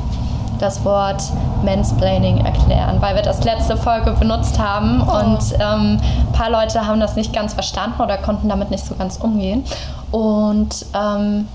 das 0.62 0.84
Wort 0.86 1.24
Mansplaining 1.64 2.46
erklären, 2.46 3.02
weil 3.02 3.16
wir 3.16 3.22
das 3.22 3.44
letzte 3.44 3.78
Folge 3.78 4.12
benutzt 4.12 4.60
haben 4.60 5.02
oh. 5.02 5.20
und 5.20 5.54
ähm, 5.60 6.00
ein 6.00 6.32
paar 6.34 6.50
Leute 6.50 6.86
haben 6.86 7.00
das 7.00 7.16
nicht 7.16 7.34
ganz 7.34 7.54
verstanden 7.54 8.02
oder 8.02 8.18
konnten 8.18 8.50
damit 8.50 8.72
nicht 8.72 8.86
so 8.86 8.96
ganz 8.96 9.18
umgehen. 9.18 9.64
Und 10.12 10.86
ähm, 10.94 11.48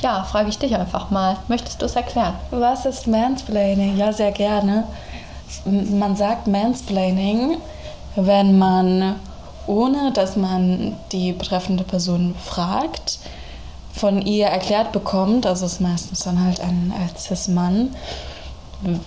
ja, 0.00 0.24
frage 0.24 0.48
ich 0.48 0.58
dich 0.58 0.74
einfach 0.74 1.10
mal. 1.10 1.36
Möchtest 1.48 1.82
du 1.82 1.86
es 1.86 1.96
erklären? 1.96 2.34
Was 2.50 2.86
ist 2.86 3.06
Mansplaining? 3.06 3.96
Ja, 3.96 4.12
sehr 4.12 4.32
gerne. 4.32 4.84
Man 5.64 6.16
sagt 6.16 6.46
Mansplaining, 6.46 7.58
wenn 8.16 8.58
man, 8.58 9.16
ohne 9.66 10.12
dass 10.12 10.36
man 10.36 10.96
die 11.12 11.32
betreffende 11.32 11.84
Person 11.84 12.34
fragt, 12.42 13.18
von 13.92 14.22
ihr 14.22 14.46
erklärt 14.46 14.92
bekommt, 14.92 15.46
also 15.46 15.66
es 15.66 15.74
ist 15.74 15.80
meistens 15.80 16.20
dann 16.20 16.42
halt 16.44 16.60
ein 16.60 16.92
Cis-Mann, 17.16 17.90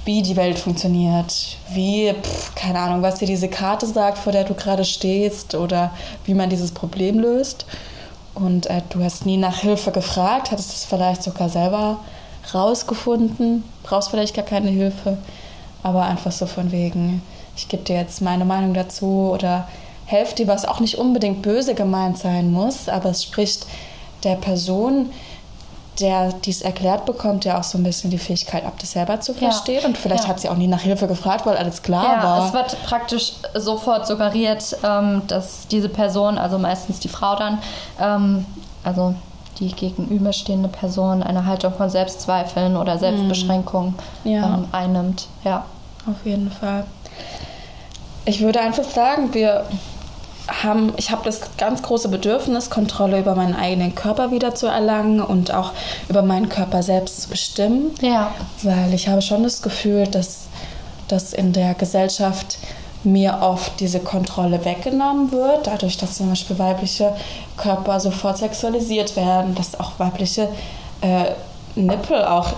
wie 0.05 0.21
die 0.21 0.35
Welt 0.35 0.59
funktioniert, 0.59 1.57
wie, 1.73 2.13
pff, 2.13 2.55
keine 2.55 2.79
Ahnung, 2.79 3.01
was 3.01 3.19
dir 3.19 3.27
diese 3.27 3.47
Karte 3.47 3.85
sagt, 3.85 4.17
vor 4.17 4.33
der 4.33 4.43
du 4.43 4.53
gerade 4.53 4.83
stehst 4.83 5.55
oder 5.55 5.91
wie 6.25 6.33
man 6.33 6.49
dieses 6.49 6.71
Problem 6.71 7.19
löst. 7.19 7.65
Und 8.33 8.67
äh, 8.67 8.81
du 8.89 9.03
hast 9.03 9.25
nie 9.25 9.37
nach 9.37 9.59
Hilfe 9.59 9.91
gefragt, 9.91 10.51
hattest 10.51 10.73
es 10.73 10.85
vielleicht 10.85 11.23
sogar 11.23 11.49
selber 11.49 11.99
rausgefunden, 12.53 13.63
brauchst 13.83 14.09
vielleicht 14.09 14.35
gar 14.35 14.45
keine 14.45 14.69
Hilfe, 14.69 15.17
aber 15.83 16.03
einfach 16.03 16.31
so 16.31 16.45
von 16.45 16.71
wegen, 16.71 17.21
ich 17.55 17.67
gebe 17.67 17.83
dir 17.83 17.95
jetzt 17.95 18.21
meine 18.21 18.45
Meinung 18.45 18.73
dazu 18.73 19.31
oder 19.33 19.67
Hälfte, 20.05 20.47
was 20.47 20.65
auch 20.65 20.79
nicht 20.79 20.95
unbedingt 20.97 21.41
böse 21.41 21.75
gemeint 21.75 22.17
sein 22.17 22.51
muss, 22.51 22.89
aber 22.89 23.09
es 23.09 23.23
spricht 23.23 23.65
der 24.23 24.35
Person, 24.35 25.09
der 25.99 26.31
dies 26.33 26.61
erklärt 26.61 27.05
bekommt, 27.05 27.45
ja 27.45 27.59
auch 27.59 27.63
so 27.63 27.77
ein 27.77 27.83
bisschen 27.83 28.09
die 28.09 28.17
Fähigkeit 28.17 28.65
ab, 28.65 28.73
das 28.79 28.93
selber 28.93 29.19
zu 29.19 29.33
verstehen. 29.33 29.81
Ja. 29.81 29.87
Und 29.87 29.97
vielleicht 29.97 30.23
ja. 30.23 30.29
hat 30.29 30.39
sie 30.39 30.49
auch 30.49 30.55
nie 30.55 30.67
nach 30.67 30.81
Hilfe 30.81 31.07
gefragt, 31.07 31.45
weil 31.45 31.57
alles 31.57 31.81
klar 31.81 32.17
ja, 32.17 32.23
war. 32.23 32.47
Es 32.47 32.53
wird 32.53 32.83
praktisch 32.85 33.33
sofort 33.55 34.07
suggeriert, 34.07 34.77
ähm, 34.83 35.21
dass 35.27 35.67
diese 35.67 35.89
Person, 35.89 36.37
also 36.37 36.57
meistens 36.57 36.99
die 36.99 37.09
Frau 37.09 37.35
dann, 37.35 37.59
ähm, 37.99 38.45
also 38.83 39.13
die 39.59 39.71
gegenüberstehende 39.73 40.69
Person 40.69 41.21
eine 41.21 41.45
Haltung 41.45 41.73
von 41.73 41.89
Selbstzweifeln 41.89 42.77
oder 42.77 42.97
Selbstbeschränkung 42.97 43.93
mhm. 44.23 44.31
ja. 44.31 44.45
ähm, 44.55 44.67
einnimmt. 44.71 45.27
Ja. 45.43 45.65
Auf 46.09 46.25
jeden 46.25 46.49
Fall. 46.51 46.85
Ich 48.25 48.41
würde 48.41 48.61
einfach 48.61 48.83
sagen, 48.83 49.33
wir 49.33 49.65
haben, 50.47 50.93
ich 50.97 51.11
habe 51.11 51.21
das 51.23 51.41
ganz 51.57 51.81
große 51.81 52.09
Bedürfnis, 52.09 52.69
Kontrolle 52.69 53.19
über 53.19 53.35
meinen 53.35 53.55
eigenen 53.55 53.95
Körper 53.95 54.31
wieder 54.31 54.55
zu 54.55 54.67
erlangen 54.67 55.21
und 55.21 55.53
auch 55.53 55.71
über 56.09 56.21
meinen 56.21 56.49
Körper 56.49 56.83
selbst 56.83 57.21
zu 57.21 57.29
bestimmen. 57.29 57.91
Ja. 58.01 58.33
Weil 58.63 58.93
ich 58.93 59.07
habe 59.07 59.21
schon 59.21 59.43
das 59.43 59.61
Gefühl, 59.61 60.07
dass 60.07 60.47
das 61.07 61.33
in 61.33 61.53
der 61.53 61.73
Gesellschaft 61.73 62.57
mir 63.03 63.39
oft 63.41 63.79
diese 63.79 63.99
Kontrolle 63.99 64.63
weggenommen 64.63 65.31
wird, 65.31 65.67
dadurch, 65.67 65.97
dass 65.97 66.17
zum 66.17 66.29
Beispiel 66.29 66.59
weibliche 66.59 67.13
Körper 67.57 67.99
sofort 67.99 68.37
sexualisiert 68.37 69.15
werden, 69.15 69.55
dass 69.55 69.79
auch 69.79 69.93
weibliche 69.97 70.47
äh, 71.01 71.31
Nippel 71.75 72.23
auch 72.23 72.53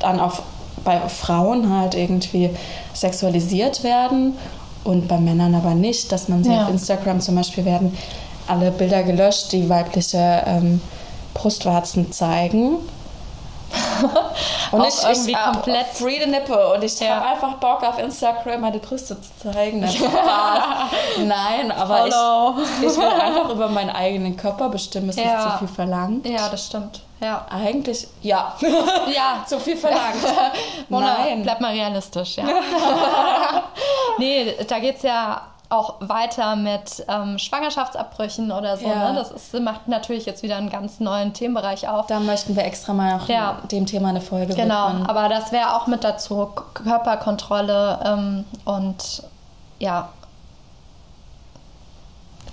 dann 0.00 0.20
auf, 0.20 0.42
bei 0.84 1.00
Frauen 1.08 1.74
halt 1.74 1.94
irgendwie 1.94 2.50
sexualisiert 2.92 3.82
werden 3.82 4.36
und 4.86 5.08
bei 5.08 5.18
Männern 5.18 5.54
aber 5.54 5.74
nicht, 5.74 6.12
dass 6.12 6.28
man 6.28 6.44
sie 6.44 6.52
ja. 6.52 6.64
auf 6.64 6.70
Instagram 6.70 7.20
zum 7.20 7.34
Beispiel 7.34 7.64
werden 7.64 7.96
alle 8.46 8.70
Bilder 8.70 9.02
gelöscht, 9.02 9.52
die 9.52 9.68
weibliche 9.68 10.42
ähm, 10.46 10.80
Brustwarzen 11.34 12.12
zeigen. 12.12 12.76
und 14.70 14.86
ich, 14.86 15.02
irgendwie 15.02 15.32
ich, 15.32 15.52
komplett 15.52 15.86
free 15.88 16.20
the 16.22 16.30
nipple 16.30 16.74
und 16.74 16.84
ich 16.84 16.98
ja. 17.00 17.16
habe 17.16 17.26
einfach 17.26 17.54
Bock 17.54 17.82
auf 17.82 17.98
Instagram 17.98 18.60
meine 18.60 18.78
Brüste 18.78 19.20
zu 19.20 19.28
zeigen. 19.42 19.80
Nein, 21.26 21.72
aber 21.72 22.06
ich, 22.06 22.86
ich 22.86 22.96
will 22.96 23.04
einfach 23.06 23.50
über 23.50 23.68
meinen 23.68 23.90
eigenen 23.90 24.36
Körper 24.36 24.68
bestimmen. 24.68 25.08
Es 25.08 25.16
ja. 25.16 25.38
ist 25.38 25.52
zu 25.52 25.58
viel 25.58 25.68
verlangt. 25.68 26.26
Ja, 26.26 26.48
das 26.48 26.66
stimmt. 26.66 27.00
Ja. 27.20 27.46
Eigentlich, 27.50 28.06
ja. 28.22 28.54
Ja. 28.60 29.44
zu 29.46 29.58
viel 29.58 29.76
verlangt. 29.76 30.16
Mona, 30.88 31.18
Nein. 31.18 31.42
Bleib 31.42 31.60
mal 31.60 31.72
realistisch, 31.72 32.36
ja. 32.36 32.44
nee, 34.18 34.54
da 34.68 34.78
geht 34.78 34.96
es 34.96 35.02
ja 35.02 35.42
auch 35.68 35.94
weiter 36.00 36.54
mit 36.54 37.04
ähm, 37.08 37.38
Schwangerschaftsabbrüchen 37.38 38.52
oder 38.52 38.76
so. 38.76 38.86
Ja. 38.86 39.12
Ne? 39.12 39.18
Das 39.18 39.30
ist, 39.30 39.58
macht 39.60 39.88
natürlich 39.88 40.26
jetzt 40.26 40.42
wieder 40.42 40.56
einen 40.56 40.70
ganz 40.70 41.00
neuen 41.00 41.32
Themenbereich 41.32 41.88
auf. 41.88 42.06
Da 42.06 42.20
möchten 42.20 42.54
wir 42.54 42.64
extra 42.64 42.92
mal 42.92 43.18
auch 43.18 43.28
ja. 43.28 43.58
dem 43.70 43.86
Thema 43.86 44.10
eine 44.10 44.20
Folge 44.20 44.54
Genau, 44.54 44.88
widmen. 44.90 45.06
aber 45.06 45.28
das 45.28 45.50
wäre 45.50 45.74
auch 45.74 45.86
mit 45.86 46.04
dazu. 46.04 46.50
Körperkontrolle 46.74 47.98
ähm, 48.04 48.44
und 48.64 49.24
ja, 49.78 50.10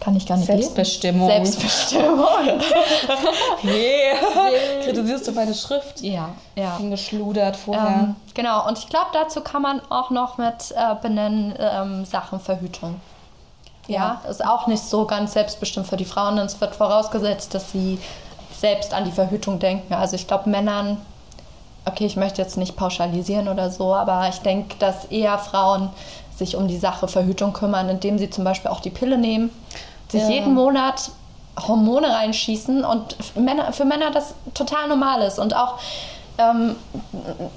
kann 0.03 0.15
ich 0.17 0.25
gar 0.25 0.37
nicht 0.37 0.47
Selbstbestimmung. 0.47 1.29
Lesen. 1.29 1.45
Selbstbestimmung. 1.45 2.25
yeah. 3.63 3.73
yeah. 3.73 4.83
Kritisierst 4.83 5.27
du 5.27 5.31
meine 5.31 5.53
Schrift? 5.53 6.01
Ja, 6.01 6.29
ja. 6.55 6.77
Hingeschludert 6.77 7.55
vorher. 7.55 7.87
Ähm, 7.87 8.15
genau, 8.33 8.67
und 8.67 8.77
ich 8.77 8.89
glaube, 8.89 9.07
dazu 9.13 9.41
kann 9.41 9.61
man 9.61 9.81
auch 9.89 10.09
noch 10.09 10.37
mit 10.37 10.71
äh, 10.75 10.95
benennen 11.01 11.53
ähm, 11.57 12.05
Sachen 12.05 12.39
Verhütung. 12.41 12.99
Ja. 13.87 14.21
ja, 14.23 14.29
ist 14.29 14.45
auch 14.45 14.67
nicht 14.67 14.83
so 14.83 15.05
ganz 15.05 15.33
selbstbestimmt 15.33 15.87
für 15.87 15.97
die 15.97 16.05
Frauen. 16.05 16.37
Es 16.37 16.59
wird 16.59 16.75
vorausgesetzt, 16.75 17.53
dass 17.53 17.71
sie 17.71 17.99
selbst 18.57 18.93
an 18.93 19.05
die 19.05 19.11
Verhütung 19.11 19.59
denken. 19.59 19.93
Also 19.93 20.15
ich 20.15 20.27
glaube, 20.27 20.49
Männern, 20.49 20.97
okay, 21.85 22.05
ich 22.05 22.15
möchte 22.15 22.41
jetzt 22.41 22.57
nicht 22.57 22.75
pauschalisieren 22.75 23.47
oder 23.47 23.69
so, 23.69 23.93
aber 23.93 24.27
ich 24.29 24.39
denke, 24.39 24.75
dass 24.79 25.05
eher 25.05 25.37
Frauen 25.37 25.89
sich 26.35 26.55
um 26.55 26.67
die 26.67 26.77
Sache 26.77 27.07
Verhütung 27.07 27.53
kümmern, 27.53 27.89
indem 27.89 28.17
sie 28.17 28.29
zum 28.29 28.43
Beispiel 28.43 28.71
auch 28.71 28.79
die 28.79 28.89
Pille 28.89 29.17
nehmen 29.17 29.51
sich 30.13 30.21
ja. 30.21 30.29
jeden 30.29 30.53
Monat 30.53 31.11
Hormone 31.67 32.07
reinschießen 32.07 32.85
und 32.85 33.15
Männer, 33.35 33.73
für 33.73 33.85
Männer 33.85 34.11
das 34.11 34.33
total 34.53 34.87
normal 34.87 35.21
ist 35.21 35.37
und 35.37 35.55
auch 35.55 35.77
ähm, 36.37 36.75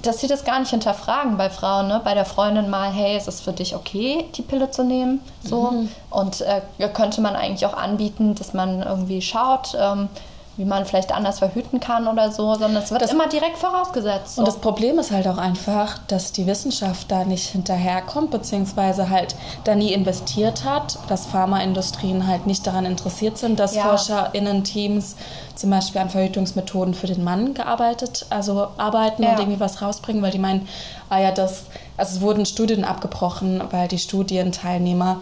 dass 0.03 0.21
sie 0.21 0.27
das 0.27 0.45
gar 0.45 0.59
nicht 0.59 0.69
hinterfragen 0.69 1.37
bei 1.37 1.49
Frauen, 1.49 1.87
ne? 1.87 1.99
bei 2.03 2.13
der 2.13 2.25
Freundin 2.25 2.69
mal, 2.69 2.91
hey, 2.91 3.17
ist 3.17 3.27
es 3.27 3.41
für 3.41 3.51
dich 3.51 3.75
okay, 3.75 4.25
die 4.35 4.43
Pille 4.43 4.69
zu 4.69 4.83
nehmen? 4.83 5.19
So. 5.43 5.71
Mhm. 5.71 5.89
Und 6.11 6.41
äh, 6.41 6.61
könnte 6.89 7.21
man 7.21 7.35
eigentlich 7.35 7.65
auch 7.65 7.75
anbieten, 7.75 8.35
dass 8.35 8.53
man 8.53 8.83
irgendwie 8.83 9.21
schaut, 9.21 9.75
ähm, 9.79 10.09
wie 10.57 10.65
man 10.65 10.85
vielleicht 10.85 11.13
anders 11.13 11.39
verhüten 11.39 11.79
kann 11.79 12.07
oder 12.07 12.31
so, 12.31 12.55
sondern 12.55 12.81
es 12.83 12.89
wird 12.89 13.03
das, 13.03 13.11
immer 13.11 13.27
direkt 13.27 13.57
vorausgesetzt. 13.57 14.35
So. 14.35 14.41
Und 14.41 14.47
das 14.47 14.57
Problem 14.57 14.97
ist 14.97 15.11
halt 15.11 15.27
auch 15.27 15.37
einfach, 15.37 15.99
dass 16.07 16.31
die 16.31 16.47
Wissenschaft 16.47 17.11
da 17.11 17.23
nicht 17.25 17.49
hinterherkommt, 17.49 18.31
beziehungsweise 18.31 19.09
halt 19.09 19.35
da 19.63 19.75
nie 19.75 19.93
investiert 19.93 20.65
hat, 20.65 20.97
dass 21.07 21.27
Pharmaindustrien 21.27 22.25
halt 22.25 22.47
nicht 22.47 22.65
daran 22.65 22.85
interessiert 22.85 23.37
sind, 23.37 23.59
dass 23.59 23.75
ja. 23.75 23.83
ForscherInnen-Teams 23.83 25.15
zum 25.53 25.69
Beispiel 25.69 26.01
an 26.01 26.09
Verhütungsmethoden 26.09 26.95
für 26.95 27.07
den 27.07 27.23
Mann 27.23 27.53
gearbeitet, 27.53 28.25
also 28.31 28.69
arbeiten 28.77 29.23
ja. 29.23 29.31
und 29.31 29.39
irgendwie 29.39 29.59
was 29.59 29.81
rausbringen, 29.83 30.23
weil 30.23 30.31
die 30.31 30.39
meinen, 30.39 30.67
ah 31.09 31.19
ja, 31.19 31.31
das, 31.31 31.65
also 31.97 32.15
es 32.15 32.21
wurden 32.21 32.47
Studien 32.47 32.83
abgebrochen, 32.83 33.61
weil 33.69 33.87
die 33.87 33.99
Studienteilnehmer 33.99 35.21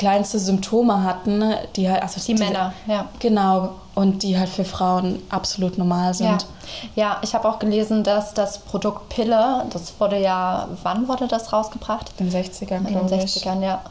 kleinste 0.00 0.38
Symptome 0.38 1.04
hatten, 1.04 1.44
die 1.76 1.90
halt, 1.90 2.02
also 2.02 2.20
die, 2.20 2.34
die 2.34 2.42
Männer, 2.42 2.72
ja. 2.86 3.08
Genau, 3.18 3.74
und 4.00 4.22
die 4.22 4.38
halt 4.38 4.48
für 4.48 4.64
Frauen 4.64 5.22
absolut 5.28 5.76
normal 5.76 6.14
sind. 6.14 6.46
Ja, 6.94 7.04
ja 7.10 7.16
ich 7.22 7.34
habe 7.34 7.48
auch 7.48 7.58
gelesen, 7.58 8.02
dass 8.02 8.32
das 8.32 8.58
Produkt 8.58 9.10
Pille, 9.10 9.64
das 9.70 9.92
wurde 9.98 10.18
ja, 10.18 10.68
wann 10.82 11.06
wurde 11.06 11.28
das 11.28 11.52
rausgebracht? 11.52 12.12
In 12.18 12.30
den 12.30 12.44
60ern, 12.44 12.86
In 12.88 13.06
den 13.06 13.08
60ern, 13.08 13.62
ja. 13.62 13.82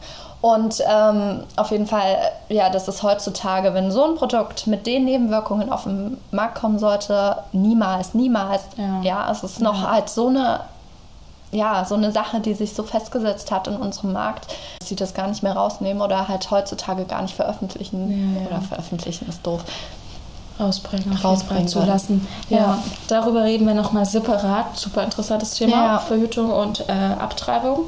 Und 0.41 0.81
ähm, 0.89 1.43
auf 1.57 1.69
jeden 1.71 1.85
Fall, 1.85 2.17
ja, 2.47 2.69
das 2.69 2.87
ist 2.87 3.03
heutzutage, 3.03 3.73
wenn 3.73 3.91
so 3.91 4.03
ein 4.05 4.15
Produkt 4.15 4.67
mit 4.67 4.87
den 4.87 5.05
Nebenwirkungen 5.05 5.69
auf 5.69 5.83
den 5.83 6.17
Markt 6.31 6.55
kommen 6.55 6.79
sollte, 6.79 7.37
niemals, 7.51 8.13
niemals. 8.13 8.63
Ja, 8.77 9.01
ja 9.01 9.31
es 9.31 9.43
ist 9.43 9.61
noch 9.61 9.83
ja. 9.83 9.91
halt 9.91 10.09
so 10.09 10.27
eine 10.27 10.61
ja, 11.51 11.83
so 11.85 11.95
eine 11.95 12.11
Sache, 12.11 12.39
die 12.39 12.53
sich 12.53 12.73
so 12.73 12.83
festgesetzt 12.83 13.51
hat 13.51 13.67
in 13.67 13.75
unserem 13.75 14.13
Markt, 14.13 14.47
dass 14.79 14.89
sie 14.89 14.95
das 14.95 15.13
gar 15.13 15.27
nicht 15.27 15.43
mehr 15.43 15.53
rausnehmen 15.53 16.01
oder 16.01 16.27
halt 16.27 16.49
heutzutage 16.51 17.05
gar 17.05 17.21
nicht 17.21 17.35
veröffentlichen. 17.35 18.35
Ja, 18.35 18.41
ja. 18.41 18.47
Oder 18.47 18.61
veröffentlichen 18.61 19.27
ist 19.27 19.45
doof. 19.45 19.63
Rausbringen, 20.59 21.15
rausbringen 21.15 21.67
zu 21.67 21.79
lassen. 21.79 22.27
Ja. 22.49 22.57
ja. 22.57 22.83
darüber 23.07 23.43
reden 23.43 23.65
wir 23.65 23.73
nochmal 23.73 24.05
separat. 24.05 24.77
Super 24.77 25.03
interessantes 25.03 25.51
Thema, 25.51 25.71
ja. 25.71 25.99
Verhütung 25.99 26.51
und 26.51 26.87
äh, 26.89 26.91
Abtreibung. 26.91 27.87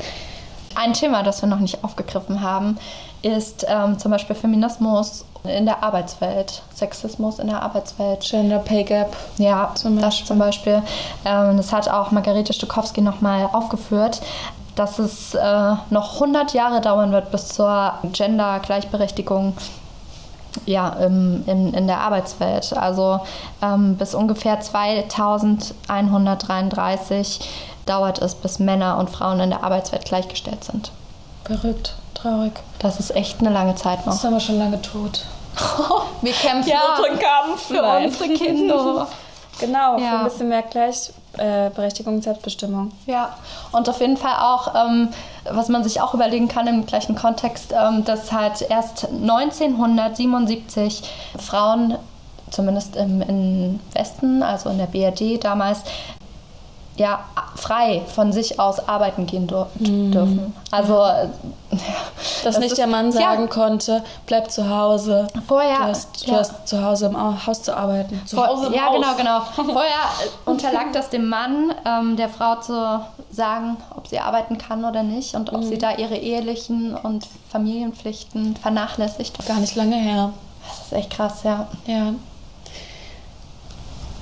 Ein 0.76 0.93
Thema, 0.93 1.22
das 1.22 1.41
wir 1.41 1.49
noch 1.49 1.59
nicht 1.59 1.84
aufgegriffen 1.84 2.41
haben, 2.41 2.78
ist 3.22 3.65
ähm, 3.67 3.99
zum 3.99 4.11
Beispiel 4.11 4.36
Feminismus 4.36 5.26
in 5.43 5.65
der 5.65 5.84
Arbeitswelt, 5.84 6.61
Sexismus 6.74 7.39
in 7.39 7.47
der 7.47 7.61
Arbeitswelt. 7.61 8.22
Gender 8.22 8.59
Pay 8.59 8.84
Gap. 8.84 9.15
Ja, 9.38 9.72
zum 9.76 9.99
das 9.99 10.24
zum 10.24 10.39
Beispiel. 10.39 10.82
Ähm, 11.26 11.57
das 11.57 11.74
hat 11.74 11.89
auch 11.89 12.11
Margarete 12.11 12.53
Stukowski 12.53 13.01
nochmal 13.01 13.49
aufgeführt, 13.51 14.22
dass 14.76 14.99
es 14.99 15.36
äh, 15.36 15.74
noch 15.89 16.13
100 16.15 16.53
Jahre 16.53 16.82
dauern 16.82 17.11
wird 17.11 17.32
bis 17.32 17.49
zur 17.49 17.93
Gender-Gleichberechtigung 18.13 19.53
ja, 20.66 20.89
im, 20.89 21.43
in, 21.47 21.74
in 21.74 21.88
der 21.88 21.99
Arbeitswelt. 21.99 22.74
Also 22.74 23.22
ähm, 23.62 23.95
bis 23.97 24.14
ungefähr 24.16 24.60
2133 24.60 27.39
dauert 27.86 28.20
es, 28.20 28.36
bis 28.36 28.60
Männer 28.60 28.97
und 28.97 29.10
Frauen 29.10 29.39
in 29.39 29.49
der 29.49 29.64
Arbeitswelt 29.64 30.04
gleichgestellt 30.06 30.64
sind. 30.64 30.91
Verrückt, 31.45 31.95
traurig. 32.14 32.54
Das 32.80 32.99
ist 32.99 33.16
echt 33.16 33.39
eine 33.39 33.49
lange 33.49 33.74
Zeit 33.76 34.06
noch. 34.06 34.14
Das 34.14 34.22
sind 34.22 34.32
wir 34.32 34.39
schon 34.39 34.60
lange 34.60 34.80
tot. 34.82 35.26
wir 36.22 36.34
kämpfen 36.34 36.70
ja, 36.70 36.80
unseren 36.95 37.20
Kampf 37.20 37.68
für 37.68 37.82
Nein. 37.82 38.06
unsere 38.06 38.34
Kinder. 38.34 39.08
genau, 39.60 39.97
ja. 39.97 39.97
für 39.97 40.18
ein 40.18 40.24
bisschen 40.26 40.49
mehr 40.49 40.62
Gleichberechtigung 41.34 42.16
und 42.16 42.24
Selbstbestimmung. 42.24 42.92
Ja, 43.06 43.36
und 43.72 43.88
auf 43.90 44.00
jeden 44.02 44.18
Fall 44.18 44.36
auch, 44.42 44.76
ähm, 44.76 45.10
was 45.46 45.70
man 45.70 45.84
sich 45.84 46.02
auch 46.02 46.14
überlegen 46.14 46.48
kann 46.48 46.68
im 46.68 46.86
gleichen 46.86 47.16
Kontext, 47.16 47.74
ähm, 47.74 48.04
dass 48.06 48.32
halt 48.32 48.62
erst 48.70 49.08
1977 49.10 51.04
Frauen 51.38 51.98
zumindest 52.50 52.96
im, 52.98 53.22
im 53.22 53.80
Westen, 53.94 54.44
also 54.44 54.70
in 54.70 54.78
der 54.78 54.88
BRD 54.88 55.44
damals, 55.44 55.84
ja, 56.98 57.24
frei 57.56 58.02
von 58.14 58.34
sich 58.34 58.60
aus 58.60 58.88
arbeiten 58.88 59.26
gehen 59.26 59.48
dur 59.48 59.68
mhm. 59.76 60.12
dürfen. 60.12 60.56
Also, 60.72 60.94
ja. 60.96 61.30
dass 62.44 62.56
das 62.56 62.60
nicht 62.60 62.72
ist, 62.72 62.78
der 62.78 62.88
Mann 62.88 63.12
sagen 63.12 63.44
ja. 63.44 63.48
konnte, 63.48 64.04
bleib 64.26 64.52
zu 64.52 64.70
Hause. 64.70 65.28
Vorher. 65.48 65.78
Du 65.78 65.84
hast, 65.84 66.28
du 66.28 66.32
ja. 66.32 66.39
hast 66.39 66.68
zu 66.68 66.84
Hause 66.84 67.06
im 67.08 67.46
Haus 67.48 67.64
zu 67.64 67.76
arbeiten. 67.76 68.22
Zu 68.26 68.36
Vor, 68.36 68.48
Hause 68.48 68.68
im 68.68 68.74
ja, 68.74 68.88
Haus. 68.88 68.96
genau, 68.96 69.16
genau. 69.16 69.72
Vorher 69.74 70.10
unterlag 70.46 70.92
das 70.94 71.10
dem 71.10 71.30
Mann, 71.30 71.74
ähm, 71.86 72.18
der 72.18 72.30
Frau 72.30 72.56
zu 72.58 73.02
sagen, 73.32 73.78
ob 73.96 74.08
sie 74.08 74.20
arbeiten 74.20 74.58
kann 74.58 74.84
oder 74.84 75.04
nicht 75.04 75.36
und 75.36 75.54
ob 75.54 75.62
mhm. 75.62 75.68
sie 75.68 75.78
da 75.78 75.96
ihre 75.96 76.18
ehelichen 76.18 76.96
und 76.96 77.28
Familienpflichten 77.50 78.58
vernachlässigt. 78.58 79.46
Gar 79.48 79.60
nicht 79.60 79.76
lange 79.76 79.96
her. 79.96 80.34
Das 80.68 80.88
ist 80.88 80.94
echt 80.94 81.10
krass, 81.10 81.44
ja. 81.44 81.68
Ja. 81.86 82.14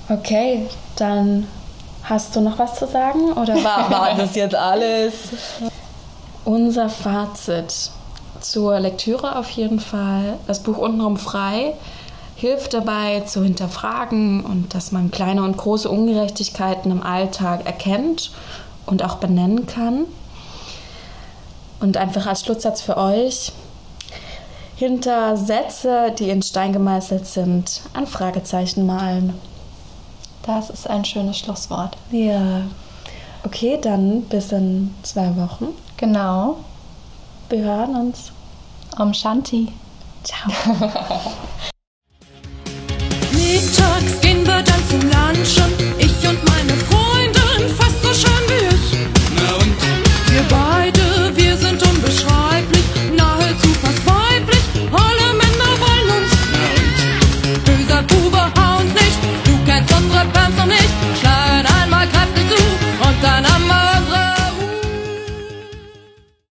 Okay, 0.09 0.65
dann 0.95 1.47
Hast 2.03 2.35
du 2.35 2.41
noch 2.41 2.57
was 2.57 2.75
zu 2.75 2.87
sagen 2.87 3.33
oder 3.33 3.55
war, 3.63 3.89
war 3.89 4.15
das 4.15 4.35
jetzt 4.35 4.55
alles? 4.55 5.13
Unser 6.45 6.89
Fazit 6.89 7.91
zur 8.41 8.79
Lektüre 8.79 9.37
auf 9.37 9.49
jeden 9.51 9.79
Fall. 9.79 10.37
Das 10.47 10.63
Buch 10.63 10.77
Untenrum 10.77 11.17
frei 11.17 11.73
hilft 12.35 12.73
dabei 12.73 13.21
zu 13.21 13.43
hinterfragen 13.43 14.45
und 14.45 14.73
dass 14.73 14.93
man 14.93 15.11
kleine 15.11 15.43
und 15.43 15.57
große 15.57 15.89
Ungerechtigkeiten 15.89 16.89
im 16.89 17.03
Alltag 17.03 17.65
erkennt 17.65 18.31
und 18.85 19.03
auch 19.03 19.15
benennen 19.15 19.65
kann. 19.67 20.05
Und 21.81 21.97
einfach 21.97 22.25
als 22.27 22.41
Schlusssatz 22.41 22.81
für 22.81 22.97
euch, 22.97 23.51
hinter 24.75 25.35
Sätze, 25.35 26.13
die 26.17 26.29
in 26.29 26.41
Stein 26.41 26.71
gemeißelt 26.71 27.27
sind, 27.27 27.81
ein 27.93 28.07
Fragezeichen 28.07 28.85
malen. 28.85 29.33
Das 30.49 30.71
ist 30.71 30.89
ein 30.89 31.05
schönes 31.05 31.37
Schlusswort. 31.37 31.95
Ja. 32.09 32.63
Okay, 33.43 33.77
dann 33.79 34.23
bis 34.23 34.51
in 34.51 34.95
zwei 35.03 35.35
Wochen. 35.37 35.67
Genau. 35.97 36.57
Wir 37.49 37.59
hören 37.65 37.95
uns. 37.95 38.31
Om 38.97 39.13
Shanti. 39.13 39.67
Ciao. 40.23 40.49
Mittags 43.31 44.19
gehen 44.21 44.43
wir 44.43 44.63
dann 44.63 44.89
zum 44.89 45.01
Lunchen. 45.01 45.71
Ich 45.99 46.27
und 46.27 46.43
meine 46.49 46.73
Freundin, 46.73 47.69
fast 47.77 48.01
so 48.01 48.11
schön 48.11 48.43
wie 48.47 48.75
ich. 48.75 48.97
Na 49.35 49.53
und? 49.53 49.77
Wir 50.33 50.43
beide. 50.49 51.08